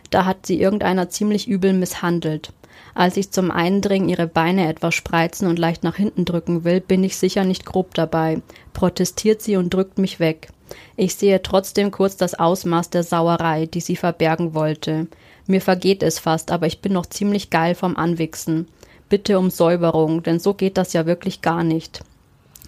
Da 0.09 0.25
hat 0.25 0.47
sie 0.47 0.59
irgendeiner 0.59 1.09
ziemlich 1.09 1.47
übel 1.47 1.73
misshandelt. 1.73 2.51
Als 2.95 3.17
ich 3.17 3.29
zum 3.29 3.51
Eindringen 3.51 4.09
ihre 4.09 4.25
Beine 4.25 4.67
etwas 4.67 4.95
spreizen 4.95 5.47
und 5.47 5.59
leicht 5.59 5.83
nach 5.83 5.95
hinten 5.95 6.25
drücken 6.25 6.63
will, 6.63 6.81
bin 6.81 7.03
ich 7.03 7.17
sicher 7.17 7.43
nicht 7.43 7.65
grob 7.65 7.93
dabei. 7.93 8.41
Protestiert 8.73 9.43
sie 9.43 9.57
und 9.57 9.71
drückt 9.71 9.99
mich 9.99 10.19
weg. 10.19 10.49
Ich 10.95 11.15
sehe 11.15 11.41
trotzdem 11.43 11.91
kurz 11.91 12.17
das 12.17 12.33
Ausmaß 12.33 12.89
der 12.89 13.03
Sauerei, 13.03 13.67
die 13.67 13.81
sie 13.81 13.95
verbergen 13.95 14.55
wollte. 14.55 15.07
Mir 15.49 15.61
vergeht 15.61 16.03
es 16.03 16.19
fast, 16.19 16.51
aber 16.51 16.67
ich 16.67 16.79
bin 16.79 16.93
noch 16.93 17.07
ziemlich 17.07 17.49
geil 17.49 17.73
vom 17.73 17.97
Anwichsen. 17.97 18.67
Bitte 19.09 19.39
um 19.39 19.49
Säuberung, 19.49 20.21
denn 20.21 20.39
so 20.39 20.53
geht 20.53 20.77
das 20.77 20.93
ja 20.93 21.07
wirklich 21.07 21.41
gar 21.41 21.63
nicht. 21.63 22.01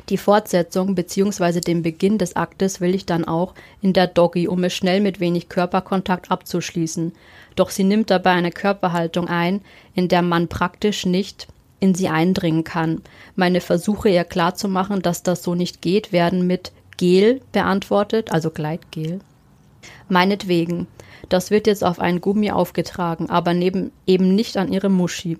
Die 0.10 0.18
Fortsetzung 0.18 0.96
bzw. 0.96 1.60
den 1.60 1.84
Beginn 1.84 2.18
des 2.18 2.36
Aktes 2.36 2.82
will 2.82 2.96
ich 2.96 3.06
dann 3.06 3.24
auch 3.24 3.54
in 3.84 3.94
der 3.94 4.08
Doggy, 4.08 4.48
um 4.48 4.64
es 4.64 4.74
schnell 4.74 5.00
mit 5.00 5.20
wenig 5.20 5.48
Körperkontakt 5.48 6.32
abzuschließen. 6.32 7.12
Doch 7.56 7.70
sie 7.70 7.84
nimmt 7.84 8.10
dabei 8.10 8.32
eine 8.32 8.52
Körperhaltung 8.52 9.28
ein, 9.28 9.62
in 9.94 10.08
der 10.08 10.24
man 10.24 10.48
praktisch 10.48 11.06
nicht 11.06 11.48
in 11.80 11.94
sie 11.94 12.10
eindringen 12.10 12.64
kann. 12.64 13.04
Meine 13.36 13.62
Versuche 13.62 14.10
ihr 14.10 14.24
klarzumachen, 14.24 15.04
dass 15.04 15.22
das 15.22 15.44
so 15.44 15.54
nicht 15.54 15.84
geht, 15.84 16.12
werden 16.12 16.48
mit 16.48 16.72
Gel 16.98 17.42
beantwortet, 17.52 18.32
also 18.32 18.50
Gleitgel. 18.50 19.20
Meinetwegen. 20.10 20.88
Das 21.32 21.50
wird 21.50 21.66
jetzt 21.66 21.86
auf 21.86 22.02
einen 22.02 22.20
Gummi 22.20 22.52
aufgetragen, 22.52 23.30
aber 23.30 23.54
neben, 23.54 23.94
eben 24.06 24.36
nicht 24.36 24.58
an 24.58 24.70
ihre 24.70 24.90
Muschi. 24.90 25.38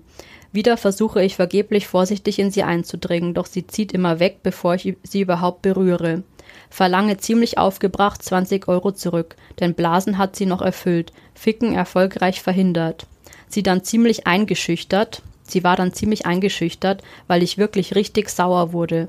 Wieder 0.50 0.78
versuche 0.78 1.22
ich 1.22 1.36
vergeblich 1.36 1.86
vorsichtig 1.86 2.38
in 2.38 2.50
sie 2.50 2.62
einzudringen, 2.62 3.34
doch 3.34 3.44
sie 3.44 3.66
zieht 3.66 3.92
immer 3.92 4.18
weg, 4.18 4.38
bevor 4.42 4.74
ich 4.74 4.96
sie 5.02 5.20
überhaupt 5.20 5.60
berühre. 5.60 6.22
Verlange 6.70 7.18
ziemlich 7.18 7.58
aufgebracht 7.58 8.22
20 8.22 8.68
Euro 8.68 8.92
zurück, 8.92 9.36
denn 9.60 9.74
Blasen 9.74 10.16
hat 10.16 10.34
sie 10.34 10.46
noch 10.46 10.62
erfüllt, 10.62 11.12
Ficken 11.34 11.74
erfolgreich 11.74 12.40
verhindert. 12.40 13.06
Sie 13.46 13.62
dann 13.62 13.84
ziemlich 13.84 14.26
eingeschüchtert, 14.26 15.20
sie 15.42 15.62
war 15.62 15.76
dann 15.76 15.92
ziemlich 15.92 16.24
eingeschüchtert, 16.24 17.02
weil 17.26 17.42
ich 17.42 17.58
wirklich 17.58 17.94
richtig 17.94 18.30
sauer 18.30 18.72
wurde. 18.72 19.08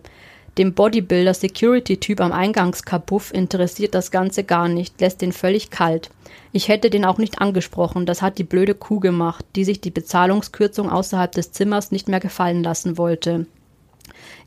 Dem 0.57 0.73
Bodybuilder 0.73 1.33
Security-Typ 1.33 2.19
am 2.19 2.33
Eingangskapuff 2.33 3.33
interessiert 3.33 3.95
das 3.95 4.11
Ganze 4.11 4.43
gar 4.43 4.67
nicht, 4.67 4.99
lässt 4.99 5.21
den 5.21 5.31
völlig 5.31 5.69
kalt. 5.69 6.09
Ich 6.51 6.67
hätte 6.67 6.89
den 6.89 7.05
auch 7.05 7.17
nicht 7.17 7.39
angesprochen, 7.39 8.05
das 8.05 8.21
hat 8.21 8.37
die 8.37 8.43
blöde 8.43 8.75
Kuh 8.75 8.99
gemacht, 8.99 9.45
die 9.55 9.63
sich 9.63 9.81
die 9.81 9.91
Bezahlungskürzung 9.91 10.89
außerhalb 10.89 11.31
des 11.31 11.51
Zimmers 11.51 11.91
nicht 11.91 12.07
mehr 12.07 12.19
gefallen 12.19 12.63
lassen 12.63 12.97
wollte. 12.97 13.47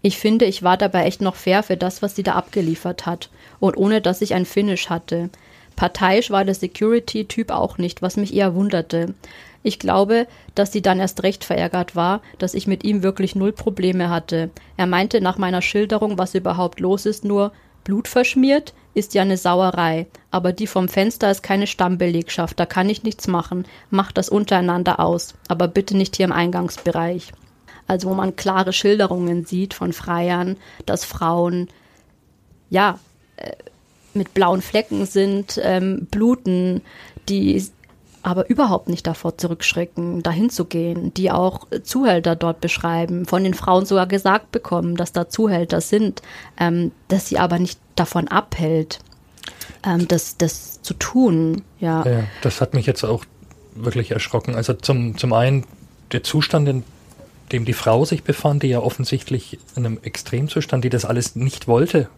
Ich 0.02 0.18
finde, 0.18 0.44
ich 0.44 0.62
war 0.62 0.76
dabei 0.76 1.04
echt 1.04 1.20
noch 1.20 1.34
fair 1.34 1.62
für 1.62 1.76
das, 1.76 2.02
was 2.02 2.14
sie 2.14 2.22
da 2.22 2.32
abgeliefert 2.32 3.06
hat, 3.06 3.30
und 3.58 3.76
ohne 3.76 4.00
dass 4.00 4.22
ich 4.22 4.34
ein 4.34 4.44
Finish 4.44 4.88
hatte. 4.88 5.30
Parteiisch 5.74 6.30
war 6.30 6.44
der 6.44 6.54
Security-Typ 6.54 7.50
auch 7.50 7.76
nicht, 7.76 8.02
was 8.02 8.16
mich 8.16 8.34
eher 8.34 8.54
wunderte. 8.54 9.14
Ich 9.62 9.78
glaube, 9.78 10.26
dass 10.54 10.72
sie 10.72 10.80
dann 10.80 11.00
erst 11.00 11.22
recht 11.22 11.44
verärgert 11.44 11.96
war, 11.96 12.22
dass 12.38 12.54
ich 12.54 12.66
mit 12.66 12.84
ihm 12.84 13.02
wirklich 13.02 13.34
null 13.34 13.52
Probleme 13.52 14.08
hatte. 14.08 14.50
Er 14.76 14.86
meinte 14.86 15.20
nach 15.20 15.38
meiner 15.38 15.60
Schilderung, 15.60 16.18
was 16.18 16.34
überhaupt 16.34 16.80
los 16.80 17.04
ist, 17.04 17.24
nur 17.24 17.52
Blut 17.84 18.08
verschmiert, 18.08 18.74
ist 18.96 19.14
ja 19.14 19.22
eine 19.22 19.36
Sauerei. 19.36 20.06
Aber 20.30 20.52
die 20.52 20.66
vom 20.66 20.88
Fenster 20.88 21.30
ist 21.30 21.42
keine 21.42 21.66
Stammbelegschaft, 21.66 22.58
da 22.58 22.66
kann 22.66 22.88
ich 22.88 23.02
nichts 23.02 23.28
machen. 23.28 23.66
Macht 23.90 24.16
das 24.16 24.30
untereinander 24.30 25.00
aus. 25.00 25.34
Aber 25.48 25.68
bitte 25.68 25.96
nicht 25.96 26.16
hier 26.16 26.24
im 26.24 26.32
Eingangsbereich. 26.32 27.32
Also 27.86 28.08
wo 28.08 28.14
man 28.14 28.36
klare 28.36 28.72
Schilderungen 28.72 29.44
sieht 29.44 29.74
von 29.74 29.92
Freiern, 29.92 30.56
dass 30.86 31.04
Frauen 31.04 31.68
ja 32.70 32.98
äh, 33.36 33.52
mit 34.14 34.32
blauen 34.32 34.62
Flecken 34.62 35.04
sind, 35.04 35.60
ähm, 35.62 36.08
bluten, 36.10 36.80
die 37.28 37.62
aber 38.22 38.48
überhaupt 38.50 38.88
nicht 38.88 39.06
davor 39.06 39.38
zurückschrecken, 39.38 40.22
dahin 40.22 40.50
zu 40.50 40.64
gehen, 40.64 41.14
die 41.14 41.30
auch 41.30 41.68
Zuhälter 41.84 42.34
dort 42.34 42.60
beschreiben, 42.60 43.26
von 43.26 43.44
den 43.44 43.54
Frauen 43.54 43.84
sogar 43.84 44.06
gesagt 44.06 44.50
bekommen, 44.50 44.96
dass 44.96 45.12
da 45.12 45.28
Zuhälter 45.28 45.80
sind, 45.80 46.22
ähm, 46.58 46.90
dass 47.08 47.28
sie 47.28 47.38
aber 47.38 47.60
nicht 47.60 47.78
davon 47.96 48.28
abhält, 48.28 49.00
ähm, 49.84 50.06
das, 50.08 50.36
das 50.36 50.82
zu 50.82 50.94
tun. 50.94 51.62
Ja. 51.80 52.06
ja, 52.06 52.24
das 52.42 52.60
hat 52.60 52.74
mich 52.74 52.86
jetzt 52.86 53.04
auch 53.04 53.24
wirklich 53.74 54.10
erschrocken. 54.10 54.54
Also 54.54 54.72
zum, 54.74 55.18
zum 55.18 55.32
einen 55.32 55.64
der 56.12 56.22
Zustand, 56.22 56.68
in 56.68 56.84
dem 57.52 57.64
die 57.64 57.72
Frau 57.72 58.04
sich 58.04 58.22
befand, 58.22 58.62
die 58.62 58.68
ja 58.68 58.80
offensichtlich 58.80 59.58
in 59.76 59.86
einem 59.86 59.98
Extremzustand, 60.02 60.84
die 60.84 60.90
das 60.90 61.04
alles 61.04 61.36
nicht 61.36 61.68
wollte. 61.68 62.08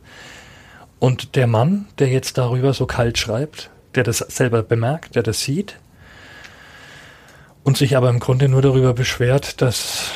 Und 0.98 1.36
der 1.36 1.46
Mann, 1.46 1.86
der 1.98 2.08
jetzt 2.08 2.38
darüber 2.38 2.72
so 2.72 2.86
kalt 2.86 3.18
schreibt, 3.18 3.70
der 3.94 4.04
das 4.04 4.18
selber 4.18 4.62
bemerkt, 4.62 5.16
der 5.16 5.22
das 5.22 5.40
sieht, 5.42 5.78
und 7.62 7.76
sich 7.76 7.96
aber 7.96 8.08
im 8.08 8.18
Grunde 8.18 8.48
nur 8.48 8.62
darüber 8.62 8.94
beschwert, 8.94 9.60
dass, 9.60 10.10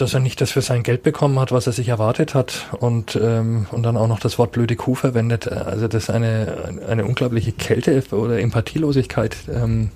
dass 0.00 0.14
er 0.14 0.20
nicht 0.20 0.40
das 0.40 0.50
für 0.50 0.62
sein 0.62 0.82
Geld 0.82 1.02
bekommen 1.02 1.38
hat, 1.38 1.52
was 1.52 1.66
er 1.66 1.72
sich 1.72 1.88
erwartet 1.88 2.34
hat 2.34 2.66
und, 2.80 3.18
ähm, 3.20 3.66
und 3.70 3.82
dann 3.82 3.96
auch 3.96 4.08
noch 4.08 4.20
das 4.20 4.38
Wort 4.38 4.52
blöde 4.52 4.76
Kuh 4.76 4.94
verwendet. 4.94 5.48
Also 5.48 5.88
das 5.88 6.04
ist 6.04 6.10
eine, 6.10 6.80
eine 6.88 7.04
unglaubliche 7.04 7.52
Kälte 7.52 8.02
oder 8.12 8.38
Empathielosigkeit. 8.38 9.36
Ähm, 9.52 9.90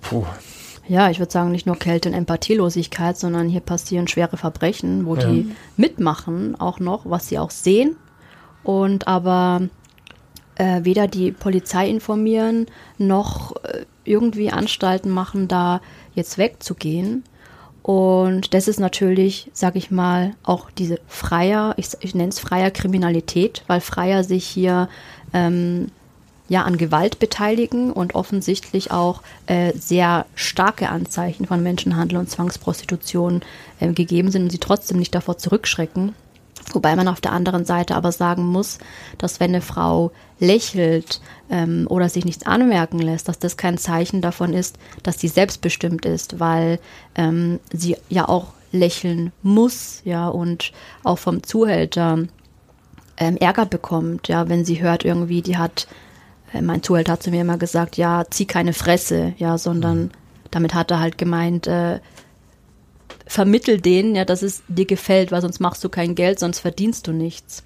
puh. 0.00 0.24
Ja, 0.88 1.10
ich 1.10 1.18
würde 1.18 1.32
sagen, 1.32 1.52
nicht 1.52 1.66
nur 1.66 1.78
Kälte 1.78 2.08
und 2.08 2.14
Empathielosigkeit, 2.14 3.16
sondern 3.16 3.48
hier 3.48 3.60
passieren 3.60 4.08
schwere 4.08 4.36
Verbrechen, 4.36 5.06
wo 5.06 5.16
ja. 5.16 5.26
die 5.26 5.52
mitmachen 5.76 6.58
auch 6.60 6.80
noch, 6.80 7.08
was 7.08 7.28
sie 7.28 7.38
auch 7.38 7.50
sehen 7.50 7.96
und 8.64 9.08
aber 9.08 9.62
äh, 10.56 10.80
weder 10.84 11.08
die 11.08 11.32
Polizei 11.32 11.88
informieren 11.88 12.66
noch 12.98 13.56
äh, 13.64 13.84
irgendwie 14.04 14.50
Anstalten 14.50 15.10
machen, 15.10 15.48
da 15.48 15.80
jetzt 16.14 16.38
wegzugehen. 16.38 17.24
Und 17.82 18.54
das 18.54 18.68
ist 18.68 18.78
natürlich, 18.78 19.50
sag 19.52 19.74
ich 19.74 19.90
mal, 19.90 20.34
auch 20.44 20.70
diese 20.70 21.00
freier, 21.08 21.74
ich, 21.76 21.88
ich 22.00 22.14
nenne 22.14 22.28
es 22.28 22.38
freier 22.38 22.70
Kriminalität, 22.70 23.64
weil 23.66 23.80
Freier 23.80 24.22
sich 24.22 24.46
hier 24.46 24.88
ähm, 25.32 25.90
ja 26.48 26.62
an 26.62 26.76
Gewalt 26.76 27.18
beteiligen 27.18 27.92
und 27.92 28.14
offensichtlich 28.14 28.92
auch 28.92 29.22
äh, 29.46 29.72
sehr 29.76 30.26
starke 30.34 30.90
Anzeichen 30.90 31.46
von 31.46 31.62
Menschenhandel 31.62 32.18
und 32.18 32.30
Zwangsprostitution 32.30 33.40
äh, 33.80 33.92
gegeben 33.92 34.30
sind 34.30 34.44
und 34.44 34.50
sie 34.50 34.58
trotzdem 34.58 34.98
nicht 34.98 35.14
davor 35.14 35.38
zurückschrecken. 35.38 36.14
Wobei 36.74 36.96
man 36.96 37.08
auf 37.08 37.20
der 37.20 37.32
anderen 37.32 37.64
Seite 37.64 37.94
aber 37.94 38.12
sagen 38.12 38.44
muss, 38.44 38.78
dass 39.18 39.40
wenn 39.40 39.50
eine 39.50 39.60
Frau 39.60 40.12
lächelt 40.38 41.20
ähm, 41.50 41.86
oder 41.88 42.08
sich 42.08 42.24
nichts 42.24 42.46
anmerken 42.46 42.98
lässt, 42.98 43.28
dass 43.28 43.38
das 43.38 43.56
kein 43.56 43.78
Zeichen 43.78 44.20
davon 44.20 44.54
ist, 44.54 44.78
dass 45.02 45.18
sie 45.18 45.28
selbstbestimmt 45.28 46.04
ist, 46.04 46.40
weil 46.40 46.78
ähm, 47.14 47.60
sie 47.72 47.96
ja 48.08 48.28
auch 48.28 48.52
lächeln 48.72 49.32
muss, 49.42 50.00
ja, 50.04 50.28
und 50.28 50.72
auch 51.04 51.18
vom 51.18 51.42
Zuhälter 51.42 52.24
ähm, 53.18 53.36
Ärger 53.36 53.66
bekommt, 53.66 54.28
ja, 54.28 54.48
wenn 54.48 54.64
sie 54.64 54.82
hört 54.82 55.04
irgendwie, 55.04 55.42
die 55.42 55.58
hat, 55.58 55.86
äh, 56.52 56.62
mein 56.62 56.82
Zuhälter 56.82 57.12
hat 57.12 57.22
zu 57.22 57.30
mir 57.30 57.42
immer 57.42 57.58
gesagt, 57.58 57.96
ja, 57.96 58.24
zieh 58.30 58.46
keine 58.46 58.72
Fresse, 58.72 59.34
ja, 59.36 59.58
sondern 59.58 60.04
mhm. 60.04 60.10
damit 60.50 60.74
hat 60.74 60.90
er 60.90 61.00
halt 61.00 61.18
gemeint, 61.18 61.66
äh, 61.66 62.00
vermittel 63.26 63.80
denen, 63.80 64.14
ja, 64.14 64.24
dass 64.24 64.42
es 64.42 64.62
dir 64.68 64.86
gefällt, 64.86 65.32
weil 65.32 65.42
sonst 65.42 65.60
machst 65.60 65.82
du 65.84 65.88
kein 65.88 66.14
Geld, 66.14 66.38
sonst 66.38 66.60
verdienst 66.60 67.06
du 67.06 67.12
nichts. 67.12 67.62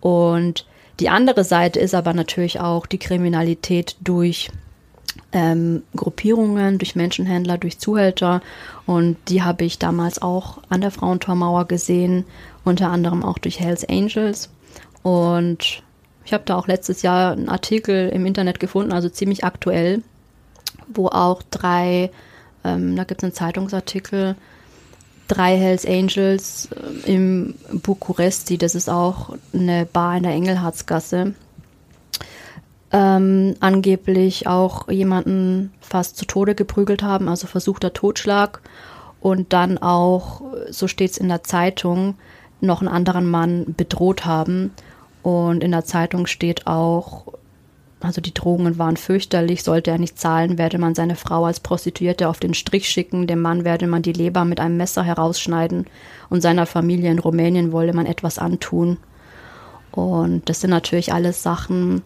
Und 0.00 0.66
die 1.00 1.08
andere 1.08 1.44
Seite 1.44 1.80
ist 1.80 1.94
aber 1.94 2.14
natürlich 2.14 2.60
auch 2.60 2.86
die 2.86 2.98
Kriminalität 2.98 3.96
durch 4.00 4.50
ähm, 5.32 5.82
Gruppierungen, 5.94 6.78
durch 6.78 6.96
Menschenhändler, 6.96 7.58
durch 7.58 7.78
Zuhälter. 7.78 8.40
Und 8.86 9.16
die 9.28 9.42
habe 9.42 9.64
ich 9.64 9.78
damals 9.78 10.20
auch 10.22 10.58
an 10.68 10.80
der 10.80 10.90
Frauentormauer 10.90 11.66
gesehen, 11.66 12.24
unter 12.64 12.90
anderem 12.90 13.24
auch 13.24 13.38
durch 13.38 13.60
Hells 13.60 13.86
Angels. 13.88 14.50
Und 15.02 15.82
ich 16.24 16.32
habe 16.32 16.44
da 16.44 16.56
auch 16.56 16.66
letztes 16.66 17.02
Jahr 17.02 17.32
einen 17.32 17.48
Artikel 17.48 18.08
im 18.08 18.26
Internet 18.26 18.58
gefunden, 18.58 18.92
also 18.92 19.08
ziemlich 19.08 19.44
aktuell, 19.44 20.02
wo 20.88 21.08
auch 21.08 21.42
drei, 21.50 22.10
ähm, 22.64 22.96
da 22.96 23.04
gibt 23.04 23.20
es 23.20 23.24
einen 23.24 23.34
Zeitungsartikel, 23.34 24.34
drei 25.28 25.56
Hells 25.56 25.86
Angels 25.86 26.68
äh, 27.04 27.12
im 27.12 27.54
Bukuresti, 27.72 28.58
das 28.58 28.74
ist 28.74 28.88
auch 28.88 29.36
eine 29.52 29.86
Bar 29.86 30.16
in 30.16 30.22
der 30.22 30.32
Engelhardsgasse, 30.32 31.34
ähm, 32.92 33.56
angeblich 33.60 34.46
auch 34.46 34.88
jemanden 34.88 35.72
fast 35.80 36.16
zu 36.16 36.24
Tode 36.24 36.54
geprügelt 36.54 37.02
haben, 37.02 37.28
also 37.28 37.46
versuchter 37.46 37.92
Totschlag 37.92 38.60
und 39.20 39.52
dann 39.52 39.78
auch, 39.78 40.42
so 40.70 40.86
steht 40.86 41.10
es 41.10 41.18
in 41.18 41.28
der 41.28 41.42
Zeitung, 41.42 42.14
noch 42.60 42.80
einen 42.80 42.88
anderen 42.88 43.28
Mann 43.28 43.74
bedroht 43.76 44.24
haben. 44.24 44.72
Und 45.22 45.64
in 45.64 45.72
der 45.72 45.84
Zeitung 45.84 46.26
steht 46.26 46.66
auch, 46.66 47.26
also 48.06 48.20
die 48.20 48.32
Drohungen 48.32 48.78
waren 48.78 48.96
fürchterlich, 48.96 49.64
sollte 49.64 49.90
er 49.90 49.98
nicht 49.98 50.16
zahlen, 50.16 50.58
werde 50.58 50.78
man 50.78 50.94
seine 50.94 51.16
Frau 51.16 51.44
als 51.44 51.58
Prostituierte 51.58 52.28
auf 52.28 52.38
den 52.38 52.54
Strich 52.54 52.88
schicken, 52.88 53.26
dem 53.26 53.42
Mann 53.42 53.64
werde 53.64 53.88
man 53.88 54.02
die 54.02 54.12
Leber 54.12 54.44
mit 54.44 54.60
einem 54.60 54.76
Messer 54.76 55.02
herausschneiden 55.02 55.86
und 56.30 56.40
seiner 56.40 56.66
Familie 56.66 57.10
in 57.10 57.18
Rumänien 57.18 57.72
wolle 57.72 57.92
man 57.92 58.06
etwas 58.06 58.38
antun. 58.38 58.98
Und 59.90 60.48
das 60.48 60.60
sind 60.60 60.70
natürlich 60.70 61.12
alles 61.12 61.42
Sachen 61.42 62.02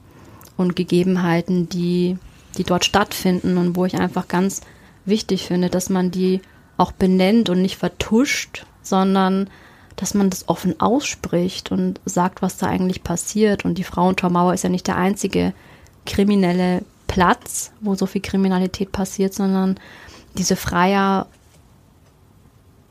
und 0.57 0.75
Gegebenheiten, 0.75 1.69
die, 1.69 2.17
die 2.57 2.65
dort 2.65 2.87
stattfinden 2.87 3.59
und 3.59 3.77
wo 3.77 3.85
ich 3.85 3.99
einfach 3.99 4.27
ganz 4.27 4.63
wichtig 5.05 5.47
finde, 5.47 5.69
dass 5.69 5.91
man 5.91 6.11
die 6.11 6.41
auch 6.79 6.93
benennt 6.93 7.51
und 7.51 7.61
nicht 7.61 7.77
vertuscht, 7.77 8.65
sondern 8.83 9.51
dass 9.97 10.15
man 10.15 10.31
das 10.31 10.49
offen 10.49 10.81
ausspricht 10.81 11.73
und 11.73 12.01
sagt, 12.07 12.41
was 12.41 12.57
da 12.57 12.69
eigentlich 12.69 13.05
passiert. 13.05 13.67
Und 13.67 13.77
die 13.77 13.85
Frauentormauer 13.85 14.55
ist 14.55 14.65
ja 14.65 14.71
nicht 14.71 14.87
der 14.87 14.97
einzige 14.97 15.53
kriminelle 16.07 16.83
Platz, 17.07 17.73
wo 17.81 17.95
so 17.95 18.07
viel 18.07 18.23
Kriminalität 18.23 18.93
passiert, 18.93 19.35
sondern 19.35 19.79
diese 20.37 20.57
freier 20.57 21.27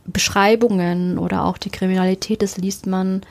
Beschreibungen 0.05 1.18
oder 1.18 1.45
auch 1.45 1.57
die 1.57 1.70
Kriminalität, 1.70 2.41
das 2.41 2.57
liest 2.57 2.88
man, 2.88 3.22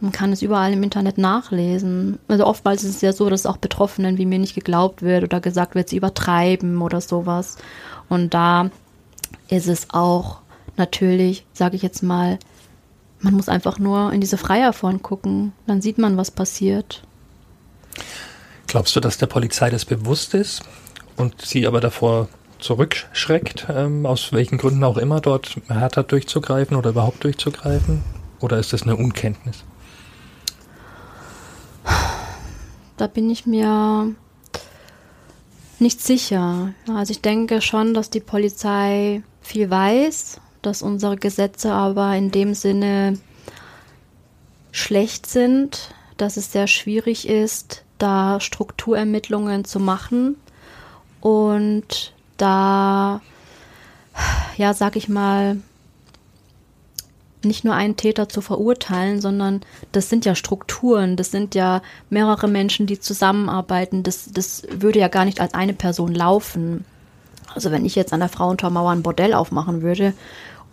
man 0.00 0.12
kann 0.12 0.32
es 0.32 0.42
überall 0.42 0.72
im 0.72 0.82
Internet 0.82 1.18
nachlesen. 1.18 2.18
Also 2.28 2.46
oftmals 2.46 2.84
ist 2.84 2.96
es 2.96 3.00
ja 3.00 3.12
so, 3.12 3.28
dass 3.28 3.46
auch 3.46 3.56
Betroffenen 3.56 4.18
wie 4.18 4.26
mir 4.26 4.38
nicht 4.38 4.54
geglaubt 4.54 5.02
wird 5.02 5.24
oder 5.24 5.40
gesagt 5.40 5.74
wird, 5.74 5.88
sie 5.88 5.96
übertreiben 5.96 6.80
oder 6.80 7.00
sowas. 7.00 7.56
Und 8.08 8.34
da 8.34 8.70
ist 9.48 9.68
es 9.68 9.88
auch 9.90 10.38
natürlich, 10.76 11.44
sage 11.52 11.76
ich 11.76 11.82
jetzt 11.82 12.02
mal, 12.02 12.38
man 13.20 13.34
muss 13.34 13.48
einfach 13.48 13.78
nur 13.78 14.12
in 14.12 14.20
diese 14.20 14.38
Freierform 14.38 15.02
gucken, 15.02 15.52
dann 15.66 15.80
sieht 15.80 15.98
man, 15.98 16.16
was 16.16 16.30
passiert. 16.30 17.02
Glaubst 18.66 18.96
du, 18.96 19.00
dass 19.00 19.18
der 19.18 19.26
Polizei 19.26 19.70
das 19.70 19.84
bewusst 19.84 20.34
ist 20.34 20.62
und 21.16 21.42
sie 21.42 21.66
aber 21.66 21.80
davor 21.80 22.28
zurückschreckt, 22.58 23.66
ähm, 23.68 24.06
aus 24.06 24.32
welchen 24.32 24.58
Gründen 24.58 24.82
auch 24.84 24.96
immer 24.96 25.20
dort 25.20 25.56
härter 25.68 26.02
durchzugreifen 26.02 26.76
oder 26.76 26.90
überhaupt 26.90 27.22
durchzugreifen? 27.24 28.02
Oder 28.40 28.58
ist 28.58 28.72
das 28.72 28.82
eine 28.82 28.96
Unkenntnis? 28.96 29.64
Da 32.96 33.06
bin 33.06 33.28
ich 33.30 33.46
mir 33.46 34.14
nicht 35.78 36.00
sicher. 36.00 36.72
Also 36.88 37.10
ich 37.12 37.20
denke 37.20 37.60
schon, 37.60 37.94
dass 37.94 38.10
die 38.10 38.20
Polizei 38.20 39.22
viel 39.42 39.70
weiß, 39.70 40.40
dass 40.62 40.82
unsere 40.82 41.16
Gesetze 41.16 41.72
aber 41.72 42.16
in 42.16 42.30
dem 42.30 42.54
Sinne 42.54 43.18
schlecht 44.72 45.26
sind, 45.26 45.94
dass 46.16 46.36
es 46.36 46.52
sehr 46.52 46.66
schwierig 46.66 47.28
ist, 47.28 47.84
da 47.98 48.40
Strukturermittlungen 48.40 49.64
zu 49.64 49.80
machen 49.80 50.36
und 51.20 52.12
da, 52.36 53.20
ja, 54.56 54.74
sag 54.74 54.96
ich 54.96 55.08
mal, 55.08 55.58
nicht 57.42 57.64
nur 57.64 57.74
einen 57.74 57.96
Täter 57.96 58.28
zu 58.28 58.40
verurteilen, 58.40 59.20
sondern 59.20 59.60
das 59.92 60.10
sind 60.10 60.24
ja 60.24 60.34
Strukturen, 60.34 61.16
das 61.16 61.30
sind 61.30 61.54
ja 61.54 61.82
mehrere 62.10 62.48
Menschen, 62.48 62.86
die 62.86 62.98
zusammenarbeiten, 62.98 64.02
das, 64.02 64.30
das 64.32 64.66
würde 64.70 64.98
ja 64.98 65.08
gar 65.08 65.24
nicht 65.24 65.40
als 65.40 65.54
eine 65.54 65.72
Person 65.72 66.14
laufen. 66.14 66.84
Also 67.54 67.70
wenn 67.70 67.84
ich 67.86 67.94
jetzt 67.94 68.12
an 68.12 68.20
der 68.20 68.28
Frauentormauer 68.28 68.90
ein 68.90 69.02
Bordell 69.02 69.32
aufmachen 69.32 69.82
würde, 69.82 70.12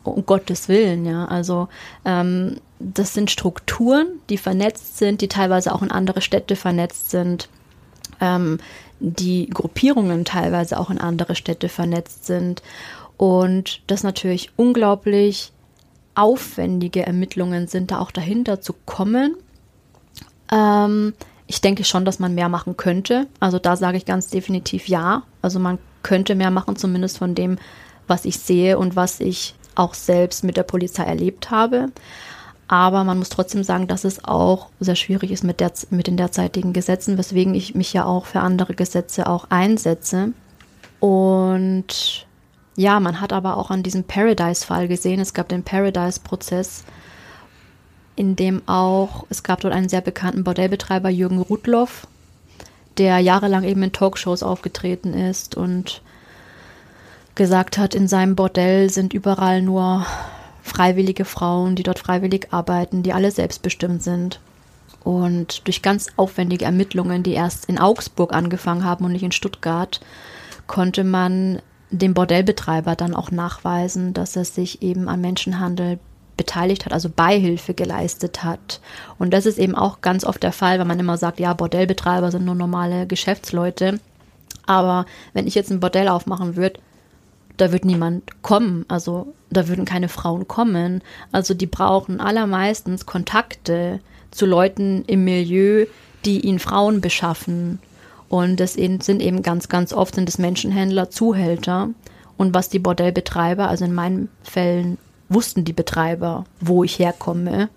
um 0.04 0.26
Gottes 0.26 0.70
Willen, 0.70 1.06
ja. 1.06 1.26
Also 1.26 1.68
ähm, 2.06 2.58
das 2.80 3.14
sind 3.14 3.32
Strukturen, 3.32 4.08
die 4.30 4.38
vernetzt 4.38 4.98
sind, 4.98 5.22
die 5.22 5.28
teilweise 5.28 5.74
auch 5.74 5.82
in 5.82 5.92
andere 5.92 6.22
Städte 6.22 6.56
vernetzt 6.56 7.10
sind, 7.12 7.50
ähm, 8.20 8.60
die 9.00 9.50
Gruppierungen 9.50 10.26
teilweise 10.26 10.80
auch 10.80 10.90
in 10.90 11.00
andere 11.00 11.36
Städte 11.36 11.70
vernetzt 11.70 12.26
sind 12.26 12.62
und 13.18 13.82
das 13.88 14.04
natürlich 14.04 14.52
unglaublich 14.56 15.52
aufwendige 16.16 17.06
Ermittlungen 17.06 17.68
sind, 17.68 17.92
da 17.92 18.00
auch 18.00 18.12
dahinter 18.12 18.62
zu 18.62 18.74
kommen. 18.86 19.36
Ähm, 20.52 21.14
ich 21.48 21.62
denke 21.62 21.84
schon, 21.84 22.06
dass 22.06 22.20
man 22.20 22.36
mehr 22.36 22.50
machen 22.50 22.78
könnte. 22.78 23.28
Also 23.40 23.60
da 23.60 23.76
sage 23.76 23.98
ich 23.98 24.06
ganz 24.06 24.30
definitiv 24.30 24.88
ja. 24.88 25.24
Also 25.42 25.60
man 25.60 25.80
könnte 26.02 26.36
mehr 26.36 26.52
machen, 26.52 26.76
zumindest 26.76 27.18
von 27.18 27.36
dem, 27.36 27.58
was 28.08 28.26
ich 28.26 28.40
sehe 28.40 28.78
und 28.78 28.96
was 28.96 29.20
ich 29.20 29.56
auch 29.76 29.94
selbst 29.94 30.44
mit 30.44 30.58
der 30.58 30.64
Polizei 30.64 31.04
erlebt 31.04 31.52
habe. 31.52 31.92
Aber 32.68 33.04
man 33.04 33.20
muss 33.20 33.30
trotzdem 33.30 33.64
sagen, 33.64 33.88
dass 33.88 34.04
es 34.04 34.24
auch 34.24 34.70
sehr 34.80 34.96
schwierig 34.96 35.32
ist 35.32 35.44
mit, 35.44 35.60
der, 35.60 35.72
mit 35.90 36.08
den 36.08 36.18
derzeitigen 36.18 36.74
Gesetzen, 36.74 37.18
weswegen 37.18 37.54
ich 37.54 37.76
mich 37.76 37.94
ja 37.94 38.06
auch 38.06 38.26
für 38.26 38.40
andere 38.40 38.74
Gesetze 38.74 39.28
auch 39.28 39.46
einsetze. 39.50 40.34
Und 41.00 42.26
ja, 42.76 43.00
man 43.00 43.22
hat 43.22 43.34
aber 43.34 43.58
auch 43.58 43.70
an 43.70 43.84
diesem 43.84 44.06
Paradise-Fall 44.06 44.88
gesehen, 44.88 45.20
es 45.20 45.34
gab 45.34 45.50
den 45.50 45.64
Paradise-Prozess, 45.64 46.84
in 48.16 48.36
dem 48.36 48.62
auch, 48.68 49.26
es 49.30 49.44
gab 49.44 49.62
dort 49.62 49.74
einen 49.74 49.90
sehr 49.90 50.02
bekannten 50.02 50.44
Bordellbetreiber, 50.44 51.10
Jürgen 51.10 51.40
Rudloff, 51.40 52.08
der 52.98 53.20
jahrelang 53.20 53.64
eben 53.64 53.84
in 53.84 53.92
Talkshows 53.92 54.44
aufgetreten 54.44 55.14
ist 55.14 55.56
und 55.56 56.02
gesagt 57.36 57.78
hat, 57.78 57.96
in 57.96 58.08
seinem 58.08 58.36
Bordell 58.36 58.90
sind 58.90 59.14
überall 59.14 59.62
nur 59.62 60.06
freiwillige 60.62 61.26
Frauen, 61.26 61.76
die 61.76 61.84
dort 61.84 62.00
freiwillig 62.00 62.48
arbeiten, 62.52 63.04
die 63.04 63.14
alle 63.14 63.32
selbstbestimmt 63.32 64.04
sind. 64.04 64.40
Und 65.04 65.68
durch 65.68 65.82
ganz 65.82 66.08
aufwendige 66.16 66.66
Ermittlungen, 66.66 67.24
die 67.24 67.34
erst 67.34 67.66
in 67.66 67.78
Augsburg 67.78 68.34
angefangen 68.34 68.86
haben 68.86 69.04
und 69.04 69.12
nicht 69.12 69.24
in 69.24 69.34
Stuttgart, 69.34 70.00
konnte 70.66 71.04
man 71.04 71.62
dem 71.90 72.14
Bordellbetreiber 72.14 72.96
dann 72.96 73.14
auch 73.14 73.30
nachweisen, 73.30 74.14
dass 74.14 74.36
er 74.36 74.46
sich 74.46 74.82
eben 74.82 75.10
an 75.10 75.22
Menschenhandel 75.22 76.00
beteiligt 76.38 76.86
hat, 76.86 76.94
also 76.94 77.10
Beihilfe 77.10 77.74
geleistet 77.74 78.44
hat. 78.44 78.80
Und 79.20 79.34
das 79.34 79.46
ist 79.46 79.60
eben 79.60 79.76
auch 79.76 80.02
ganz 80.02 80.24
oft 80.26 80.42
der 80.42 80.52
Fall, 80.52 80.80
wenn 80.80 80.88
man 80.88 81.00
immer 81.00 81.18
sagt, 81.18 81.40
ja, 81.40 81.54
Bordellbetreiber 81.54 82.32
sind 82.32 82.46
nur 82.46 82.56
normale 82.56 83.06
Geschäftsleute. 83.06 84.00
Aber 84.66 85.06
wenn 85.34 85.46
ich 85.46 85.56
jetzt 85.56 85.70
ein 85.70 85.80
Bordell 85.80 86.08
aufmachen 86.08 86.56
würde, 86.56 86.80
da 87.58 87.72
wird 87.72 87.86
niemand 87.86 88.42
kommen. 88.42 88.86
Also 88.88 89.34
da 89.50 89.68
würden 89.68 89.86
keine 89.86 90.10
Frauen 90.10 90.48
kommen. 90.48 91.02
Also 91.32 91.54
die 91.54 91.68
brauchen 91.68 92.20
allermeistens 92.20 93.06
Kontakte 93.06 94.00
zu 94.32 94.46
Leuten 94.46 95.04
im 95.06 95.24
Milieu, 95.24 95.86
die 96.26 96.42
ihnen 96.42 96.60
Frauen 96.60 97.02
beschaffen. 97.02 97.80
Und 98.30 98.60
das 98.60 98.74
sind 98.74 99.08
eben 99.08 99.44
ganz, 99.44 99.70
ganz 99.70 99.94
oft 99.94 100.16
sind 100.16 100.28
es 100.28 100.40
Menschenhändler, 100.40 101.10
Zuhälter. 101.12 101.90
Und 102.38 102.54
was 102.56 102.70
die 102.70 102.80
Bordellbetreiber, 102.80 103.68
also 103.68 103.86
in 103.86 103.94
meinen 103.94 104.30
Fällen 104.42 104.98
wussten 105.30 105.66
die 105.66 105.74
Betreiber, 105.74 106.46
wo 106.60 106.84
ich 106.84 106.98
herkomme 106.98 107.70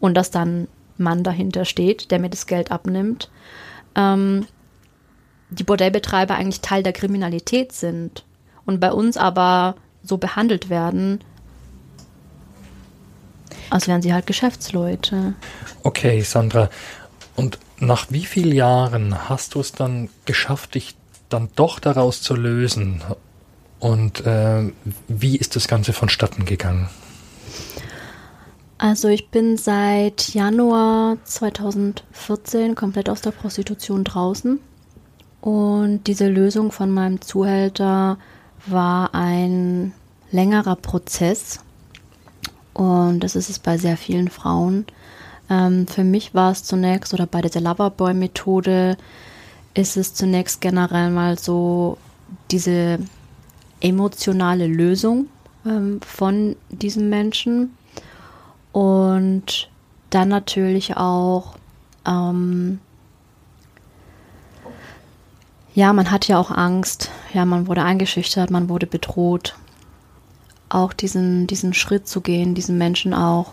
und 0.00 0.14
dass 0.14 0.30
dann 0.30 0.66
Mann 0.98 1.22
dahinter 1.22 1.64
steht, 1.64 2.10
der 2.10 2.18
mir 2.18 2.30
das 2.30 2.46
Geld 2.46 2.70
abnimmt. 2.72 3.30
Ähm, 3.94 4.46
die 5.50 5.64
Bordellbetreiber 5.64 6.34
eigentlich 6.34 6.60
Teil 6.60 6.82
der 6.82 6.92
Kriminalität 6.92 7.72
sind 7.72 8.24
und 8.66 8.80
bei 8.80 8.92
uns 8.92 9.16
aber 9.16 9.76
so 10.02 10.18
behandelt 10.18 10.70
werden, 10.70 11.20
als 13.70 13.88
wären 13.88 14.02
sie 14.02 14.12
halt 14.12 14.26
Geschäftsleute. 14.26 15.34
Okay, 15.82 16.20
Sandra. 16.20 16.68
Und 17.36 17.58
nach 17.78 18.06
wie 18.10 18.24
vielen 18.24 18.52
Jahren 18.52 19.28
hast 19.28 19.54
du 19.54 19.60
es 19.60 19.72
dann 19.72 20.08
geschafft, 20.24 20.74
dich 20.74 20.94
dann 21.28 21.48
doch 21.56 21.80
daraus 21.80 22.22
zu 22.22 22.34
lösen? 22.34 23.02
Und 23.80 24.24
äh, 24.26 24.70
wie 25.08 25.36
ist 25.36 25.56
das 25.56 25.66
Ganze 25.66 25.92
vonstatten 25.92 26.44
gegangen? 26.44 26.88
Also 28.78 29.08
ich 29.08 29.28
bin 29.30 29.56
seit 29.56 30.34
Januar 30.34 31.16
2014 31.24 32.74
komplett 32.74 33.08
aus 33.08 33.20
der 33.20 33.30
Prostitution 33.30 34.04
draußen. 34.04 34.60
Und 35.40 36.06
diese 36.06 36.28
Lösung 36.28 36.70
von 36.70 36.90
meinem 36.90 37.20
Zuhälter 37.20 38.18
war 38.66 39.14
ein 39.14 39.92
längerer 40.30 40.76
Prozess. 40.76 41.60
Und 42.74 43.20
das 43.20 43.36
ist 43.36 43.50
es 43.50 43.58
bei 43.58 43.76
sehr 43.76 43.96
vielen 43.96 44.28
Frauen. 44.28 44.86
Ähm, 45.50 45.86
für 45.86 46.04
mich 46.04 46.34
war 46.34 46.52
es 46.52 46.64
zunächst, 46.64 47.12
oder 47.12 47.26
bei 47.26 47.40
der 47.40 47.60
Loverboy-Methode 47.60 48.96
ist 49.74 49.96
es 49.96 50.14
zunächst 50.14 50.60
generell 50.60 51.10
mal 51.10 51.38
so 51.38 51.98
diese 52.50 52.98
emotionale 53.80 54.66
Lösung 54.66 55.26
ähm, 55.66 56.00
von 56.00 56.56
diesem 56.70 57.08
Menschen. 57.08 57.76
Und 58.72 59.70
dann 60.10 60.28
natürlich 60.28 60.96
auch 60.96 61.56
ähm, 62.06 62.78
ja, 65.74 65.92
man 65.92 66.10
hat 66.10 66.28
ja 66.28 66.38
auch 66.38 66.50
Angst. 66.50 67.10
Ja, 67.32 67.44
man 67.44 67.66
wurde 67.66 67.82
eingeschüchtert, 67.82 68.50
man 68.50 68.68
wurde 68.68 68.86
bedroht. 68.86 69.54
Auch 70.68 70.92
diesen, 70.92 71.46
diesen 71.46 71.74
Schritt 71.74 72.08
zu 72.08 72.20
gehen, 72.20 72.54
diesen 72.54 72.78
Menschen 72.78 73.14
auch, 73.14 73.52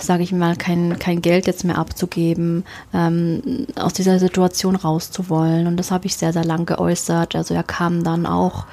sage 0.00 0.22
ich 0.22 0.32
mal, 0.32 0.56
kein, 0.56 0.98
kein 0.98 1.22
Geld 1.22 1.46
jetzt 1.46 1.64
mehr 1.64 1.78
abzugeben, 1.78 2.64
ähm, 2.92 3.66
aus 3.76 3.92
dieser 3.92 4.18
Situation 4.18 4.76
rauszuwollen. 4.76 5.66
Und 5.66 5.76
das 5.76 5.90
habe 5.90 6.06
ich 6.06 6.16
sehr, 6.16 6.32
sehr 6.32 6.44
lang 6.44 6.66
geäußert. 6.66 7.36
Also 7.36 7.54
er 7.54 7.62
kam 7.62 8.02
dann 8.02 8.26
auch 8.26 8.66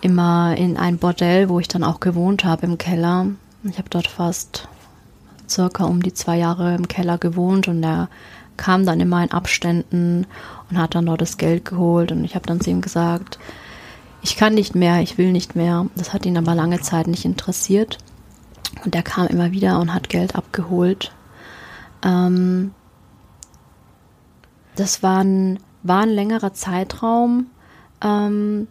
immer 0.00 0.56
in 0.56 0.76
ein 0.76 0.98
Bordell, 0.98 1.48
wo 1.48 1.60
ich 1.60 1.68
dann 1.68 1.84
auch 1.84 2.00
gewohnt 2.00 2.44
habe 2.44 2.66
im 2.66 2.78
Keller. 2.78 3.26
Ich 3.64 3.78
habe 3.78 3.88
dort 3.88 4.08
fast 4.08 4.68
circa 5.48 5.84
um 5.84 6.02
die 6.02 6.14
zwei 6.14 6.36
Jahre 6.38 6.74
im 6.74 6.88
Keller 6.88 7.18
gewohnt 7.18 7.68
und 7.68 7.82
er 7.82 8.08
kam 8.56 8.84
dann 8.84 9.00
immer 9.00 9.22
in 9.22 9.30
Abständen 9.30 10.26
und 10.72 10.78
hat 10.78 10.94
dann 10.94 11.06
dort 11.06 11.20
das 11.20 11.36
Geld 11.36 11.66
geholt 11.66 12.12
und 12.12 12.24
ich 12.24 12.34
habe 12.34 12.46
dann 12.46 12.60
zu 12.60 12.70
ihm 12.70 12.80
gesagt, 12.80 13.38
ich 14.22 14.36
kann 14.36 14.54
nicht 14.54 14.74
mehr, 14.74 15.02
ich 15.02 15.18
will 15.18 15.32
nicht 15.32 15.54
mehr. 15.54 15.86
Das 15.96 16.12
hat 16.14 16.24
ihn 16.24 16.38
aber 16.38 16.54
lange 16.54 16.80
Zeit 16.80 17.08
nicht 17.08 17.24
interessiert 17.24 17.98
und 18.84 18.94
er 18.94 19.02
kam 19.02 19.26
immer 19.26 19.52
wieder 19.52 19.78
und 19.80 19.92
hat 19.92 20.08
Geld 20.08 20.34
abgeholt. 20.34 21.12
Ähm, 22.02 22.72
das 24.76 25.02
war 25.02 25.22
ein, 25.22 25.58
war 25.82 26.02
ein 26.02 26.08
längerer 26.08 26.54
Zeitraum, 26.54 27.48
ähm, 28.02 28.66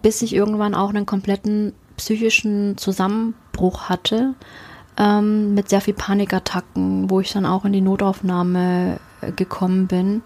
bis 0.00 0.22
ich 0.22 0.34
irgendwann 0.34 0.74
auch 0.74 0.90
einen 0.90 1.06
kompletten 1.06 1.74
psychischen 1.96 2.78
Zusammenbruch 2.78 3.90
hatte 3.90 4.34
ähm, 4.98 5.54
mit 5.54 5.68
sehr 5.68 5.80
viel 5.80 5.94
Panikattacken, 5.94 7.08
wo 7.08 7.20
ich 7.20 7.32
dann 7.32 7.46
auch 7.46 7.64
in 7.64 7.72
die 7.72 7.80
Notaufnahme 7.80 8.98
äh, 9.20 9.32
gekommen 9.32 9.86
bin 9.86 10.22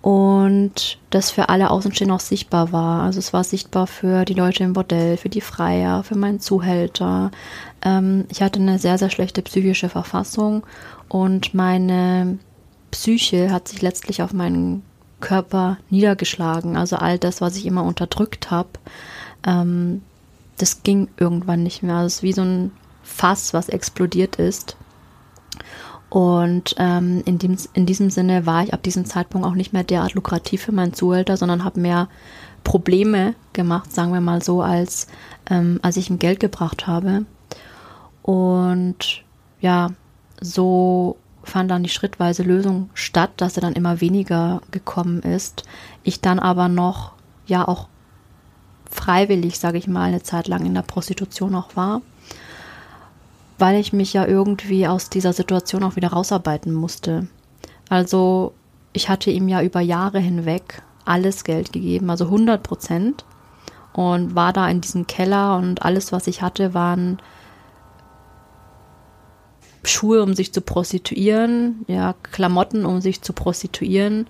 und 0.00 0.98
das 1.10 1.30
für 1.30 1.48
alle 1.48 1.70
Außenstehenden 1.70 2.16
auch 2.16 2.20
sichtbar 2.20 2.72
war. 2.72 3.02
Also 3.02 3.18
es 3.18 3.32
war 3.32 3.44
sichtbar 3.44 3.86
für 3.86 4.24
die 4.24 4.34
Leute 4.34 4.64
im 4.64 4.72
Bordell, 4.72 5.16
für 5.16 5.28
die 5.28 5.40
Freier, 5.40 6.02
für 6.04 6.16
meinen 6.16 6.40
Zuhälter. 6.40 7.30
Ähm, 7.82 8.24
ich 8.30 8.40
hatte 8.40 8.60
eine 8.60 8.78
sehr, 8.78 8.96
sehr 8.96 9.10
schlechte 9.10 9.42
psychische 9.42 9.88
Verfassung 9.88 10.64
und 11.08 11.52
meine 11.52 12.38
Psyche 12.90 13.52
hat 13.52 13.68
sich 13.68 13.82
letztlich 13.82 14.22
auf 14.22 14.32
meinen 14.32 14.82
Körper 15.20 15.78
niedergeschlagen. 15.90 16.76
Also 16.76 16.96
all 16.96 17.18
das, 17.18 17.40
was 17.40 17.56
ich 17.56 17.66
immer 17.66 17.82
unterdrückt 17.82 18.50
habe, 18.50 18.70
ähm, 19.46 20.02
das 20.56 20.82
ging 20.82 21.08
irgendwann 21.18 21.62
nicht 21.62 21.82
mehr. 21.82 21.96
Also 21.96 22.06
es 22.06 22.14
ist 22.16 22.22
wie 22.22 22.32
so 22.32 22.42
ein 22.42 22.72
Fass, 23.08 23.54
was 23.54 23.68
explodiert 23.68 24.36
ist. 24.36 24.76
Und 26.10 26.74
ähm, 26.78 27.22
in, 27.26 27.38
dem, 27.38 27.56
in 27.74 27.84
diesem 27.84 28.10
Sinne 28.10 28.46
war 28.46 28.62
ich 28.62 28.72
ab 28.72 28.82
diesem 28.82 29.04
Zeitpunkt 29.04 29.46
auch 29.46 29.54
nicht 29.54 29.72
mehr 29.72 29.84
derart 29.84 30.14
lukrativ 30.14 30.62
für 30.62 30.72
meinen 30.72 30.94
Zuhälter, 30.94 31.36
sondern 31.36 31.64
habe 31.64 31.80
mehr 31.80 32.08
Probleme 32.64 33.34
gemacht, 33.52 33.92
sagen 33.92 34.12
wir 34.12 34.20
mal 34.20 34.42
so, 34.42 34.62
als, 34.62 35.06
ähm, 35.50 35.80
als 35.82 35.96
ich 35.96 36.08
ihm 36.08 36.18
Geld 36.18 36.40
gebracht 36.40 36.86
habe. 36.86 37.24
Und 38.22 39.22
ja, 39.60 39.90
so 40.40 41.16
fand 41.42 41.70
dann 41.70 41.82
die 41.82 41.88
schrittweise 41.88 42.42
Lösung 42.42 42.90
statt, 42.94 43.30
dass 43.38 43.56
er 43.56 43.62
dann 43.62 43.72
immer 43.72 44.00
weniger 44.00 44.62
gekommen 44.70 45.22
ist. 45.22 45.64
Ich 46.04 46.20
dann 46.20 46.38
aber 46.38 46.68
noch, 46.68 47.12
ja, 47.46 47.66
auch 47.66 47.88
freiwillig, 48.90 49.58
sage 49.58 49.78
ich 49.78 49.88
mal, 49.88 50.04
eine 50.04 50.22
Zeit 50.22 50.48
lang 50.48 50.64
in 50.64 50.74
der 50.74 50.82
Prostitution 50.82 51.54
auch 51.54 51.76
war 51.76 52.00
weil 53.58 53.78
ich 53.80 53.92
mich 53.92 54.12
ja 54.12 54.26
irgendwie 54.26 54.86
aus 54.86 55.10
dieser 55.10 55.32
Situation 55.32 55.82
auch 55.82 55.96
wieder 55.96 56.08
rausarbeiten 56.08 56.72
musste. 56.72 57.28
Also 57.88 58.52
ich 58.92 59.08
hatte 59.08 59.30
ihm 59.30 59.48
ja 59.48 59.62
über 59.62 59.80
Jahre 59.80 60.20
hinweg 60.20 60.82
alles 61.04 61.44
Geld 61.44 61.72
gegeben, 61.72 62.10
also 62.10 62.26
100 62.26 62.62
Prozent. 62.62 63.24
Und 63.92 64.36
war 64.36 64.52
da 64.52 64.68
in 64.68 64.80
diesem 64.80 65.06
Keller 65.08 65.56
und 65.56 65.82
alles, 65.82 66.12
was 66.12 66.28
ich 66.28 66.40
hatte, 66.40 66.72
waren 66.72 67.18
Schuhe, 69.82 70.22
um 70.22 70.34
sich 70.34 70.52
zu 70.52 70.60
prostituieren, 70.60 71.84
ja, 71.88 72.14
Klamotten, 72.22 72.84
um 72.84 73.00
sich 73.00 73.22
zu 73.22 73.32
prostituieren. 73.32 74.28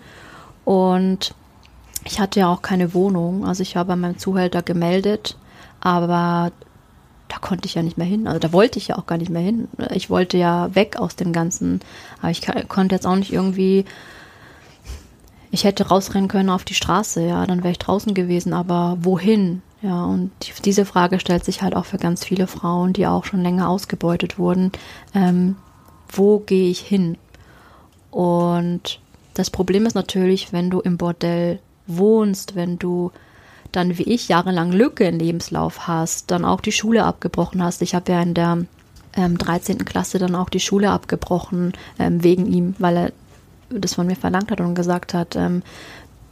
Und 0.65 1.35
ich 2.05 2.21
hatte 2.21 2.41
ja 2.41 2.49
auch 2.49 2.63
keine 2.63 2.95
Wohnung. 2.95 3.45
Also 3.45 3.63
ich 3.63 3.77
war 3.77 3.85
bei 3.85 3.97
meinem 3.97 4.17
Zuhälter 4.17 4.63
gemeldet, 4.63 5.37
aber 5.81 6.53
da 7.29 7.39
konnte 7.39 7.67
ich 7.67 7.75
ja 7.75 7.83
nicht 7.83 7.99
mehr 7.99 8.07
hin. 8.07 8.27
Also 8.27 8.39
da 8.39 8.53
wollte 8.53 8.79
ich 8.79 8.89
ja 8.89 8.99
auch 8.99 9.07
gar 9.07 9.19
nicht 9.19 9.31
mehr 9.31 9.43
hin. 9.43 9.69
Ich 9.93 10.11
wollte 10.11 10.39
ja 10.39 10.75
weg 10.75 10.97
aus 10.97 11.17
dem 11.17 11.33
Ganzen. 11.33 11.81
Aber 12.21 12.31
ich 12.31 12.43
konnte 12.69 12.95
jetzt 12.95 13.07
auch 13.07 13.17
nicht 13.17 13.33
irgendwie. 13.33 13.85
Ich 15.51 15.65
hätte 15.65 15.89
rausrennen 15.89 16.29
können 16.29 16.51
auf 16.51 16.65
die 16.65 16.75
Straße, 16.75 17.27
ja, 17.27 17.47
dann 17.47 17.63
wäre 17.63 17.71
ich 17.71 17.79
draußen 17.79 18.13
gewesen, 18.13 18.53
aber 18.53 18.99
wohin? 19.01 19.63
Ja, 19.81 20.05
und 20.05 20.31
diese 20.67 20.85
Frage 20.85 21.21
stellt 21.21 21.45
sich 21.45 21.63
halt 21.63 21.75
auch 21.75 21.87
für 21.87 21.97
ganz 21.97 22.23
viele 22.23 22.47
Frauen, 22.47 22.93
die 22.93 23.07
auch 23.07 23.25
schon 23.25 23.43
länger 23.43 23.69
ausgebeutet 23.71 24.39
wurden. 24.39 24.73
Ähm, 25.15 25.57
wo 26.11 26.41
gehe 26.41 26.69
ich 26.69 26.81
hin? 26.81 27.17
Und 28.11 29.01
das 29.35 29.51
Problem 29.51 29.87
ist 29.87 29.95
natürlich, 29.95 30.53
wenn 30.53 30.69
du 30.69 30.81
im 30.81 30.99
Bordell 30.99 31.61
wohnst, 31.87 32.55
wenn 32.55 32.79
du 32.79 33.13
dann 33.73 33.99
wie 33.99 34.05
ich 34.05 34.29
jahrelang 34.29 34.73
Lücke 34.73 35.05
im 35.05 35.19
Lebenslauf 35.19 35.87
hast, 35.87 36.31
dann 36.31 36.45
auch 36.45 36.61
die 36.61 36.73
Schule 36.73 37.05
abgebrochen 37.05 37.63
hast. 37.63 37.83
Ich 37.83 37.95
habe 37.95 38.13
ja 38.13 38.23
in 38.23 38.35
der 38.35 38.65
ähm, 39.15 39.37
13. 39.37 39.85
Klasse 39.85 40.19
dann 40.19 40.35
auch 40.35 40.49
die 40.49 40.61
Schule 40.61 40.91
abgebrochen 40.91 41.73
ähm, 41.99 42.23
wegen 42.23 42.47
ihm, 42.47 42.75
weil 42.79 42.97
er 42.97 43.13
das 43.71 43.95
von 43.95 44.07
mir 44.07 44.17
verlangt 44.17 44.51
hat 44.51 44.61
und 44.61 44.75
gesagt 44.75 45.13
hat, 45.15 45.37
ähm, 45.37 45.63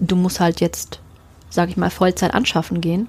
du 0.01 0.16
musst 0.16 0.41
halt 0.41 0.61
jetzt, 0.61 1.01
sage 1.51 1.70
ich 1.70 1.76
mal, 1.76 1.91
Vollzeit 1.91 2.34
anschaffen 2.34 2.80
gehen, 2.80 3.09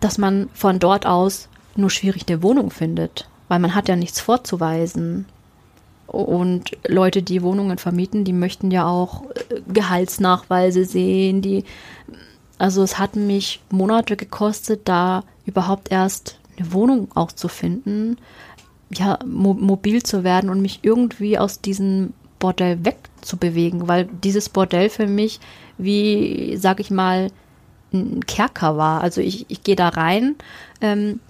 dass 0.00 0.18
man 0.18 0.48
von 0.54 0.78
dort 0.78 1.06
aus 1.06 1.48
nur 1.76 1.90
schwierig 1.90 2.24
eine 2.28 2.42
Wohnung 2.42 2.70
findet, 2.70 3.28
weil 3.48 3.58
man 3.58 3.74
hat 3.74 3.88
ja 3.88 3.96
nichts 3.96 4.20
vorzuweisen. 4.20 5.26
Und 6.06 6.76
Leute, 6.86 7.22
die 7.22 7.42
Wohnungen 7.42 7.78
vermieten, 7.78 8.24
die 8.24 8.32
möchten 8.32 8.70
ja 8.70 8.86
auch 8.86 9.22
äh, 9.30 9.60
Gehaltsnachweise 9.72 10.84
sehen, 10.84 11.40
die 11.42 11.64
also 12.58 12.82
es 12.82 12.98
hat 12.98 13.16
mich 13.16 13.60
Monate 13.70 14.16
gekostet, 14.16 14.82
da 14.84 15.24
überhaupt 15.46 15.90
erst 15.90 16.38
eine 16.56 16.72
Wohnung 16.72 17.08
auch 17.14 17.32
zu 17.32 17.48
finden, 17.48 18.16
ja, 18.92 19.18
mo 19.26 19.54
mobil 19.54 20.02
zu 20.02 20.24
werden 20.24 20.50
und 20.50 20.60
mich 20.60 20.80
irgendwie 20.82 21.38
aus 21.38 21.60
diesem 21.60 22.12
Bordell 22.38 22.84
wegzubewegen, 22.84 23.88
weil 23.88 24.04
dieses 24.04 24.48
Bordell 24.48 24.88
für 24.88 25.06
mich 25.06 25.40
wie, 25.78 26.56
sag 26.56 26.78
ich 26.80 26.90
mal, 26.90 27.30
ein 27.92 28.24
Kerker 28.26 28.76
war. 28.76 29.00
Also 29.00 29.20
ich, 29.20 29.46
ich 29.48 29.62
gehe 29.62 29.76
da 29.76 29.88
rein 29.88 30.36
ähm, 30.80 31.20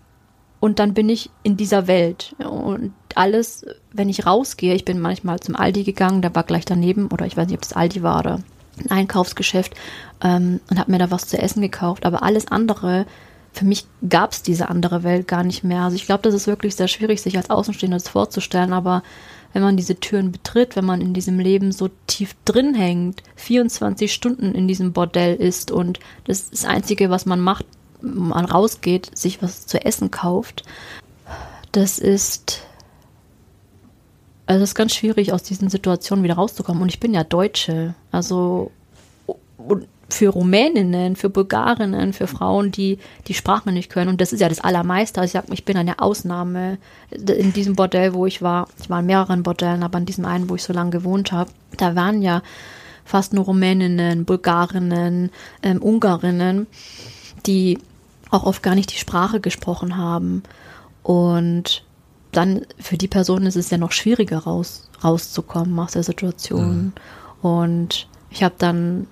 und 0.60 0.78
dann 0.78 0.94
bin 0.94 1.08
ich 1.08 1.30
in 1.42 1.56
dieser 1.56 1.86
Welt. 1.86 2.34
Und 2.38 2.92
alles, 3.14 3.66
wenn 3.92 4.08
ich 4.08 4.26
rausgehe, 4.26 4.74
ich 4.74 4.84
bin 4.84 5.00
manchmal 5.00 5.40
zum 5.40 5.56
Aldi 5.56 5.84
gegangen, 5.84 6.22
der 6.22 6.34
war 6.34 6.42
gleich 6.42 6.64
daneben, 6.64 7.08
oder 7.08 7.26
ich 7.26 7.36
weiß 7.36 7.46
nicht, 7.46 7.56
ob 7.56 7.62
das 7.62 7.74
Aldi 7.74 8.02
war 8.02 8.20
oder 8.20 8.40
ein 8.78 8.90
Einkaufsgeschäft 8.90 9.74
ähm, 10.22 10.60
und 10.70 10.78
habe 10.78 10.90
mir 10.90 10.98
da 10.98 11.10
was 11.10 11.26
zu 11.26 11.38
essen 11.38 11.62
gekauft. 11.62 12.06
Aber 12.06 12.22
alles 12.22 12.48
andere, 12.48 13.06
für 13.52 13.64
mich 13.64 13.86
gab 14.08 14.32
es 14.32 14.42
diese 14.42 14.68
andere 14.68 15.02
Welt 15.02 15.28
gar 15.28 15.44
nicht 15.44 15.64
mehr. 15.64 15.82
Also 15.82 15.96
ich 15.96 16.06
glaube, 16.06 16.22
das 16.22 16.34
ist 16.34 16.46
wirklich 16.46 16.74
sehr 16.74 16.88
schwierig, 16.88 17.22
sich 17.22 17.36
als 17.36 17.50
Außenstehender 17.50 17.96
das 17.96 18.08
vorzustellen. 18.08 18.72
Aber 18.72 19.02
wenn 19.52 19.62
man 19.62 19.76
diese 19.76 19.94
Türen 19.96 20.32
betritt, 20.32 20.76
wenn 20.76 20.84
man 20.84 21.00
in 21.00 21.14
diesem 21.14 21.38
Leben 21.38 21.72
so 21.72 21.88
tief 22.06 22.34
drin 22.44 22.74
hängt, 22.74 23.22
24 23.36 24.12
Stunden 24.12 24.52
in 24.52 24.66
diesem 24.66 24.92
Bordell 24.92 25.36
ist 25.36 25.70
und 25.70 26.00
das 26.26 26.50
das 26.50 26.64
Einzige, 26.64 27.08
was 27.08 27.24
man 27.24 27.40
macht, 27.40 27.64
man 28.00 28.44
rausgeht, 28.44 29.16
sich 29.16 29.40
was 29.42 29.66
zu 29.66 29.82
essen 29.84 30.10
kauft, 30.10 30.64
das 31.70 31.98
ist 31.98 32.62
also 34.46 34.62
es 34.62 34.70
ist 34.70 34.74
ganz 34.74 34.94
schwierig, 34.94 35.32
aus 35.32 35.42
diesen 35.42 35.70
Situationen 35.70 36.24
wieder 36.24 36.34
rauszukommen. 36.34 36.82
Und 36.82 36.88
ich 36.88 37.00
bin 37.00 37.14
ja 37.14 37.24
Deutsche. 37.24 37.94
Also 38.12 38.70
für 40.08 40.28
Rumäninnen, 40.28 41.16
für 41.16 41.30
Bulgarinnen, 41.30 42.12
für 42.12 42.26
Frauen, 42.26 42.70
die 42.70 42.98
die 43.26 43.34
Sprache 43.34 43.72
nicht 43.72 43.90
können. 43.90 44.10
Und 44.10 44.20
das 44.20 44.32
ist 44.32 44.40
ja 44.40 44.48
das 44.48 44.60
Allermeiste. 44.60 45.20
Also 45.20 45.26
ich 45.26 45.32
sag, 45.32 45.52
ich 45.52 45.64
bin 45.64 45.76
eine 45.76 45.98
Ausnahme 45.98 46.78
in 47.10 47.52
diesem 47.52 47.74
Bordell, 47.74 48.14
wo 48.14 48.26
ich 48.26 48.42
war. 48.42 48.68
Ich 48.80 48.90
war 48.90 49.00
in 49.00 49.06
mehreren 49.06 49.42
Bordellen, 49.42 49.82
aber 49.82 49.98
in 49.98 50.06
diesem 50.06 50.26
einen, 50.26 50.48
wo 50.50 50.56
ich 50.56 50.62
so 50.62 50.72
lange 50.72 50.90
gewohnt 50.90 51.32
habe, 51.32 51.50
da 51.78 51.94
waren 51.94 52.20
ja 52.20 52.42
fast 53.04 53.32
nur 53.32 53.44
Rumäninnen, 53.44 54.24
Bulgarinnen, 54.24 55.30
ähm, 55.62 55.82
Ungarinnen, 55.82 56.66
die 57.46 57.78
auch 58.30 58.44
oft 58.44 58.62
gar 58.62 58.74
nicht 58.74 58.92
die 58.92 58.98
Sprache 58.98 59.40
gesprochen 59.40 59.96
haben. 59.96 60.42
Und 61.02 61.84
dann 62.36 62.66
für 62.78 62.96
die 62.96 63.08
Person 63.08 63.46
ist 63.46 63.56
es 63.56 63.70
ja 63.70 63.78
noch 63.78 63.92
schwieriger 63.92 64.38
raus, 64.38 64.88
rauszukommen 65.02 65.78
aus 65.78 65.92
der 65.92 66.02
Situation. 66.02 66.92
Mhm. 67.42 67.48
Und 67.48 68.08
ich 68.30 68.42
habe 68.42 68.54
dann 68.58 69.06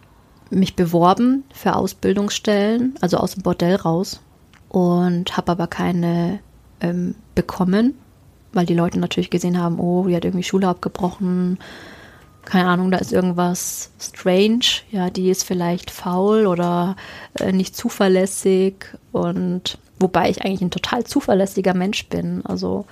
mich 0.51 0.77
beworben 0.77 1.45
für 1.53 1.77
Ausbildungsstellen, 1.77 2.95
also 3.01 3.17
aus 3.17 3.35
dem 3.35 3.43
Bordell 3.43 3.77
raus 3.77 4.21
und 4.69 5.37
habe 5.37 5.53
aber 5.53 5.67
keine 5.67 6.41
ähm, 6.81 7.15
bekommen, 7.35 7.95
weil 8.53 8.67
die 8.67 8.75
Leute 8.75 8.99
natürlich 8.99 9.31
gesehen 9.31 9.59
haben, 9.59 9.79
oh, 9.79 10.07
die 10.07 10.17
hat 10.17 10.25
irgendwie 10.25 10.45
Schule 10.45 10.69
abgebrochen, 10.69 11.59
keine 12.45 12.69
Ahnung, 12.69 12.91
da 12.91 12.99
ist 12.99 13.13
irgendwas 13.13 13.91
strange, 14.01 14.65
ja, 14.91 15.11
die 15.11 15.31
ist 15.31 15.45
vielleicht 15.45 15.91
faul 15.91 16.47
oder 16.47 16.97
äh, 17.39 17.53
nicht 17.53 17.77
zuverlässig 17.77 18.87
und 19.13 19.79
wobei 20.03 20.29
ich 20.29 20.45
eigentlich 20.45 20.61
ein 20.61 20.71
total 20.71 21.05
zuverlässiger 21.05 21.75
Mensch 21.75 22.07
bin, 22.09 22.45
also 22.45 22.85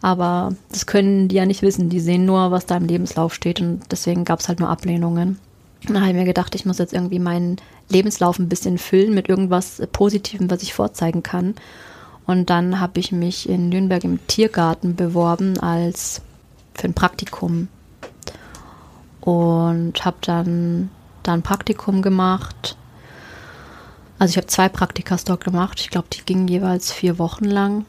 aber 0.00 0.54
das 0.70 0.86
können 0.86 1.28
die 1.28 1.36
ja 1.36 1.46
nicht 1.46 1.62
wissen, 1.62 1.88
die 1.88 2.00
sehen 2.00 2.24
nur, 2.24 2.50
was 2.50 2.66
da 2.66 2.76
im 2.76 2.86
Lebenslauf 2.86 3.34
steht 3.34 3.60
und 3.60 3.80
deswegen 3.90 4.24
gab 4.24 4.40
es 4.40 4.48
halt 4.48 4.60
nur 4.60 4.68
Ablehnungen. 4.68 5.38
Und 5.86 5.94
dann 5.94 6.02
habe 6.02 6.10
ich 6.10 6.16
mir 6.16 6.24
gedacht, 6.24 6.54
ich 6.54 6.66
muss 6.66 6.78
jetzt 6.78 6.92
irgendwie 6.92 7.18
meinen 7.18 7.56
Lebenslauf 7.88 8.38
ein 8.38 8.48
bisschen 8.48 8.78
füllen 8.78 9.14
mit 9.14 9.28
irgendwas 9.28 9.82
Positivem, 9.92 10.50
was 10.50 10.62
ich 10.62 10.74
vorzeigen 10.74 11.22
kann. 11.22 11.54
Und 12.26 12.50
dann 12.50 12.80
habe 12.80 13.00
ich 13.00 13.10
mich 13.10 13.48
in 13.48 13.70
Nürnberg 13.70 14.04
im 14.04 14.24
Tiergarten 14.26 14.96
beworben 14.96 15.58
als 15.58 16.20
für 16.74 16.88
ein 16.88 16.94
Praktikum 16.94 17.68
und 19.20 20.04
habe 20.04 20.18
dann 20.20 20.90
da 21.22 21.32
ein 21.32 21.42
Praktikum 21.42 22.02
gemacht. 22.02 22.76
Also 24.18 24.32
ich 24.32 24.36
habe 24.36 24.46
zwei 24.48 24.68
Praktikas 24.68 25.24
dort 25.24 25.44
gemacht. 25.44 25.80
Ich 25.80 25.90
glaube, 25.90 26.08
die 26.12 26.24
gingen 26.24 26.48
jeweils 26.48 26.92
vier 26.92 27.18
Wochen 27.18 27.44
lang 27.44 27.84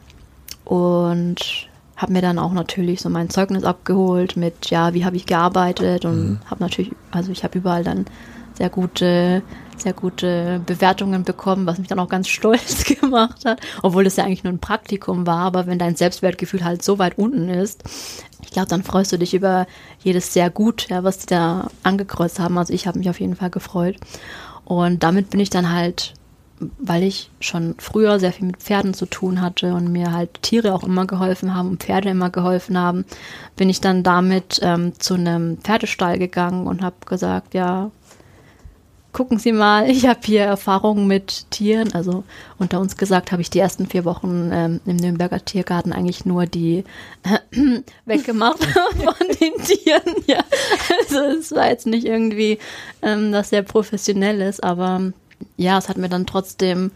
und 0.66 1.68
habe 1.96 2.14
mir 2.14 2.22
dann 2.22 2.40
auch 2.40 2.54
natürlich 2.54 3.02
so 3.02 3.10
mein 3.10 3.30
Zeugnis 3.30 3.64
abgeholt 3.64 4.38
mit, 4.38 4.70
ja, 4.70 4.94
wie 4.94 5.04
habe 5.04 5.18
ich 5.18 5.26
gearbeitet 5.26 6.06
und 6.06 6.30
mhm. 6.30 6.40
habe 6.46 6.64
natürlich, 6.64 6.92
also 7.12 7.32
ich 7.32 7.44
habe 7.44 7.58
überall 7.58 7.84
dann 7.84 8.06
sehr 8.54 8.70
gute, 8.70 9.42
sehr 9.78 9.94
gute 9.94 10.62
Bewertungen 10.66 11.24
bekommen, 11.24 11.66
was 11.66 11.78
mich 11.78 11.88
dann 11.88 12.00
auch 12.00 12.10
ganz 12.10 12.28
stolz 12.30 12.84
gemacht 12.86 13.44
hat, 13.46 13.60
obwohl 13.82 14.06
es 14.06 14.16
ja 14.16 14.24
eigentlich 14.24 14.44
nur 14.44 14.54
ein 14.54 14.60
Praktikum 14.60 15.28
war, 15.28 15.40
aber 15.40 15.66
wenn 15.68 15.80
dein 15.80 15.96
Selbstwertgefühl 15.96 16.64
halt 16.64 16.84
so 16.84 17.00
weit 17.00 17.18
unten 17.18 17.50
ist, 17.50 17.84
ich 18.42 18.52
glaube, 18.52 18.70
dann 18.70 18.84
freust 18.84 19.12
du 19.12 19.18
dich 19.18 19.34
über 19.34 19.68
jedes 20.00 20.34
sehr 20.34 20.50
gut, 20.50 20.88
ja, 20.90 21.04
was 21.04 21.20
die 21.20 21.28
da 21.28 21.68
angekreuzt 21.84 22.40
haben. 22.40 22.58
Also 22.58 22.74
ich 22.74 22.88
habe 22.88 22.98
mich 22.98 23.10
auf 23.10 23.20
jeden 23.20 23.36
Fall 23.36 23.50
gefreut. 23.50 23.98
Und 24.66 25.04
damit 25.04 25.30
bin 25.30 25.40
ich 25.40 25.50
dann 25.50 25.72
halt 25.72 26.14
weil 26.78 27.04
ich 27.04 27.30
schon 27.40 27.76
früher 27.78 28.20
sehr 28.20 28.34
viel 28.34 28.48
mit 28.48 28.58
Pferden 28.58 28.94
zu 28.94 29.06
tun 29.06 29.42
hatte 29.42 29.74
und 29.74 29.92
mir 29.92 30.12
halt 30.12 30.42
Tiere 30.42 30.74
auch 30.74 30.84
immer 30.84 31.06
geholfen 31.06 31.56
haben 31.56 31.70
und 31.70 31.84
Pferde 31.84 32.10
immer 32.10 32.30
geholfen 32.30 32.78
haben, 32.78 33.06
bin 33.56 33.70
ich 33.70 33.82
dann 33.82 34.04
damit 34.04 34.60
ähm, 34.62 34.94
zu 35.00 35.14
einem 35.16 35.58
Pferdestall 35.58 36.20
gegangen 36.20 36.68
und 36.68 36.82
habe 36.82 36.96
gesagt, 37.06 37.54
ja, 37.54 37.92
gucken 39.12 39.40
Sie 39.40 39.52
mal, 39.52 39.90
ich 39.90 40.08
habe 40.08 40.20
hier 40.24 40.44
Erfahrungen 40.44 41.08
mit 41.08 41.50
Tieren. 41.52 41.94
Also 41.94 42.24
unter 42.58 42.80
uns 42.80 42.98
gesagt 42.98 43.32
habe 43.32 43.42
ich 43.42 43.50
die 43.50 43.60
ersten 43.60 43.88
vier 43.88 44.06
Wochen 44.06 44.50
ähm, 44.54 44.82
im 44.86 44.98
Nürnberger 44.98 45.44
Tiergarten 45.44 45.94
eigentlich 45.94 46.26
nur 46.26 46.46
die 46.46 46.84
äh, 47.24 47.58
weggemacht 48.06 48.64
von 48.66 49.28
den 49.40 49.54
Tieren. 49.64 50.24
Ja, 50.28 50.40
also 51.00 51.20
es 51.40 51.52
war 51.52 51.70
jetzt 51.70 51.88
nicht 51.88 52.06
irgendwie 52.06 52.60
ähm, 53.02 53.32
das 53.32 53.50
sehr 53.50 53.64
professionell 53.64 54.42
ist, 54.42 54.64
aber 54.64 55.12
ja, 55.58 55.78
es 55.78 55.90
hat 55.90 55.98
mir 55.98 56.10
dann 56.10 56.26
trotzdem 56.26 56.92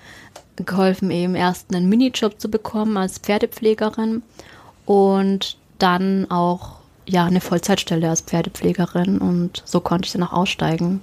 geholfen, 0.55 1.11
eben 1.11 1.35
erst 1.35 1.73
einen 1.73 1.89
Minijob 1.89 2.39
zu 2.39 2.49
bekommen 2.49 2.97
als 2.97 3.17
Pferdepflegerin 3.17 4.21
und 4.85 5.57
dann 5.79 6.29
auch 6.29 6.77
ja 7.05 7.25
eine 7.25 7.41
Vollzeitstelle 7.41 8.09
als 8.09 8.21
Pferdepflegerin 8.21 9.17
und 9.17 9.63
so 9.65 9.79
konnte 9.79 10.05
ich 10.05 10.13
dann 10.13 10.23
auch 10.23 10.33
aussteigen. 10.33 11.01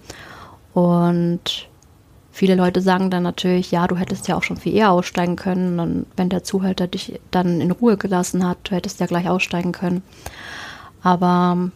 Und 0.73 1.69
viele 2.31 2.55
Leute 2.55 2.81
sagen 2.81 3.11
dann 3.11 3.23
natürlich, 3.23 3.71
ja, 3.71 3.87
du 3.87 3.97
hättest 3.97 4.29
ja 4.29 4.37
auch 4.37 4.43
schon 4.43 4.57
viel 4.57 4.75
eher 4.75 4.93
aussteigen 4.93 5.37
können, 5.37 5.81
und 5.81 6.07
wenn 6.17 6.29
der 6.29 6.45
Zuhälter 6.45 6.87
dich 6.87 7.21
dann 7.31 7.61
in 7.61 7.73
Ruhe 7.73 7.97
gelassen 7.97 8.47
hat, 8.47 8.59
du 8.65 8.75
hättest 8.75 9.01
ja 9.01 9.07
gleich 9.07 9.29
aussteigen 9.29 9.73
können. 9.73 10.03
Aber 11.03 11.71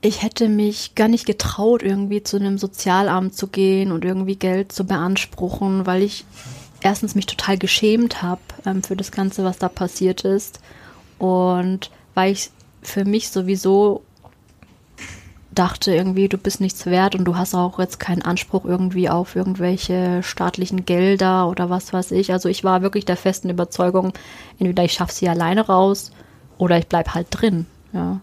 ich 0.00 0.22
hätte 0.22 0.48
mich 0.48 0.94
gar 0.94 1.08
nicht 1.08 1.26
getraut, 1.26 1.82
irgendwie 1.82 2.22
zu 2.22 2.36
einem 2.36 2.58
Sozialamt 2.58 3.34
zu 3.34 3.48
gehen 3.48 3.90
und 3.90 4.04
irgendwie 4.04 4.36
Geld 4.36 4.72
zu 4.72 4.84
beanspruchen, 4.84 5.86
weil 5.86 6.02
ich 6.02 6.24
erstens 6.80 7.14
mich 7.14 7.26
total 7.26 7.58
geschämt 7.58 8.22
habe 8.22 8.40
ähm, 8.64 8.82
für 8.82 8.96
das 8.96 9.10
Ganze, 9.10 9.44
was 9.44 9.58
da 9.58 9.68
passiert 9.68 10.24
ist. 10.24 10.60
Und 11.18 11.90
weil 12.14 12.32
ich 12.32 12.50
für 12.82 13.04
mich 13.04 13.30
sowieso 13.30 14.02
dachte 15.50 15.92
irgendwie, 15.92 16.28
du 16.28 16.38
bist 16.38 16.60
nichts 16.60 16.86
wert 16.86 17.16
und 17.16 17.24
du 17.24 17.36
hast 17.36 17.52
auch 17.54 17.80
jetzt 17.80 17.98
keinen 17.98 18.22
Anspruch 18.22 18.64
irgendwie 18.64 19.10
auf 19.10 19.34
irgendwelche 19.34 20.22
staatlichen 20.22 20.84
Gelder 20.84 21.48
oder 21.48 21.68
was 21.68 21.92
weiß 21.92 22.12
ich. 22.12 22.30
Also 22.30 22.48
ich 22.48 22.62
war 22.62 22.82
wirklich 22.82 23.04
der 23.04 23.16
festen 23.16 23.50
Überzeugung, 23.50 24.12
entweder 24.60 24.84
ich 24.84 24.92
schaffe 24.92 25.12
sie 25.12 25.28
alleine 25.28 25.66
raus 25.66 26.12
oder 26.58 26.78
ich 26.78 26.86
bleibe 26.86 27.14
halt 27.14 27.26
drin. 27.30 27.66
Ja. 27.92 28.20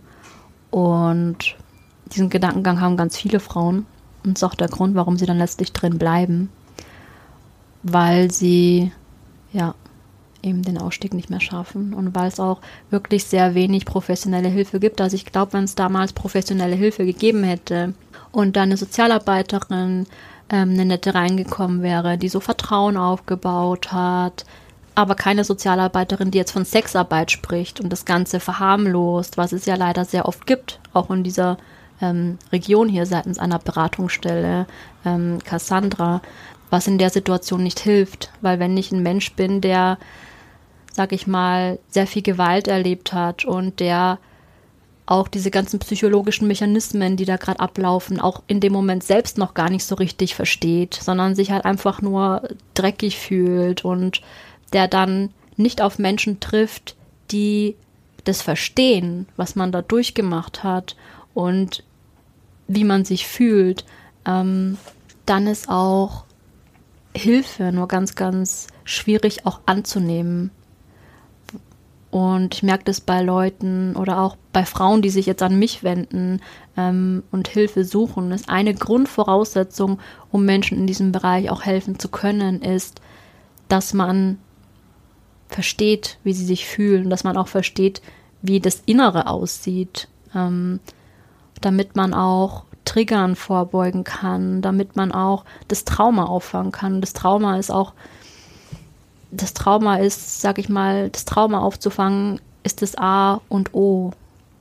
Und 0.71 1.57
diesen 2.11 2.29
Gedankengang 2.29 2.81
haben 2.81 2.97
ganz 2.97 3.17
viele 3.17 3.39
Frauen. 3.39 3.85
Und 4.23 4.35
das 4.35 4.41
ist 4.41 4.43
auch 4.43 4.55
der 4.55 4.67
Grund, 4.67 4.95
warum 4.95 5.17
sie 5.17 5.25
dann 5.25 5.37
letztlich 5.37 5.73
drin 5.73 5.97
bleiben. 5.97 6.49
Weil 7.83 8.31
sie, 8.31 8.91
ja, 9.53 9.75
eben 10.45 10.61
den 10.61 10.77
Ausstieg 10.77 11.13
nicht 11.13 11.29
mehr 11.29 11.41
schaffen 11.41 11.93
und 11.93 12.13
weil 12.15 12.27
es 12.27 12.39
auch 12.39 12.61
wirklich 12.91 13.25
sehr 13.25 13.55
wenig 13.55 13.85
professionelle 13.85 14.49
Hilfe 14.49 14.79
gibt. 14.79 15.01
Also 15.01 15.15
ich 15.15 15.25
glaube, 15.25 15.53
wenn 15.53 15.63
es 15.63 15.75
damals 15.75 16.13
professionelle 16.13 16.75
Hilfe 16.75 17.05
gegeben 17.05 17.43
hätte 17.43 17.93
und 18.31 18.55
da 18.55 18.61
eine 18.61 18.77
Sozialarbeiterin, 18.77 20.05
ähm, 20.49 20.69
eine 20.69 20.85
nette 20.85 21.15
reingekommen 21.15 21.81
wäre, 21.81 22.17
die 22.17 22.29
so 22.29 22.39
Vertrauen 22.39 22.95
aufgebaut 22.95 23.91
hat, 23.91 24.45
aber 24.93 25.15
keine 25.15 25.43
Sozialarbeiterin, 25.43 26.31
die 26.31 26.37
jetzt 26.37 26.51
von 26.51 26.63
Sexarbeit 26.63 27.31
spricht 27.31 27.81
und 27.81 27.89
das 27.89 28.05
Ganze 28.05 28.39
verharmlost, 28.39 29.37
was 29.37 29.51
es 29.51 29.65
ja 29.65 29.75
leider 29.75 30.05
sehr 30.05 30.27
oft 30.27 30.45
gibt, 30.45 30.79
auch 30.93 31.09
in 31.09 31.23
dieser 31.23 31.57
ähm, 32.01 32.37
Region 32.51 32.89
hier 32.89 33.05
seitens 33.05 33.39
einer 33.39 33.59
Beratungsstelle, 33.59 34.67
ähm, 35.05 35.39
Cassandra, 35.43 36.21
was 36.69 36.87
in 36.87 36.97
der 36.97 37.09
Situation 37.09 37.63
nicht 37.63 37.79
hilft, 37.79 38.31
weil 38.41 38.59
wenn 38.59 38.75
ich 38.75 38.91
ein 38.91 39.03
Mensch 39.03 39.33
bin, 39.33 39.61
der 39.61 39.97
sag 40.95 41.11
ich 41.11 41.27
mal, 41.27 41.77
sehr 41.89 42.07
viel 42.07 42.21
Gewalt 42.21 42.69
erlebt 42.69 43.11
hat 43.11 43.43
und 43.43 43.81
der 43.81 44.17
auch 45.05 45.27
diese 45.27 45.51
ganzen 45.51 45.77
psychologischen 45.79 46.47
Mechanismen, 46.47 47.17
die 47.17 47.25
da 47.25 47.35
gerade 47.35 47.59
ablaufen, 47.59 48.19
auch 48.19 48.41
in 48.47 48.61
dem 48.61 48.71
Moment 48.71 49.03
selbst 49.03 49.37
noch 49.37 49.53
gar 49.53 49.69
nicht 49.69 49.83
so 49.83 49.95
richtig 49.95 50.35
versteht, 50.35 50.93
sondern 50.95 51.35
sich 51.35 51.51
halt 51.51 51.65
einfach 51.65 52.01
nur 52.01 52.47
dreckig 52.75 53.19
fühlt 53.19 53.83
und 53.83 54.21
der 54.71 54.87
dann 54.87 55.31
nicht 55.57 55.81
auf 55.81 55.99
Menschen 55.99 56.39
trifft, 56.39 56.95
die 57.29 57.75
das 58.23 58.41
verstehen, 58.41 59.27
was 59.35 59.55
man 59.55 59.73
da 59.73 59.81
durchgemacht 59.81 60.63
hat 60.63 60.95
und 61.35 61.83
wie 62.67 62.83
man 62.83 63.05
sich 63.05 63.27
fühlt, 63.27 63.85
ähm, 64.25 64.79
dann 65.27 65.45
ist 65.45 65.69
auch 65.69 66.25
Hilfe 67.15 67.71
nur 67.71 67.87
ganz, 67.87 68.15
ganz 68.15 68.67
schwierig 68.83 69.45
auch 69.45 69.59
anzunehmen. 69.67 70.49
Und 72.09 72.55
ich 72.55 72.63
merke 72.63 72.85
das 72.85 73.01
bei 73.01 73.21
Leuten 73.21 73.95
oder 73.97 74.21
auch 74.21 74.37
bei 74.53 74.65
Frauen, 74.65 75.01
die 75.01 75.09
sich 75.09 75.25
jetzt 75.25 75.43
an 75.43 75.59
mich 75.59 75.83
wenden 75.83 76.41
ähm, 76.77 77.23
und 77.31 77.49
Hilfe 77.49 77.83
suchen. 77.83 78.31
Ist 78.31 78.49
eine 78.49 78.73
Grundvoraussetzung, 78.73 79.99
um 80.31 80.45
Menschen 80.45 80.77
in 80.77 80.87
diesem 80.87 81.11
Bereich 81.11 81.49
auch 81.49 81.63
helfen 81.63 81.99
zu 81.99 82.07
können, 82.07 82.61
ist, 82.61 83.01
dass 83.67 83.93
man 83.93 84.39
versteht, 85.49 86.17
wie 86.23 86.33
sie 86.33 86.45
sich 86.45 86.65
fühlen, 86.65 87.09
dass 87.09 87.25
man 87.25 87.35
auch 87.35 87.49
versteht, 87.49 88.01
wie 88.41 88.61
das 88.61 88.81
Innere 88.85 89.27
aussieht, 89.27 90.07
ähm, 90.33 90.79
damit 91.65 91.95
man 91.95 92.13
auch 92.13 92.63
Triggern 92.85 93.35
vorbeugen 93.35 94.03
kann, 94.03 94.61
damit 94.61 94.95
man 94.95 95.11
auch 95.11 95.43
das 95.67 95.85
Trauma 95.85 96.25
auffangen 96.25 96.71
kann. 96.71 97.01
Das 97.01 97.13
Trauma 97.13 97.57
ist 97.57 97.71
auch 97.71 97.93
das 99.31 99.53
Trauma 99.53 99.97
ist, 99.97 100.41
sag 100.41 100.59
ich 100.59 100.69
mal, 100.69 101.09
das 101.09 101.25
Trauma 101.25 101.59
aufzufangen, 101.59 102.39
ist 102.63 102.81
das 102.81 102.97
A 102.97 103.41
und 103.49 103.73
O, 103.73 104.11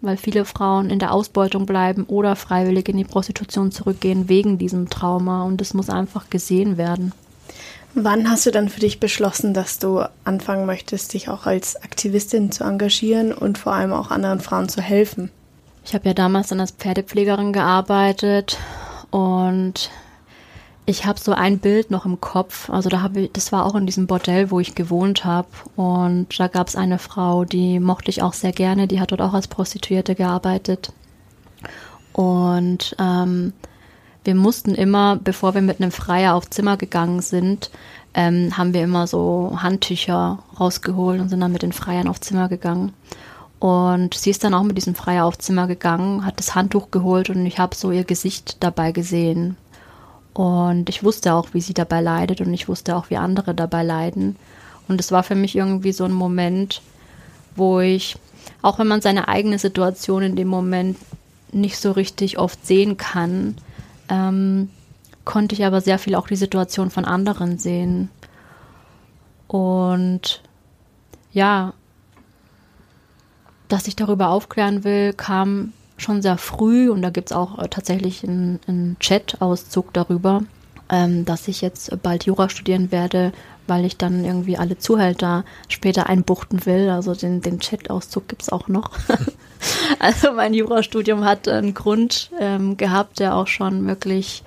weil 0.01 0.17
viele 0.17 0.45
Frauen 0.45 0.91
in 0.91 0.99
der 0.99 1.13
Ausbeutung 1.13 1.67
bleiben 1.67 2.05
oder 2.05 2.35
freiwillig 2.35 2.89
in 2.89 2.97
die 2.97 3.05
Prostitution 3.05 3.71
zurückgehen 3.71 4.29
wegen 4.29 4.59
diesem 4.59 4.91
Trauma 4.91 5.45
und 5.45 5.61
das 5.61 5.75
muss 5.75 5.91
einfach 5.91 6.29
gesehen 6.31 6.77
werden. 6.77 7.13
Wann 7.95 8.29
hast 8.29 8.47
du 8.47 8.51
dann 8.51 8.69
für 8.69 8.81
dich 8.81 8.99
beschlossen, 8.99 9.55
dass 9.55 9.79
du 9.79 10.03
anfangen 10.25 10.67
möchtest, 10.67 11.13
dich 11.13 11.29
auch 11.29 11.47
als 11.47 11.77
Aktivistin 11.77 12.51
zu 12.51 12.65
engagieren 12.65 13.33
und 13.33 13.59
vor 13.59 13.73
allem 13.73 13.93
auch 13.93 14.11
anderen 14.11 14.41
Frauen 14.41 14.69
zu 14.69 14.81
helfen? 14.81 15.31
Ich 15.85 15.95
habe 15.95 16.09
ja 16.09 16.15
damals 16.15 16.49
dann 16.49 16.61
als 16.61 16.73
Pferdepflegerin 16.73 17.53
gearbeitet 17.53 18.59
und 19.11 19.91
ich 20.87 21.07
habe 21.07 21.19
so 21.19 21.33
ein 21.33 21.59
Bild 21.59 21.91
noch 21.91 22.05
im 22.05 22.21
Kopf. 22.21 22.69
Also 22.69 22.89
da 22.89 23.01
habe 23.01 23.23
ich, 23.23 23.33
das 23.33 23.53
war 23.53 23.65
auch 23.65 23.75
in 23.75 23.87
diesem 23.87 24.07
Bordell, 24.07 24.51
wo 24.51 24.61
ich 24.61 24.75
gewohnt 24.75 25.25
habe. 25.25 25.49
Und 25.77 26.39
da 26.39 26.49
gab 26.49 26.69
es 26.69 26.77
eine 26.77 26.99
Frau, 26.99 27.45
die 27.45 27.81
mochte 27.81 28.11
ich 28.11 28.23
auch 28.23 28.35
sehr 28.35 28.53
gerne. 28.53 28.87
Die 28.87 29.01
hat 29.01 29.13
dort 29.13 29.23
auch 29.23 29.35
als 29.35 29.49
Prostituierte 29.49 30.15
gearbeitet. 30.15 30.93
Und 32.13 32.95
ähm, 32.99 33.53
wir 34.25 34.35
mussten 34.35 34.75
immer, 34.75 35.17
bevor 35.17 35.55
wir 35.55 35.63
mit 35.63 35.81
einem 35.81 35.91
Freier 35.91 36.35
auf 36.35 36.51
Zimmer 36.51 36.77
gegangen 36.77 37.21
sind, 37.21 37.71
ähm, 38.15 38.57
haben 38.57 38.75
wir 38.75 38.85
immer 38.85 39.07
so 39.07 39.57
Handtücher 39.57 40.39
rausgeholt 40.59 41.21
und 41.21 41.29
sind 41.29 41.41
dann 41.41 41.53
mit 41.53 41.63
den 41.63 41.73
Freiern 41.73 42.09
auf 42.09 42.21
Zimmer 42.21 42.49
gegangen. 42.49 42.93
Und 43.65 44.13
sie 44.13 44.29
ist 44.29 44.45
dann 44.45 44.53
auch 44.53 44.63
mit 44.63 44.77
diesem 44.77 44.95
Freier 44.95 45.25
auf 45.25 45.39
Zimmer 45.39 45.67
gegangen, 45.67 46.27
hat 46.27 46.39
das 46.39 46.55
Handtuch 46.55 46.91
geholt 46.91 47.31
und 47.31 47.47
ich 47.47 47.59
habe 47.59 47.75
so 47.75 47.93
ihr 47.93 48.05
Gesicht 48.05 48.63
dabei 48.63 48.93
gesehen. 48.93 49.57
Und 50.35 50.91
ich 50.91 51.03
wusste 51.03 51.33
auch, 51.33 51.55
wie 51.55 51.63
sie 51.63 51.73
dabei 51.73 52.03
leidet 52.03 52.43
und 52.43 52.53
ich 52.53 52.69
wusste 52.69 52.95
auch, 52.95 53.09
wie 53.09 53.17
andere 53.17 53.55
dabei 53.55 53.83
leiden. 53.83 54.37
Und 54.87 55.01
es 55.01 55.13
war 55.13 55.23
für 55.23 55.35
mich 55.35 55.57
irgendwie 55.57 55.93
so 55.93 56.05
ein 56.05 56.13
Moment, 56.13 56.83
wo 57.57 57.81
ich, 57.81 58.17
auch 58.61 58.79
wenn 58.79 58.87
man 58.87 59.01
seine 59.01 59.29
eigene 59.29 59.59
Situation 59.59 60.23
in 60.23 60.37
dem 60.37 60.49
Moment 60.49 60.99
nicht 61.51 61.79
so 61.79 61.93
richtig 61.93 62.39
oft 62.39 62.67
sehen 62.67 62.99
kann, 62.99 63.57
ähm, 64.11 64.69
konnte 65.25 65.55
ich 65.55 65.65
aber 65.65 65.81
sehr 65.81 65.99
viel 65.99 66.17
auch 66.17 66.27
die 66.27 66.37
Situation 66.37 66.91
von 66.91 67.07
anderen 67.07 67.57
sehen. 67.57 68.11
Und 69.49 70.43
ja, 71.33 71.73
dass 73.69 73.89
ich 73.89 73.97
darüber 73.97 74.29
aufklären 74.29 74.85
will, 74.85 75.13
kam 75.13 75.73
schon 75.97 76.23
sehr 76.23 76.39
früh 76.39 76.91
und 76.91 77.03
da 77.03 77.11
gibt 77.11 77.31
es 77.31 77.37
auch 77.37 77.59
äh, 77.59 77.69
tatsächlich 77.69 78.25
einen, 78.25 78.61
einen 78.67 78.97
Chat-Auszug 78.99 79.93
darüber, 79.93 80.43
ähm, 80.91 81.25
dass 81.25 81.49
ich 81.49 81.61
jetzt 81.61 82.03
bald 82.03 82.25
Jura 82.25 82.49
studieren 82.49 82.91
werde, 82.91 83.33
weil 83.67 83.85
ich 83.85 83.97
dann 83.97 84.25
irgendwie 84.25 84.59
alle 84.59 84.77
Zuhälter 84.77 85.45
später 85.69 86.09
einbuchten 86.09 86.67
will. 86.67 86.91
Also 86.91 87.15
den, 87.15 87.41
den 87.41 87.61
Chat-Auszug 87.61 88.29
gibt 88.29 88.43
es 88.43 88.51
auch 88.51 88.69
noch. 88.69 88.91
also 89.99 90.33
mein 90.33 90.53
Jurastudium 90.53 91.25
hat 91.25 91.49
einen 91.49 91.75
Grund 91.75 92.31
ähm, 92.41 92.77
gehabt, 92.77 93.21
der 93.21 93.37
auch 93.37 93.47
schon 93.47 93.87
wirklich 93.87 94.43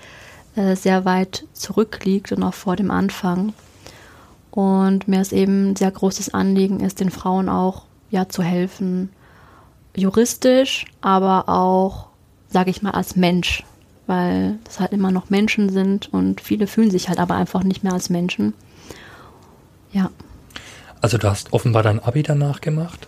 äh, 0.55 0.76
sehr 0.76 1.05
weit 1.05 1.45
zurückliegt 1.53 2.32
und 2.32 2.43
auch 2.43 2.53
vor 2.53 2.76
dem 2.76 2.91
Anfang. 2.91 3.53
Und 4.51 5.07
mir 5.07 5.22
ist 5.22 5.34
eben 5.34 5.72
ein 5.72 5.76
sehr 5.76 5.91
großes 5.91 6.34
Anliegen 6.34 6.80
ist, 6.80 6.99
den 6.99 7.11
Frauen 7.11 7.47
auch 7.47 7.86
ja 8.10 8.30
zu 8.30 8.43
helfen, 8.43 9.10
juristisch, 9.95 10.86
aber 11.01 11.49
auch, 11.49 12.08
sage 12.49 12.70
ich 12.70 12.82
mal, 12.82 12.91
als 12.91 13.16
Mensch, 13.16 13.64
weil 14.05 14.58
das 14.64 14.80
halt 14.80 14.93
immer 14.93 15.12
noch 15.12 15.30
Menschen 15.30 15.70
sind 15.70 16.12
und 16.14 16.39
viele 16.41 16.68
fühlen 16.68 16.91
sich 16.91 17.10
halt 17.10 17.20
aber 17.20 17.36
einfach 17.36 17.64
nicht 17.64 17.84
mehr 17.84 17.93
als 17.93 18.10
Menschen. 18.10 18.53
Ja. 19.91 20.10
Also 21.01 21.18
du 21.18 21.30
hast 21.30 21.53
offenbar 21.53 21.84
dein 21.84 21.99
Abi 21.99 22.24
danach 22.24 22.62
gemacht 22.62 23.08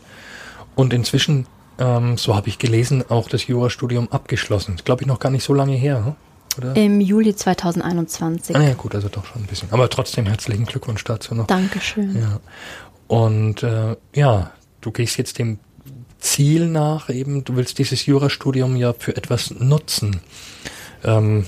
und 0.76 0.93
inzwischen, 0.93 1.45
ähm, 1.78 2.18
so 2.18 2.36
habe 2.36 2.50
ich 2.50 2.60
gelesen, 2.60 3.04
auch 3.10 3.30
das 3.30 3.47
Jurastudium 3.47 4.12
abgeschlossen. 4.12 4.78
Glaube 4.84 5.04
ich 5.04 5.08
noch 5.08 5.20
gar 5.20 5.30
nicht 5.32 5.43
so 5.43 5.54
lange 5.54 5.76
her, 5.76 6.06
hm? 6.06 6.16
oder? 6.58 6.76
Im 6.76 7.02
Juli 7.02 7.36
2021. 7.36 8.56
Ah 8.56 8.62
ja, 8.62 8.74
gut, 8.74 8.95
also 8.95 9.10
doch 9.10 9.26
schon 9.26 9.43
ein 9.43 9.47
bisschen. 9.47 9.72
Aber 9.72 9.89
trotzdem 9.89 10.26
herzlichen 10.26 10.66
Glückwunsch 10.66 11.04
dazu 11.04 11.36
noch. 11.36 11.47
Dankeschön. 11.47 12.18
Ja. 12.18 12.39
Und 13.08 13.64
äh, 13.64 13.95
ja, 14.14 14.52
du 14.82 14.91
gehst 14.91 15.17
jetzt 15.17 15.39
dem 15.39 15.59
Ziel 16.19 16.67
nach, 16.67 17.09
eben, 17.09 17.43
du 17.43 17.55
willst 17.55 17.80
dieses 17.80 18.05
Jurastudium 18.05 18.75
ja 18.75 18.93
für 18.93 19.15
etwas 19.15 19.51
nutzen. 19.51 20.19
Ähm, 21.03 21.45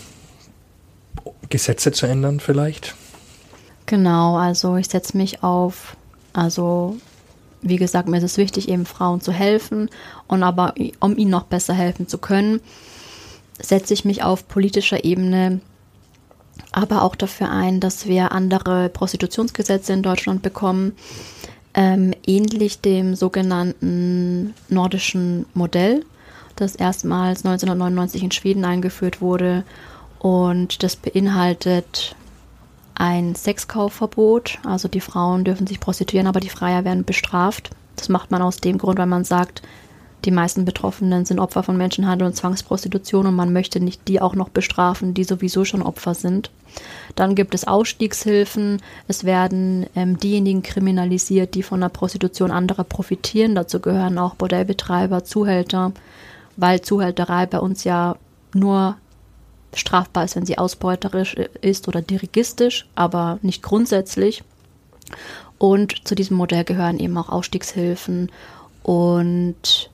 Gesetze 1.50 1.92
zu 1.92 2.06
ändern 2.06 2.40
vielleicht? 2.40 2.96
Genau, 3.86 4.38
also 4.38 4.78
ich 4.78 4.88
setze 4.88 5.18
mich 5.18 5.44
auf, 5.44 5.98
also 6.32 6.98
wie 7.62 7.76
gesagt, 7.76 8.08
mir 8.08 8.18
ist 8.18 8.24
es 8.24 8.38
wichtig, 8.38 8.70
eben 8.70 8.86
Frauen 8.86 9.20
zu 9.20 9.34
helfen 9.34 9.90
und 10.28 10.44
aber 10.44 10.74
um 11.00 11.18
ihnen 11.18 11.32
noch 11.32 11.44
besser 11.44 11.74
helfen 11.74 12.08
zu 12.08 12.18
können, 12.18 12.62
setze 13.60 13.94
ich 13.94 14.06
mich 14.06 14.24
auf 14.24 14.48
politischer 14.48 15.04
Ebene 15.04 15.60
aber 16.72 17.02
auch 17.04 17.16
dafür 17.16 17.50
ein, 17.50 17.80
dass 17.80 18.06
wir 18.06 18.32
andere 18.32 18.90
Prostitutionsgesetze 18.90 19.94
in 19.94 20.04
Deutschland 20.04 20.42
bekommen, 20.42 20.94
ähm, 21.74 22.14
ähnlich 22.26 22.82
dem 22.82 23.16
sogenannten 23.16 24.54
nordischen 24.70 25.46
Modell. 25.54 26.04
das 26.58 26.76
erstmals 26.76 27.46
1999 27.46 28.24
in 28.24 28.32
Schweden 28.32 28.66
eingeführt 28.66 29.22
wurde. 29.22 29.64
Und 30.20 30.84
das 30.84 30.96
beinhaltet 30.96 32.16
ein 32.94 33.34
Sexkaufverbot. 33.34 34.60
Also 34.64 34.88
die 34.88 35.02
Frauen 35.02 35.44
dürfen 35.44 35.66
sich 35.66 35.80
prostituieren, 35.80 36.28
aber 36.28 36.40
die 36.40 36.50
Freier 36.50 36.86
werden 36.86 37.06
bestraft. 37.06 37.72
Das 37.96 38.10
macht 38.10 38.30
man 38.30 38.42
aus 38.42 38.58
dem 38.58 38.78
Grund, 38.78 39.00
weil 39.00 39.08
man 39.08 39.24
sagt, 39.24 39.64
die 40.26 40.32
meisten 40.32 40.66
Betroffenen 40.66 41.26
sind 41.26 41.40
Opfer 41.40 41.64
von 41.64 41.78
Menschenhandel 41.78 42.28
und 42.28 42.36
Zwangsprostitution 42.36 43.26
und 43.28 43.36
man 43.36 43.54
möchte 43.54 43.80
nicht 43.80 44.08
die 44.08 44.22
auch 44.22 44.36
noch 44.36 44.50
bestrafen, 44.50 45.14
die 45.14 45.24
sowieso 45.24 45.66
schon 45.66 45.82
Opfer 45.82 46.14
sind. 46.14 46.52
Dann 47.16 47.36
gibt 47.36 47.56
es 47.56 47.68
Ausstiegshilfen. 47.68 48.82
Es 49.08 49.24
werden 49.24 49.88
ähm, 49.96 50.18
diejenigen 50.18 50.64
kriminalisiert, 50.64 51.56
die 51.56 51.64
von 51.64 51.82
der 51.82 51.90
Prostitution 51.90 52.52
anderer 52.52 52.84
profitieren. 52.84 53.56
Dazu 53.56 53.80
gehören 53.80 54.18
auch 54.18 54.36
Bordellbetreiber, 54.36 55.24
Zuhälter, 55.24 55.92
weil 56.56 56.82
Zuhälterei 56.82 57.46
bei 57.48 57.60
uns 57.60 57.84
ja 57.84 58.16
nur 58.54 58.96
strafbar 59.74 60.26
ist, 60.26 60.36
wenn 60.36 60.46
sie 60.46 60.58
ausbeuterisch 60.58 61.36
ist 61.62 61.88
oder 61.88 62.02
dirigistisch, 62.02 62.88
aber 62.96 63.40
nicht 63.42 63.64
grundsätzlich. 63.64 64.44
Und 65.58 66.08
zu 66.08 66.16
diesem 66.16 66.38
Modell 66.38 66.64
gehören 66.64 67.00
eben 67.00 67.18
auch 67.18 67.30
Ausstiegshilfen 67.30 68.32
und 68.84 69.91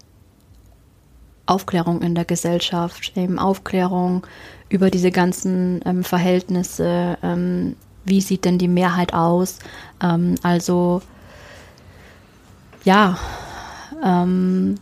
Aufklärung 1.47 2.01
in 2.01 2.13
der 2.13 2.25
Gesellschaft, 2.25 3.13
eben 3.15 3.39
Aufklärung 3.39 4.25
über 4.69 4.91
diese 4.91 5.11
ganzen 5.11 5.81
ähm, 5.85 6.03
Verhältnisse, 6.03 7.17
ähm, 7.23 7.75
wie 8.05 8.21
sieht 8.21 8.45
denn 8.45 8.57
die 8.57 8.67
Mehrheit 8.67 9.13
aus, 9.13 9.59
ähm, 10.01 10.35
also 10.43 11.01
ja, 12.83 13.17
ähm, 14.03 14.75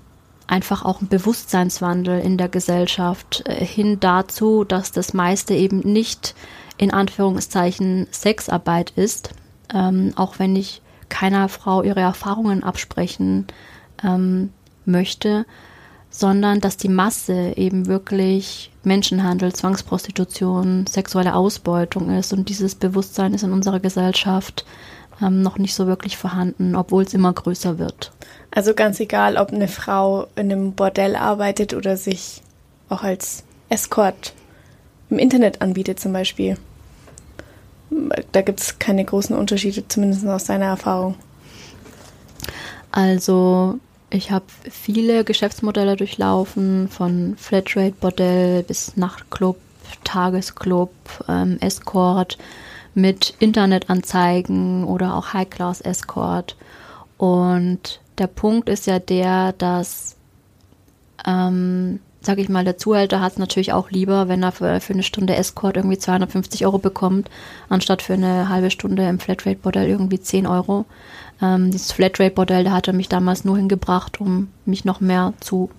einfach 0.47 0.86
auch 0.86 1.01
ein 1.01 1.07
Bewusstseinswandel 1.07 2.20
in 2.20 2.38
der 2.38 2.49
Gesellschaft 2.49 3.43
äh, 3.45 3.66
hin 3.66 3.99
dazu, 3.99 4.63
dass 4.63 4.91
das 4.91 5.13
meiste 5.13 5.53
eben 5.53 5.80
nicht 5.80 6.36
in 6.78 6.91
Anführungszeichen 6.91 8.07
Sexarbeit 8.11 8.91
ist, 8.91 9.32
ähm, 9.74 10.13
auch 10.16 10.39
wenn 10.39 10.55
ich 10.55 10.82
keiner 11.09 11.49
Frau 11.49 11.84
ihre 11.84 12.01
Erfahrungen 12.01 12.63
absprechen 12.63 13.47
ähm, 14.03 14.51
möchte, 14.86 15.45
sondern 16.18 16.61
dass 16.61 16.78
die 16.78 16.88
Masse 16.88 17.57
eben 17.57 17.88
wirklich 17.88 18.72
Menschenhandel, 18.84 19.51
Zwangsprostitution, 19.51 20.88
sexuelle 20.88 21.36
Ausbeutung 21.36 22.09
ist 22.09 22.32
und 22.32 22.47
dieses 22.47 22.76
Bewusstsein 22.76 23.34
ist 23.34 23.43
in 23.43 23.51
unserer 23.51 23.82
Gesellschaft 23.82 24.66
ähm, 25.22 25.41
noch 25.41 25.57
nicht 25.57 25.76
so 25.76 25.88
wirklich 25.88 26.16
vorhanden, 26.16 26.76
obwohl 26.76 27.03
es 27.03 27.13
immer 27.13 27.34
größer 27.34 27.80
wird. 27.80 28.13
Also 28.51 28.74
ganz 28.74 29.01
egal, 29.01 29.36
ob 29.36 29.51
eine 29.51 29.68
Frau 29.68 30.28
in 30.38 30.51
einem 30.51 30.72
Bordell 30.72 31.18
arbeitet 31.18 31.74
oder 31.74 31.97
sich 31.97 32.41
auch 32.88 33.03
als 33.03 33.43
Escort 33.68 34.34
im 35.09 35.20
Internet 35.20 35.61
anbietet 35.61 35.99
zum 35.99 36.13
Beispiel. 36.13 36.57
Da 38.32 38.41
gibt 38.41 38.61
es 38.61 38.80
keine 38.80 39.03
großen 39.03 39.36
Unterschiede, 39.36 39.86
zumindest 39.86 40.26
aus 40.26 40.45
deiner 40.45 40.66
Erfahrung. 40.66 41.16
Also 42.91 43.80
ich 44.16 44.32
habe 44.32 44.45
viele 44.70 45.24
Geschäftsmodelle 45.24 45.95
durchlaufen, 45.95 46.88
von 46.89 47.36
Flatrate-Bordell 47.38 48.63
bis 48.63 48.95
Nachtclub, 48.95 49.57
Tagesclub, 50.03 50.91
ähm, 51.28 51.57
Escort 51.59 52.38
mit 52.93 53.36
Internetanzeigen 53.39 54.86
oder 54.86 55.16
auch 55.16 55.34
High-Class-Escort. 55.34 56.55
Und 57.18 57.99
der 58.18 58.28
Punkt 58.28 58.70
ist 58.70 58.88
ja 58.88 58.99
der, 58.99 59.51
dass, 59.53 60.16
ähm, 61.28 61.99
sag 62.26 62.40
ich 62.40 62.50
mal, 62.50 62.64
der 62.64 62.78
Zuhälter 62.78 63.22
hat 63.22 63.34
es 63.34 63.38
natürlich 63.38 63.74
auch 63.74 63.92
lieber, 63.92 64.28
wenn 64.28 64.44
er 64.44 64.52
für, 64.52 64.80
für, 64.82 64.94
eine 64.94 65.04
Stunde 65.04 65.36
Escort 65.36 65.78
irgendwie 65.78 65.98
250 65.98 66.66
Euro 66.66 66.78
bekommt, 66.78 67.30
anstatt 67.70 68.02
für 68.02 68.14
eine 68.14 68.50
halbe 68.50 68.72
Stunde 68.72 69.08
im 69.08 69.20
Flatrate-Bordell 69.20 69.88
irgendwie 69.88 70.20
10 70.20 70.48
Euro. 70.48 70.86
Ähm, 71.42 71.72
dieses 71.72 71.92
Flatrate-Bordell, 71.92 72.64
da 72.64 72.72
hat 72.72 72.88
er 72.88 72.94
mich 72.94 73.10
damals 73.10 73.46
nur 73.46 73.58
hingebracht, 73.58 74.20
um 74.20 74.50
mich 74.66 74.86
noch 74.86 75.02
mehr 75.02 75.34
zu 75.40 75.70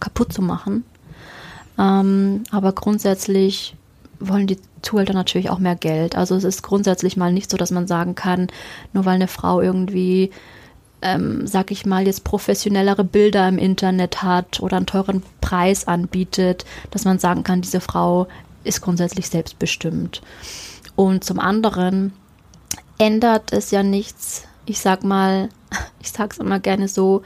kaputt 0.00 0.32
zu 0.32 0.42
machen. 0.42 0.84
Ähm, 1.78 2.44
aber 2.50 2.72
grundsätzlich 2.72 3.74
wollen 4.20 4.46
die 4.46 4.58
Zuhälter 4.82 5.14
natürlich 5.14 5.50
auch 5.50 5.58
mehr 5.58 5.76
Geld. 5.76 6.16
Also 6.16 6.36
es 6.36 6.44
ist 6.44 6.62
grundsätzlich 6.62 7.16
mal 7.16 7.32
nicht 7.32 7.50
so, 7.50 7.56
dass 7.56 7.70
man 7.70 7.86
sagen 7.86 8.14
kann, 8.14 8.48
nur 8.92 9.04
weil 9.04 9.14
eine 9.14 9.28
Frau 9.28 9.60
irgendwie, 9.60 10.30
ähm, 11.04 11.46
sag 11.46 11.70
ich 11.70 11.86
mal, 11.86 12.06
jetzt 12.06 12.24
professionellere 12.24 13.04
Bilder 13.04 13.48
im 13.48 13.58
Internet 13.58 14.22
hat 14.22 14.60
oder 14.60 14.78
einen 14.78 14.86
teuren 14.86 15.22
Preis 15.40 15.86
anbietet, 15.86 16.64
dass 16.90 17.04
man 17.04 17.20
sagen 17.20 17.44
kann, 17.44 17.60
diese 17.60 17.80
Frau 17.80 18.26
ist 18.64 18.80
grundsätzlich 18.80 19.28
selbstbestimmt. 19.28 20.22
Und 20.96 21.22
zum 21.22 21.38
anderen 21.38 22.12
ändert 22.98 23.52
es 23.52 23.70
ja 23.70 23.82
nichts 23.82 24.48
ich 24.66 24.80
sag 24.80 25.04
mal, 25.04 25.48
ich 26.00 26.10
sag's 26.10 26.38
immer 26.38 26.60
gerne 26.60 26.88
so, 26.88 27.22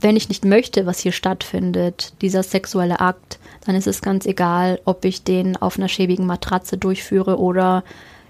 wenn 0.00 0.16
ich 0.16 0.28
nicht 0.30 0.44
möchte, 0.46 0.86
was 0.86 0.98
hier 0.98 1.12
stattfindet, 1.12 2.14
dieser 2.22 2.42
sexuelle 2.42 3.00
Akt, 3.00 3.38
dann 3.66 3.74
ist 3.74 3.86
es 3.86 4.00
ganz 4.00 4.24
egal, 4.24 4.80
ob 4.86 5.04
ich 5.04 5.24
den 5.24 5.58
auf 5.58 5.76
einer 5.76 5.88
schäbigen 5.88 6.24
Matratze 6.24 6.78
durchführe 6.78 7.38
oder 7.38 7.84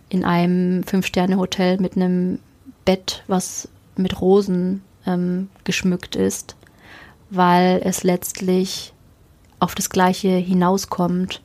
in 0.08 0.24
einem 0.24 0.82
Fünf-Sterne-Hotel 0.82 1.78
mit 1.78 1.94
einem 1.94 2.40
Bett, 2.84 3.22
was 3.28 3.68
mit 4.00 4.20
Rosen 4.20 4.82
ähm, 5.06 5.48
geschmückt 5.64 6.16
ist, 6.16 6.56
weil 7.30 7.80
es 7.84 8.02
letztlich 8.02 8.92
auf 9.58 9.74
das 9.74 9.90
Gleiche 9.90 10.30
hinauskommt. 10.30 11.42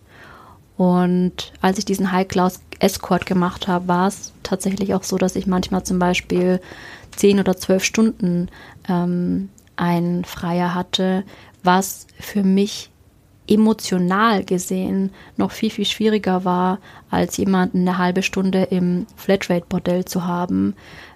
Und 0.78 1.53
als 1.62 1.78
ich 1.78 1.86
diesen 1.86 2.12
High-Class 2.12 2.62
Escort 2.80 3.26
gemacht 3.26 3.68
habe, 3.68 3.88
war 3.88 4.08
es 4.08 4.34
tatsächlich 4.43 4.93
auch 4.93 5.03
so, 5.03 5.18
dass 5.18 5.36
ich 5.36 5.47
manchmal 5.47 5.84
zum 5.84 5.99
Beispiel 5.99 6.60
zehn 7.16 7.39
oder 7.39 7.56
zwölf 7.56 7.84
Stunden 7.84 8.49
ähm, 8.89 9.49
einen 9.78 10.26
Freier 10.26 10.74
hatte, 10.74 11.24
was 11.64 12.08
für 12.20 12.43
mich 12.43 12.91
emotional 13.47 14.43
gesehen 14.43 15.12
noch 15.38 15.51
viel, 15.51 15.70
viel 15.70 15.86
schwieriger 15.86 16.45
war, 16.45 16.80
als 17.10 17.38
jemanden 17.38 17.82
eine 17.82 17.97
halbe 17.97 18.24
Stunde 18.24 18.64
im 18.64 19.06
Flatrate-Bordell 19.16 20.06
zu 20.06 20.26
haben, 20.26 20.76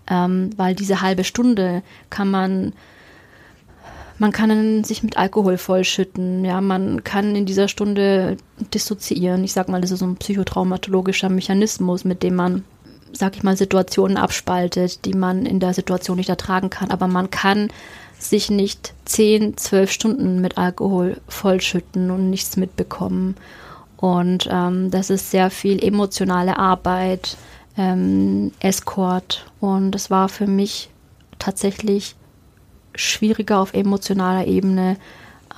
ähm, 0.09 0.51
weil 0.57 0.75
diese 0.75 1.01
halbe 1.01 1.23
Stunde 1.23 1.83
kann 2.09 2.29
man 2.29 2.73
man 4.19 4.33
kann 4.33 4.83
sich 4.83 5.01
mit 5.01 5.17
Alkohol 5.17 5.57
vollschütten, 5.57 6.43
ja, 6.43 6.59
man 6.59 7.05
kann 7.05 7.35
in 7.37 7.45
dieser 7.45 7.69
Stunde 7.69 8.35
dissoziieren. 8.73 9.45
Ich 9.45 9.53
sag 9.53 9.69
mal, 9.69 9.79
das 9.79 9.91
ist 9.91 9.99
so 9.99 10.05
ein 10.05 10.17
psychotraumatologischer 10.17 11.29
Mechanismus, 11.29 12.03
mit 12.03 12.21
dem 12.21 12.35
man, 12.35 12.65
sag 13.13 13.37
ich 13.37 13.43
mal, 13.43 13.55
Situationen 13.55 14.17
abspaltet, 14.17 15.05
die 15.05 15.13
man 15.13 15.45
in 15.45 15.61
der 15.61 15.73
Situation 15.73 16.17
nicht 16.17 16.27
ertragen 16.27 16.69
kann. 16.69 16.91
Aber 16.91 17.07
man 17.07 17.31
kann 17.31 17.69
sich 18.17 18.49
nicht 18.49 18.93
zehn, 19.05 19.55
zwölf 19.55 19.89
Stunden 19.89 20.41
mit 20.41 20.57
Alkohol 20.57 21.21
vollschütten 21.29 22.11
und 22.11 22.29
nichts 22.29 22.57
mitbekommen. 22.57 23.37
Und 23.95 24.49
ähm, 24.51 24.91
das 24.91 25.09
ist 25.09 25.31
sehr 25.31 25.49
viel 25.49 25.81
emotionale 25.81 26.57
Arbeit, 26.57 27.37
ähm, 27.77 28.51
Escort. 28.59 29.45
Und 29.59 29.95
es 29.95 30.09
war 30.09 30.29
für 30.29 30.47
mich 30.47 30.89
tatsächlich 31.37 32.15
schwieriger 32.95 33.59
auf 33.59 33.73
emotionaler 33.73 34.45
Ebene 34.45 34.97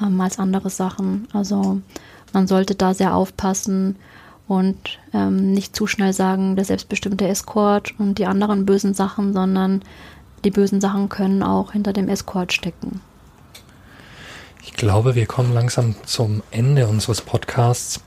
ähm, 0.02 0.20
als 0.22 0.40
andere 0.40 0.70
Sachen. 0.70 1.28
Also 1.34 1.82
man 2.34 2.48
sollte 2.48 2.76
da 2.76 2.94
sehr 2.94 3.16
aufpassen 3.16 3.98
und 4.48 5.00
ähm, 5.14 5.54
nicht 5.54 5.76
zu 5.76 5.88
schnell 5.88 6.14
sagen, 6.14 6.56
der 6.56 6.66
selbstbestimmte 6.66 7.28
Escort 7.28 7.94
und 8.00 8.18
die 8.18 8.26
anderen 8.26 8.66
bösen 8.66 8.94
Sachen, 8.94 9.34
sondern 9.34 9.82
die 10.44 10.52
bösen 10.52 10.82
Sachen 10.82 11.10
können 11.10 11.44
auch 11.44 11.72
hinter 11.72 11.94
dem 11.94 12.10
Escort 12.10 12.52
stecken. 12.52 13.02
Ich 14.64 14.74
glaube, 14.74 15.16
wir 15.16 15.26
kommen 15.26 15.54
langsam 15.54 15.96
zum 16.06 16.44
Ende 16.52 16.88
unseres 16.88 17.22
Podcasts. 17.22 18.02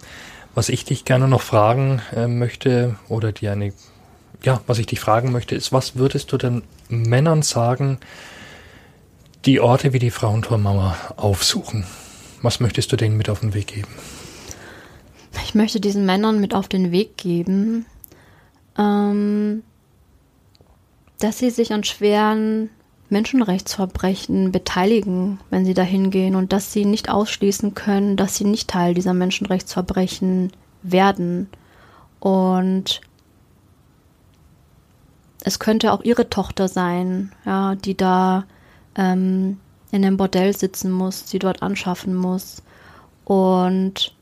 Was 0.54 0.68
ich 0.68 0.84
dich 0.84 1.04
gerne 1.04 1.26
noch 1.26 1.40
fragen 1.40 2.00
äh, 2.14 2.28
möchte 2.28 2.96
oder 3.08 3.32
dir 3.32 3.52
eine, 3.52 3.72
ja, 4.44 4.60
was 4.66 4.78
ich 4.78 4.86
dich 4.86 5.00
fragen 5.00 5.32
möchte, 5.32 5.54
ist, 5.54 5.72
was 5.72 5.96
würdest 5.96 6.32
du 6.32 6.36
denn 6.36 6.62
Männern 6.88 7.42
sagen, 7.42 7.98
die 9.44 9.60
Orte 9.60 9.92
wie 9.92 9.98
die 9.98 10.10
Frauentormauer 10.10 10.96
aufsuchen. 11.16 11.84
Was 12.42 12.60
möchtest 12.60 12.92
du 12.92 12.96
denen 12.96 13.16
mit 13.16 13.28
auf 13.28 13.40
den 13.40 13.54
Weg 13.54 13.68
geben? 13.68 13.88
Ich 15.44 15.54
möchte 15.54 15.80
diesen 15.80 16.06
Männern 16.06 16.40
mit 16.40 16.54
auf 16.54 16.68
den 16.68 16.92
Weg 16.92 17.16
geben, 17.16 17.86
ähm, 18.78 19.62
dass 21.18 21.38
sie 21.38 21.50
sich 21.50 21.72
an 21.72 21.84
schweren 21.84 22.70
Menschenrechtsverbrechen 23.10 24.50
beteiligen, 24.52 25.40
wenn 25.50 25.64
sie 25.64 25.74
dahin 25.74 26.10
gehen 26.10 26.34
und 26.34 26.52
dass 26.52 26.72
sie 26.72 26.84
nicht 26.84 27.10
ausschließen 27.10 27.74
können, 27.74 28.16
dass 28.16 28.36
sie 28.36 28.44
nicht 28.44 28.68
Teil 28.68 28.94
dieser 28.94 29.14
Menschenrechtsverbrechen 29.14 30.52
werden. 30.82 31.48
Und 32.20 33.00
es 35.44 35.58
könnte 35.58 35.92
auch 35.92 36.02
ihre 36.02 36.30
Tochter 36.30 36.68
sein, 36.68 37.30
ja, 37.44 37.74
die 37.74 37.96
da 37.96 38.44
ähm, 38.96 39.60
in 39.92 40.04
einem 40.04 40.16
Bordell 40.16 40.56
sitzen 40.56 40.90
muss, 40.90 41.28
sie 41.28 41.38
dort 41.38 41.62
anschaffen 41.62 42.14
muss. 42.14 42.62
Und 43.24 44.14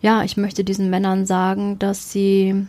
ja, 0.00 0.24
ich 0.24 0.36
möchte 0.36 0.64
diesen 0.64 0.90
Männern 0.90 1.24
sagen, 1.24 1.78
dass 1.78 2.10
sie, 2.10 2.66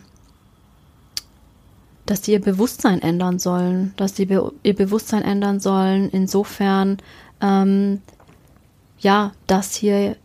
dass 2.06 2.24
sie 2.24 2.32
ihr 2.32 2.40
Bewusstsein 2.40 3.02
ändern 3.02 3.40
sollen, 3.40 3.92
dass 3.96 4.14
sie 4.16 4.26
be 4.26 4.52
ihr 4.62 4.74
Bewusstsein 4.74 5.22
ändern 5.22 5.58
sollen, 5.58 6.08
insofern, 6.10 6.98
ähm, 7.40 8.00
ja, 9.00 9.32
dass 9.48 9.74
hier 9.74 10.16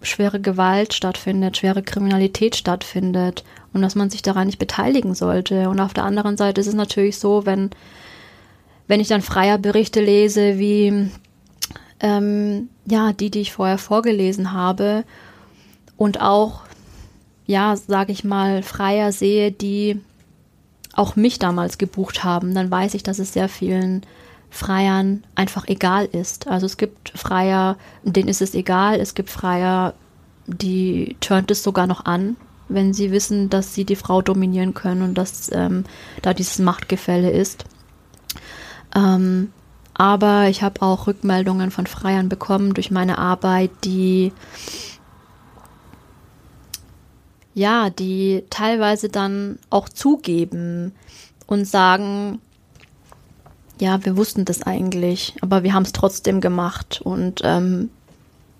schwere 0.00 0.40
Gewalt 0.40 0.94
stattfindet, 0.94 1.58
schwere 1.58 1.82
Kriminalität 1.82 2.56
stattfindet 2.56 3.44
und 3.76 3.82
dass 3.82 3.94
man 3.94 4.10
sich 4.10 4.22
daran 4.22 4.46
nicht 4.46 4.58
beteiligen 4.58 5.14
sollte. 5.14 5.68
Und 5.68 5.78
auf 5.80 5.94
der 5.94 6.04
anderen 6.04 6.36
Seite 6.36 6.60
ist 6.60 6.66
es 6.66 6.74
natürlich 6.74 7.18
so, 7.18 7.46
wenn, 7.46 7.70
wenn 8.88 9.00
ich 9.00 9.08
dann 9.08 9.22
freier 9.22 9.58
Berichte 9.58 10.00
lese, 10.00 10.58
wie 10.58 11.10
ähm, 12.00 12.68
ja, 12.86 13.12
die, 13.12 13.30
die 13.30 13.40
ich 13.40 13.52
vorher 13.52 13.78
vorgelesen 13.78 14.52
habe, 14.52 15.04
und 15.96 16.20
auch, 16.20 16.62
ja, 17.46 17.76
sage 17.76 18.12
ich 18.12 18.24
mal, 18.24 18.62
Freier 18.62 19.12
sehe, 19.12 19.50
die 19.50 20.00
auch 20.92 21.16
mich 21.16 21.38
damals 21.38 21.78
gebucht 21.78 22.24
haben, 22.24 22.54
dann 22.54 22.70
weiß 22.70 22.94
ich, 22.94 23.02
dass 23.02 23.18
es 23.18 23.32
sehr 23.32 23.48
vielen 23.48 24.02
Freiern 24.50 25.24
einfach 25.34 25.68
egal 25.68 26.06
ist. 26.06 26.48
Also 26.48 26.66
es 26.66 26.76
gibt 26.76 27.10
Freier, 27.10 27.76
denen 28.02 28.28
ist 28.28 28.42
es 28.42 28.54
egal, 28.54 29.00
es 29.00 29.14
gibt 29.14 29.30
Freier, 29.30 29.94
die 30.46 31.16
turnt 31.20 31.50
es 31.50 31.62
sogar 31.62 31.86
noch 31.86 32.04
an, 32.06 32.36
wenn 32.68 32.92
sie 32.92 33.10
wissen, 33.10 33.50
dass 33.50 33.74
sie 33.74 33.84
die 33.84 33.96
Frau 33.96 34.22
dominieren 34.22 34.74
können 34.74 35.02
und 35.02 35.14
dass 35.14 35.50
ähm, 35.52 35.84
da 36.22 36.34
dieses 36.34 36.58
Machtgefälle 36.58 37.30
ist. 37.30 37.64
Ähm, 38.94 39.52
aber 39.94 40.48
ich 40.48 40.62
habe 40.62 40.82
auch 40.82 41.06
Rückmeldungen 41.06 41.70
von 41.70 41.86
Freiern 41.86 42.28
bekommen 42.28 42.74
durch 42.74 42.90
meine 42.90 43.18
Arbeit, 43.18 43.70
die 43.84 44.32
ja, 47.54 47.88
die 47.88 48.44
teilweise 48.50 49.08
dann 49.08 49.58
auch 49.70 49.88
zugeben 49.88 50.92
und 51.46 51.66
sagen, 51.66 52.38
ja, 53.80 54.04
wir 54.04 54.18
wussten 54.18 54.44
das 54.44 54.62
eigentlich, 54.62 55.34
aber 55.40 55.62
wir 55.62 55.72
haben 55.72 55.84
es 55.84 55.92
trotzdem 55.92 56.42
gemacht 56.42 57.00
und 57.02 57.40
ähm, 57.44 57.88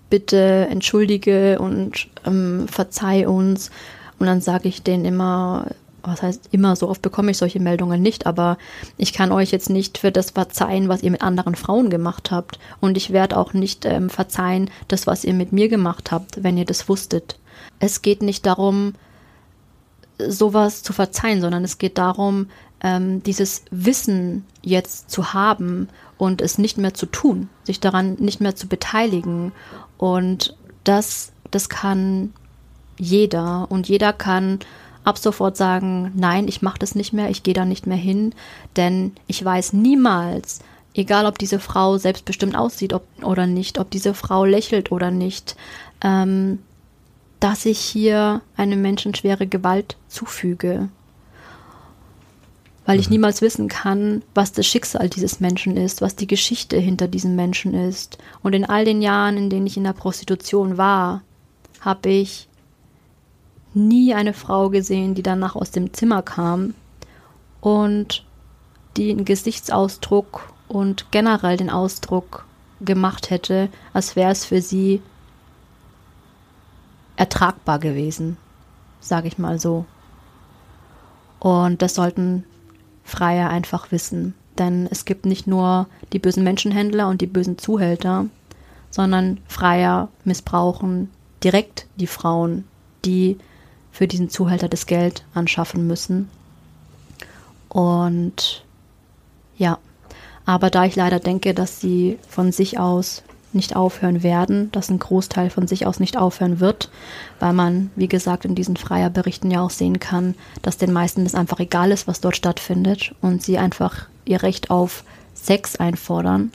bitte 0.09 0.67
entschuldige 0.71 1.59
und 1.59 2.07
ähm, 2.25 2.67
verzeih 2.67 3.27
uns. 3.27 3.69
Und 4.19 4.27
dann 4.27 4.41
sage 4.41 4.67
ich 4.67 4.83
denen 4.83 5.05
immer, 5.05 5.67
was 6.03 6.21
heißt 6.21 6.49
immer, 6.51 6.75
so 6.75 6.89
oft 6.89 7.01
bekomme 7.01 7.31
ich 7.31 7.37
solche 7.37 7.59
Meldungen 7.59 8.01
nicht, 8.01 8.25
aber 8.25 8.57
ich 8.97 9.13
kann 9.13 9.31
euch 9.31 9.51
jetzt 9.51 9.69
nicht 9.69 9.97
für 9.97 10.11
das 10.11 10.31
verzeihen, 10.31 10.89
was 10.89 11.03
ihr 11.03 11.11
mit 11.11 11.21
anderen 11.21 11.55
Frauen 11.55 11.89
gemacht 11.89 12.31
habt. 12.31 12.59
Und 12.79 12.97
ich 12.97 13.11
werde 13.11 13.37
auch 13.37 13.53
nicht 13.53 13.85
ähm, 13.85 14.09
verzeihen, 14.09 14.69
das, 14.87 15.05
was 15.07 15.23
ihr 15.23 15.33
mit 15.33 15.51
mir 15.51 15.69
gemacht 15.69 16.11
habt, 16.11 16.43
wenn 16.43 16.57
ihr 16.57 16.65
das 16.65 16.89
wusstet 16.89 17.37
es 17.79 18.01
geht 18.01 18.21
nicht 18.21 18.45
darum, 18.45 18.93
sowas 20.17 20.83
zu 20.83 20.93
verzeihen, 20.93 21.41
sondern 21.41 21.63
es 21.63 21.77
geht 21.77 21.97
darum, 21.97 22.47
ähm, 22.81 23.21
dieses 23.23 23.63
Wissen 23.71 24.45
jetzt 24.61 25.09
zu 25.11 25.33
haben 25.33 25.89
und 26.17 26.41
es 26.41 26.57
nicht 26.57 26.77
mehr 26.77 26.93
zu 26.93 27.05
tun, 27.05 27.49
sich 27.63 27.79
daran 27.79 28.15
nicht 28.15 28.41
mehr 28.41 28.55
zu 28.55 28.67
beteiligen. 28.67 29.51
Und 29.97 30.55
das, 30.83 31.31
das 31.51 31.69
kann 31.69 32.33
jeder 32.97 33.67
und 33.69 33.87
jeder 33.87 34.13
kann 34.13 34.59
ab 35.03 35.17
sofort 35.17 35.55
sagen, 35.55 36.11
nein, 36.15 36.47
ich 36.47 36.61
mache 36.61 36.79
das 36.79 36.93
nicht 36.93 37.13
mehr, 37.13 37.29
ich 37.29 37.43
gehe 37.43 37.53
da 37.53 37.63
nicht 37.63 37.87
mehr 37.87 37.97
hin, 37.97 38.33
denn 38.75 39.13
ich 39.27 39.43
weiß 39.43 39.73
niemals, 39.73 40.59
egal 40.93 41.25
ob 41.25 41.37
diese 41.37 41.59
Frau 41.59 41.97
selbstbestimmt 41.97 42.55
aussieht 42.55 42.93
ob, 42.93 43.03
oder 43.21 43.47
nicht, 43.47 43.79
ob 43.79 43.89
diese 43.89 44.13
Frau 44.13 44.43
lächelt 44.43 44.91
oder 44.91 45.11
nicht, 45.11 45.55
ähm, 46.01 46.59
dass 47.39 47.65
ich 47.65 47.79
hier 47.79 48.41
einem 48.55 48.81
Menschen 48.81 49.13
schwere 49.13 49.47
Gewalt 49.47 49.95
zufüge. 50.07 50.89
Weil 52.85 52.99
ich 52.99 53.07
mhm. 53.07 53.13
niemals 53.13 53.41
wissen 53.41 53.67
kann, 53.67 54.23
was 54.33 54.53
das 54.53 54.65
Schicksal 54.65 55.09
dieses 55.09 55.39
Menschen 55.39 55.77
ist, 55.77 56.01
was 56.01 56.15
die 56.15 56.27
Geschichte 56.27 56.77
hinter 56.77 57.07
diesem 57.07 57.35
Menschen 57.35 57.73
ist. 57.73 58.17
Und 58.41 58.53
in 58.53 58.65
all 58.65 58.85
den 58.85 59.01
Jahren, 59.01 59.37
in 59.37 59.49
denen 59.49 59.67
ich 59.67 59.77
in 59.77 59.83
der 59.83 59.93
Prostitution 59.93 60.77
war, 60.77 61.21
habe 61.79 62.09
ich 62.09 62.47
nie 63.77 64.13
eine 64.13 64.33
Frau 64.33 64.69
gesehen, 64.69 65.15
die 65.15 65.23
danach 65.23 65.55
aus 65.55 65.71
dem 65.71 65.93
Zimmer 65.93 66.21
kam 66.21 66.73
und 67.61 68.25
einen 68.97 69.25
Gesichtsausdruck 69.25 70.53
und 70.67 71.11
generell 71.11 71.55
den 71.57 71.69
Ausdruck 71.69 72.45
gemacht 72.81 73.29
hätte, 73.29 73.69
als 73.93 74.15
wäre 74.15 74.31
es 74.31 74.45
für 74.45 74.61
sie 74.61 75.01
ertragbar 77.15 77.79
gewesen, 77.79 78.37
sage 78.99 79.27
ich 79.27 79.37
mal 79.37 79.59
so. 79.59 79.85
Und 81.39 81.81
das 81.81 81.95
sollten 81.95 82.43
Freier 83.03 83.49
einfach 83.49 83.91
wissen. 83.91 84.33
Denn 84.57 84.87
es 84.89 85.05
gibt 85.05 85.25
nicht 85.25 85.45
nur 85.45 85.87
die 86.13 86.19
bösen 86.19 86.43
Menschenhändler 86.43 87.07
und 87.07 87.21
die 87.21 87.27
bösen 87.27 87.57
Zuhälter, 87.57 88.25
sondern 88.89 89.39
Freier 89.47 90.09
missbrauchen 90.23 91.11
direkt 91.43 91.87
die 91.97 92.07
Frauen, 92.07 92.63
die 93.05 93.37
für 93.97 94.07
diesen 94.07 94.29
Zuhälter 94.29 94.69
das 94.69 94.85
Geld 94.85 95.23
anschaffen 95.33 95.87
müssen. 95.87 96.29
Und 97.67 98.63
ja, 99.57 99.79
aber 100.45 100.69
da 100.69 100.85
ich 100.85 100.95
leider 100.95 101.19
denke, 101.19 101.55
dass 101.55 101.81
sie 101.81 102.19
von 102.29 102.51
sich 102.51 102.77
aus 102.77 103.23
nicht 103.53 103.75
aufhören 103.75 104.21
werden, 104.21 104.71
dass 104.71 104.89
ein 104.89 104.99
Großteil 104.99 105.49
von 105.49 105.67
sich 105.67 105.87
aus 105.87 105.99
nicht 105.99 106.15
aufhören 106.15 106.59
wird, 106.59 106.91
weil 107.39 107.53
man, 107.53 107.89
wie 107.95 108.07
gesagt, 108.07 108.45
in 108.45 108.53
diesen 108.53 108.77
Freier-Berichten 108.77 109.49
ja 109.49 109.61
auch 109.61 109.71
sehen 109.71 109.99
kann, 109.99 110.35
dass 110.61 110.77
den 110.77 110.93
meisten 110.93 111.23
das 111.23 111.33
einfach 111.33 111.59
egal 111.59 111.89
ist, 111.89 112.07
was 112.07 112.21
dort 112.21 112.37
stattfindet 112.37 113.15
und 113.21 113.41
sie 113.41 113.57
einfach 113.57 114.05
ihr 114.25 114.43
Recht 114.43 114.69
auf 114.69 115.05
Sex 115.33 115.75
einfordern, 115.77 116.51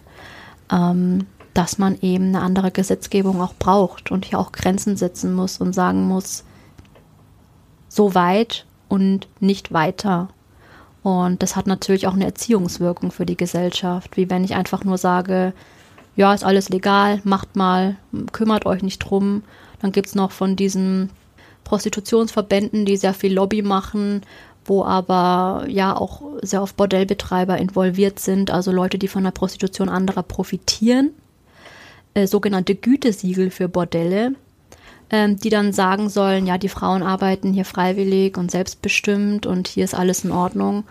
ähm, 0.71 1.27
dass 1.55 1.77
man 1.77 1.99
eben 2.03 2.27
eine 2.27 2.41
andere 2.43 2.71
Gesetzgebung 2.71 3.41
auch 3.41 3.55
braucht 3.59 4.13
und 4.13 4.27
hier 4.27 4.39
auch 4.39 4.53
Grenzen 4.53 4.97
setzen 4.97 5.35
muss 5.35 5.59
und 5.59 5.73
sagen 5.73 6.07
muss, 6.07 6.45
so 7.93 8.15
weit 8.15 8.65
und 8.89 9.29
nicht 9.39 9.73
weiter. 9.73 10.29
Und 11.03 11.43
das 11.43 11.57
hat 11.57 11.67
natürlich 11.67 12.07
auch 12.07 12.15
eine 12.15 12.25
Erziehungswirkung 12.25 13.11
für 13.11 13.27
die 13.27 13.37
Gesellschaft, 13.37 14.17
wie 14.17 14.31
wenn 14.31 14.45
ich 14.45 14.55
einfach 14.55 14.83
nur 14.83 14.97
sage, 14.97 15.53
ja, 16.17 16.33
ist 16.33 16.45
alles 16.45 16.71
legal, 16.71 17.21
macht 17.25 17.55
mal, 17.55 17.97
kümmert 18.33 18.65
euch 18.65 18.83
nicht 18.83 18.99
drum. 18.99 19.43
Dann 19.81 19.93
gibt 19.93 20.09
es 20.09 20.15
noch 20.15 20.31
von 20.31 20.57
diesen 20.57 21.11
Prostitutionsverbänden, 21.65 22.87
die 22.87 22.97
sehr 22.97 23.13
viel 23.13 23.35
Lobby 23.35 23.61
machen, 23.61 24.23
wo 24.65 24.85
aber 24.85 25.67
ja 25.69 25.95
auch 25.95 26.23
sehr 26.41 26.63
oft 26.63 26.77
Bordellbetreiber 26.77 27.59
involviert 27.59 28.21
sind, 28.21 28.51
also 28.51 28.73
Leute, 28.73 28.97
die 28.97 29.09
von 29.09 29.25
der 29.25 29.33
Prostitution 29.33 29.91
anderer 29.91 30.23
profitieren. 30.23 31.11
Äh, 32.15 32.27
sogenannte 32.27 32.75
Gütesiegel 32.75 33.51
für 33.51 33.69
Bordelle, 33.69 34.35
äh, 35.13 35.33
die 35.35 35.51
dann 35.51 35.73
sagen 35.73 36.09
sollen, 36.09 36.47
ja, 36.47 36.59
die 36.59 36.69
Frauen 36.69 37.05
arbeiten 37.05 37.53
hier 37.53 37.65
freiwillig 37.65 38.37
und 38.37 38.51
selbstbestimmt 38.51 39.47
und 39.47 39.69
hier 39.69 39.85
ist 39.85 39.95
alles 39.95 40.25
in 40.25 40.33
Ordnung. 40.33 40.85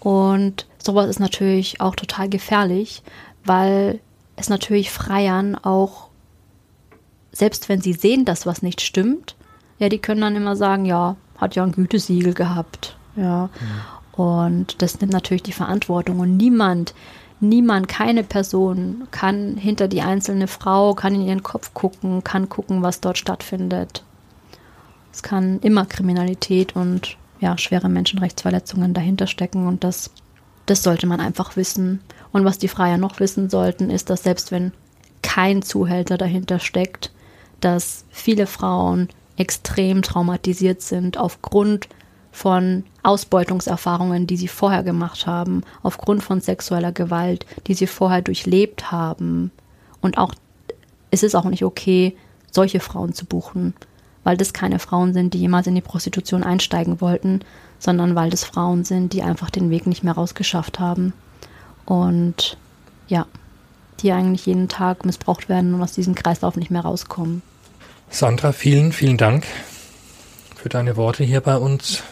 Und 0.00 0.66
sowas 0.78 1.08
ist 1.08 1.20
natürlich 1.20 1.80
auch 1.80 1.94
total 1.94 2.28
gefährlich, 2.28 3.02
weil 3.44 4.00
es 4.36 4.48
natürlich 4.48 4.90
Freiern 4.90 5.54
auch, 5.54 6.08
selbst 7.32 7.68
wenn 7.68 7.80
sie 7.80 7.92
sehen, 7.92 8.24
dass 8.24 8.44
was 8.44 8.60
nicht 8.60 8.80
stimmt, 8.80 9.36
ja, 9.78 9.88
die 9.88 9.98
können 9.98 10.20
dann 10.20 10.36
immer 10.36 10.56
sagen, 10.56 10.84
ja, 10.84 11.16
hat 11.38 11.54
ja 11.54 11.62
ein 11.62 11.72
Gütesiegel 11.72 12.34
gehabt. 12.34 12.96
Ja. 13.16 13.48
Mhm. 14.16 14.20
Und 14.22 14.82
das 14.82 15.00
nimmt 15.00 15.12
natürlich 15.12 15.42
die 15.42 15.52
Verantwortung. 15.52 16.20
Und 16.20 16.36
niemand, 16.36 16.94
niemand, 17.40 17.88
keine 17.88 18.22
Person 18.22 19.08
kann 19.10 19.56
hinter 19.56 19.88
die 19.88 20.02
einzelne 20.02 20.46
Frau, 20.46 20.94
kann 20.94 21.14
in 21.14 21.26
ihren 21.26 21.42
Kopf 21.42 21.74
gucken, 21.74 22.22
kann 22.24 22.48
gucken, 22.48 22.82
was 22.82 23.00
dort 23.00 23.18
stattfindet. 23.18 24.04
Es 25.12 25.22
kann 25.22 25.58
immer 25.60 25.86
Kriminalität 25.86 26.76
und 26.76 27.16
ja, 27.40 27.56
schwere 27.58 27.88
Menschenrechtsverletzungen 27.88 28.94
dahinter 28.94 29.26
stecken 29.26 29.66
und 29.66 29.82
das, 29.82 30.10
das 30.66 30.82
sollte 30.82 31.06
man 31.06 31.20
einfach 31.20 31.56
wissen. 31.56 32.00
Und 32.32 32.44
was 32.44 32.58
die 32.58 32.68
Freier 32.68 32.98
noch 32.98 33.18
wissen 33.18 33.50
sollten, 33.50 33.90
ist, 33.90 34.10
dass 34.10 34.22
selbst 34.22 34.52
wenn 34.52 34.72
kein 35.22 35.62
Zuhälter 35.62 36.16
dahinter 36.18 36.58
steckt, 36.58 37.12
dass 37.60 38.04
viele 38.10 38.46
Frauen 38.46 39.08
extrem 39.36 40.02
traumatisiert 40.02 40.82
sind 40.82 41.16
aufgrund 41.16 41.88
von 42.32 42.84
Ausbeutungserfahrungen, 43.02 44.26
die 44.26 44.36
sie 44.36 44.48
vorher 44.48 44.82
gemacht 44.82 45.26
haben, 45.26 45.62
aufgrund 45.82 46.22
von 46.22 46.40
sexueller 46.40 46.92
Gewalt, 46.92 47.46
die 47.66 47.74
sie 47.74 47.86
vorher 47.86 48.22
durchlebt 48.22 48.92
haben. 48.92 49.50
Und 50.00 50.18
auch 50.18 50.34
es 51.10 51.22
ist 51.22 51.34
auch 51.34 51.44
nicht 51.44 51.64
okay, 51.64 52.16
solche 52.50 52.80
Frauen 52.80 53.12
zu 53.12 53.24
buchen, 53.24 53.74
weil 54.24 54.36
das 54.36 54.52
keine 54.52 54.78
Frauen 54.78 55.12
sind, 55.12 55.34
die 55.34 55.40
jemals 55.40 55.66
in 55.66 55.74
die 55.74 55.80
Prostitution 55.80 56.44
einsteigen 56.44 57.00
wollten, 57.00 57.40
sondern 57.78 58.14
weil 58.14 58.30
das 58.30 58.44
Frauen 58.44 58.84
sind, 58.84 59.12
die 59.12 59.22
einfach 59.22 59.50
den 59.50 59.70
Weg 59.70 59.86
nicht 59.86 60.04
mehr 60.04 60.14
rausgeschafft 60.14 60.78
haben. 60.78 61.12
Und 61.86 62.56
ja, 63.08 63.26
die 64.00 64.12
eigentlich 64.12 64.46
jeden 64.46 64.68
Tag 64.68 65.04
missbraucht 65.04 65.48
werden 65.48 65.74
und 65.74 65.82
aus 65.82 65.92
diesem 65.92 66.14
Kreislauf 66.14 66.56
nicht 66.56 66.70
mehr 66.70 66.82
rauskommen. 66.82 67.42
Sandra, 68.08 68.52
vielen, 68.52 68.92
vielen 68.92 69.16
Dank 69.16 69.46
für 70.56 70.68
deine 70.68 70.96
Worte 70.96 71.24
hier 71.24 71.40
bei 71.40 71.56
uns. 71.56 72.02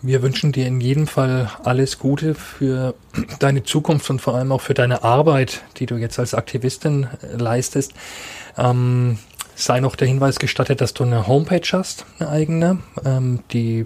Wir 0.00 0.22
wünschen 0.22 0.52
dir 0.52 0.66
in 0.66 0.80
jedem 0.80 1.06
Fall 1.06 1.50
alles 1.62 1.98
Gute 1.98 2.34
für 2.34 2.94
deine 3.38 3.64
Zukunft 3.64 4.08
und 4.10 4.20
vor 4.20 4.34
allem 4.34 4.52
auch 4.52 4.62
für 4.62 4.74
deine 4.74 5.04
Arbeit, 5.04 5.62
die 5.76 5.86
du 5.86 5.96
jetzt 5.96 6.18
als 6.18 6.34
Aktivistin 6.34 7.08
leistest. 7.36 7.92
Ähm, 8.56 9.18
sei 9.54 9.80
noch 9.80 9.96
der 9.96 10.08
Hinweis 10.08 10.38
gestattet, 10.38 10.80
dass 10.80 10.94
du 10.94 11.04
eine 11.04 11.26
Homepage 11.26 11.68
hast, 11.72 12.06
eine 12.18 12.30
eigene. 12.30 12.78
Ähm, 13.04 13.40
die 13.52 13.84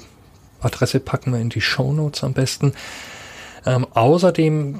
Adresse 0.61 1.01
packen 1.01 1.33
wir 1.33 1.41
in 1.41 1.49
die 1.49 1.61
Show 1.61 1.93
Notes 1.93 2.23
am 2.23 2.35
besten. 2.35 2.75
Ähm, 3.67 3.87
außerdem 3.93 4.79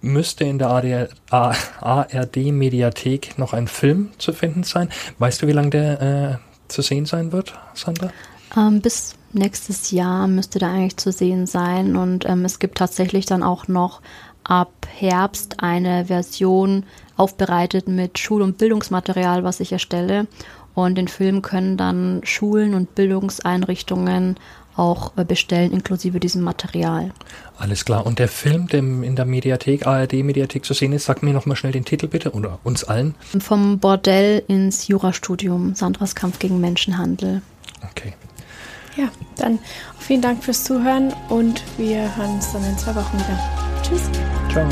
müsste 0.00 0.44
in 0.44 0.58
der 0.58 1.08
ARD-Mediathek 1.30 3.38
noch 3.38 3.52
ein 3.52 3.66
Film 3.66 4.10
zu 4.18 4.32
finden 4.32 4.62
sein. 4.62 4.90
Weißt 5.18 5.42
du, 5.42 5.48
wie 5.48 5.52
lange 5.52 5.70
der 5.70 6.02
äh, 6.02 6.36
zu 6.68 6.82
sehen 6.82 7.06
sein 7.06 7.32
wird, 7.32 7.58
Sandra? 7.74 8.12
Ähm, 8.56 8.80
bis 8.80 9.14
nächstes 9.32 9.90
Jahr 9.90 10.26
müsste 10.26 10.58
der 10.58 10.70
eigentlich 10.70 10.96
zu 10.96 11.12
sehen 11.12 11.46
sein. 11.46 11.96
Und 11.96 12.24
ähm, 12.26 12.44
es 12.44 12.58
gibt 12.58 12.78
tatsächlich 12.78 13.26
dann 13.26 13.42
auch 13.42 13.68
noch 13.68 14.00
ab 14.44 14.72
Herbst 14.94 15.60
eine 15.60 16.06
Version 16.06 16.84
aufbereitet 17.16 17.88
mit 17.88 18.18
Schul- 18.18 18.42
und 18.42 18.58
Bildungsmaterial, 18.58 19.44
was 19.44 19.60
ich 19.60 19.72
erstelle. 19.72 20.26
Und 20.74 20.96
den 20.96 21.08
Film 21.08 21.42
können 21.42 21.76
dann 21.76 22.20
Schulen 22.22 22.74
und 22.74 22.94
Bildungseinrichtungen 22.94 24.36
auch 24.76 25.16
äh, 25.16 25.24
bestellen, 25.24 25.72
inklusive 25.72 26.20
diesem 26.20 26.42
Material. 26.42 27.10
Alles 27.58 27.86
klar. 27.86 28.04
Und 28.04 28.18
der 28.18 28.28
Film, 28.28 28.66
der 28.68 28.80
in 28.80 29.16
der 29.16 29.24
Mediathek, 29.24 29.86
ARD-Mediathek 29.86 30.66
zu 30.66 30.74
sehen 30.74 30.92
ist, 30.92 31.06
sag 31.06 31.22
mir 31.22 31.32
nochmal 31.32 31.56
schnell 31.56 31.72
den 31.72 31.86
Titel 31.86 32.08
bitte 32.08 32.32
oder 32.32 32.58
uns 32.62 32.84
allen. 32.84 33.14
Vom 33.38 33.78
Bordell 33.78 34.42
ins 34.48 34.86
Jurastudium, 34.88 35.74
Sandras 35.74 36.14
Kampf 36.14 36.38
gegen 36.38 36.60
Menschenhandel. 36.60 37.40
Okay. 37.90 38.12
Ja, 38.96 39.08
dann 39.36 39.58
vielen 39.98 40.22
Dank 40.22 40.42
fürs 40.42 40.64
Zuhören 40.64 41.12
und 41.28 41.62
wir 41.76 42.16
hören 42.16 42.36
uns 42.36 42.52
dann 42.52 42.64
in 42.64 42.78
zwei 42.78 42.94
Wochen 42.94 43.18
wieder. 43.18 43.38
Tschüss. 43.82 44.02
Ciao. 44.50 44.66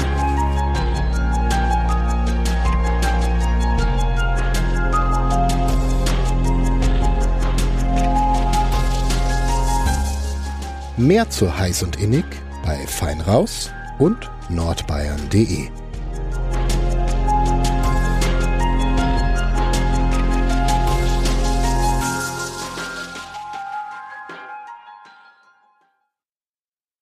Mehr 10.96 11.28
zu 11.28 11.58
heiß 11.58 11.82
und 11.82 12.00
innig 12.00 12.24
bei 12.64 12.76
Fein 12.86 13.20
raus 13.20 13.70
und 13.98 14.30
nordbayern.de. 14.48 15.83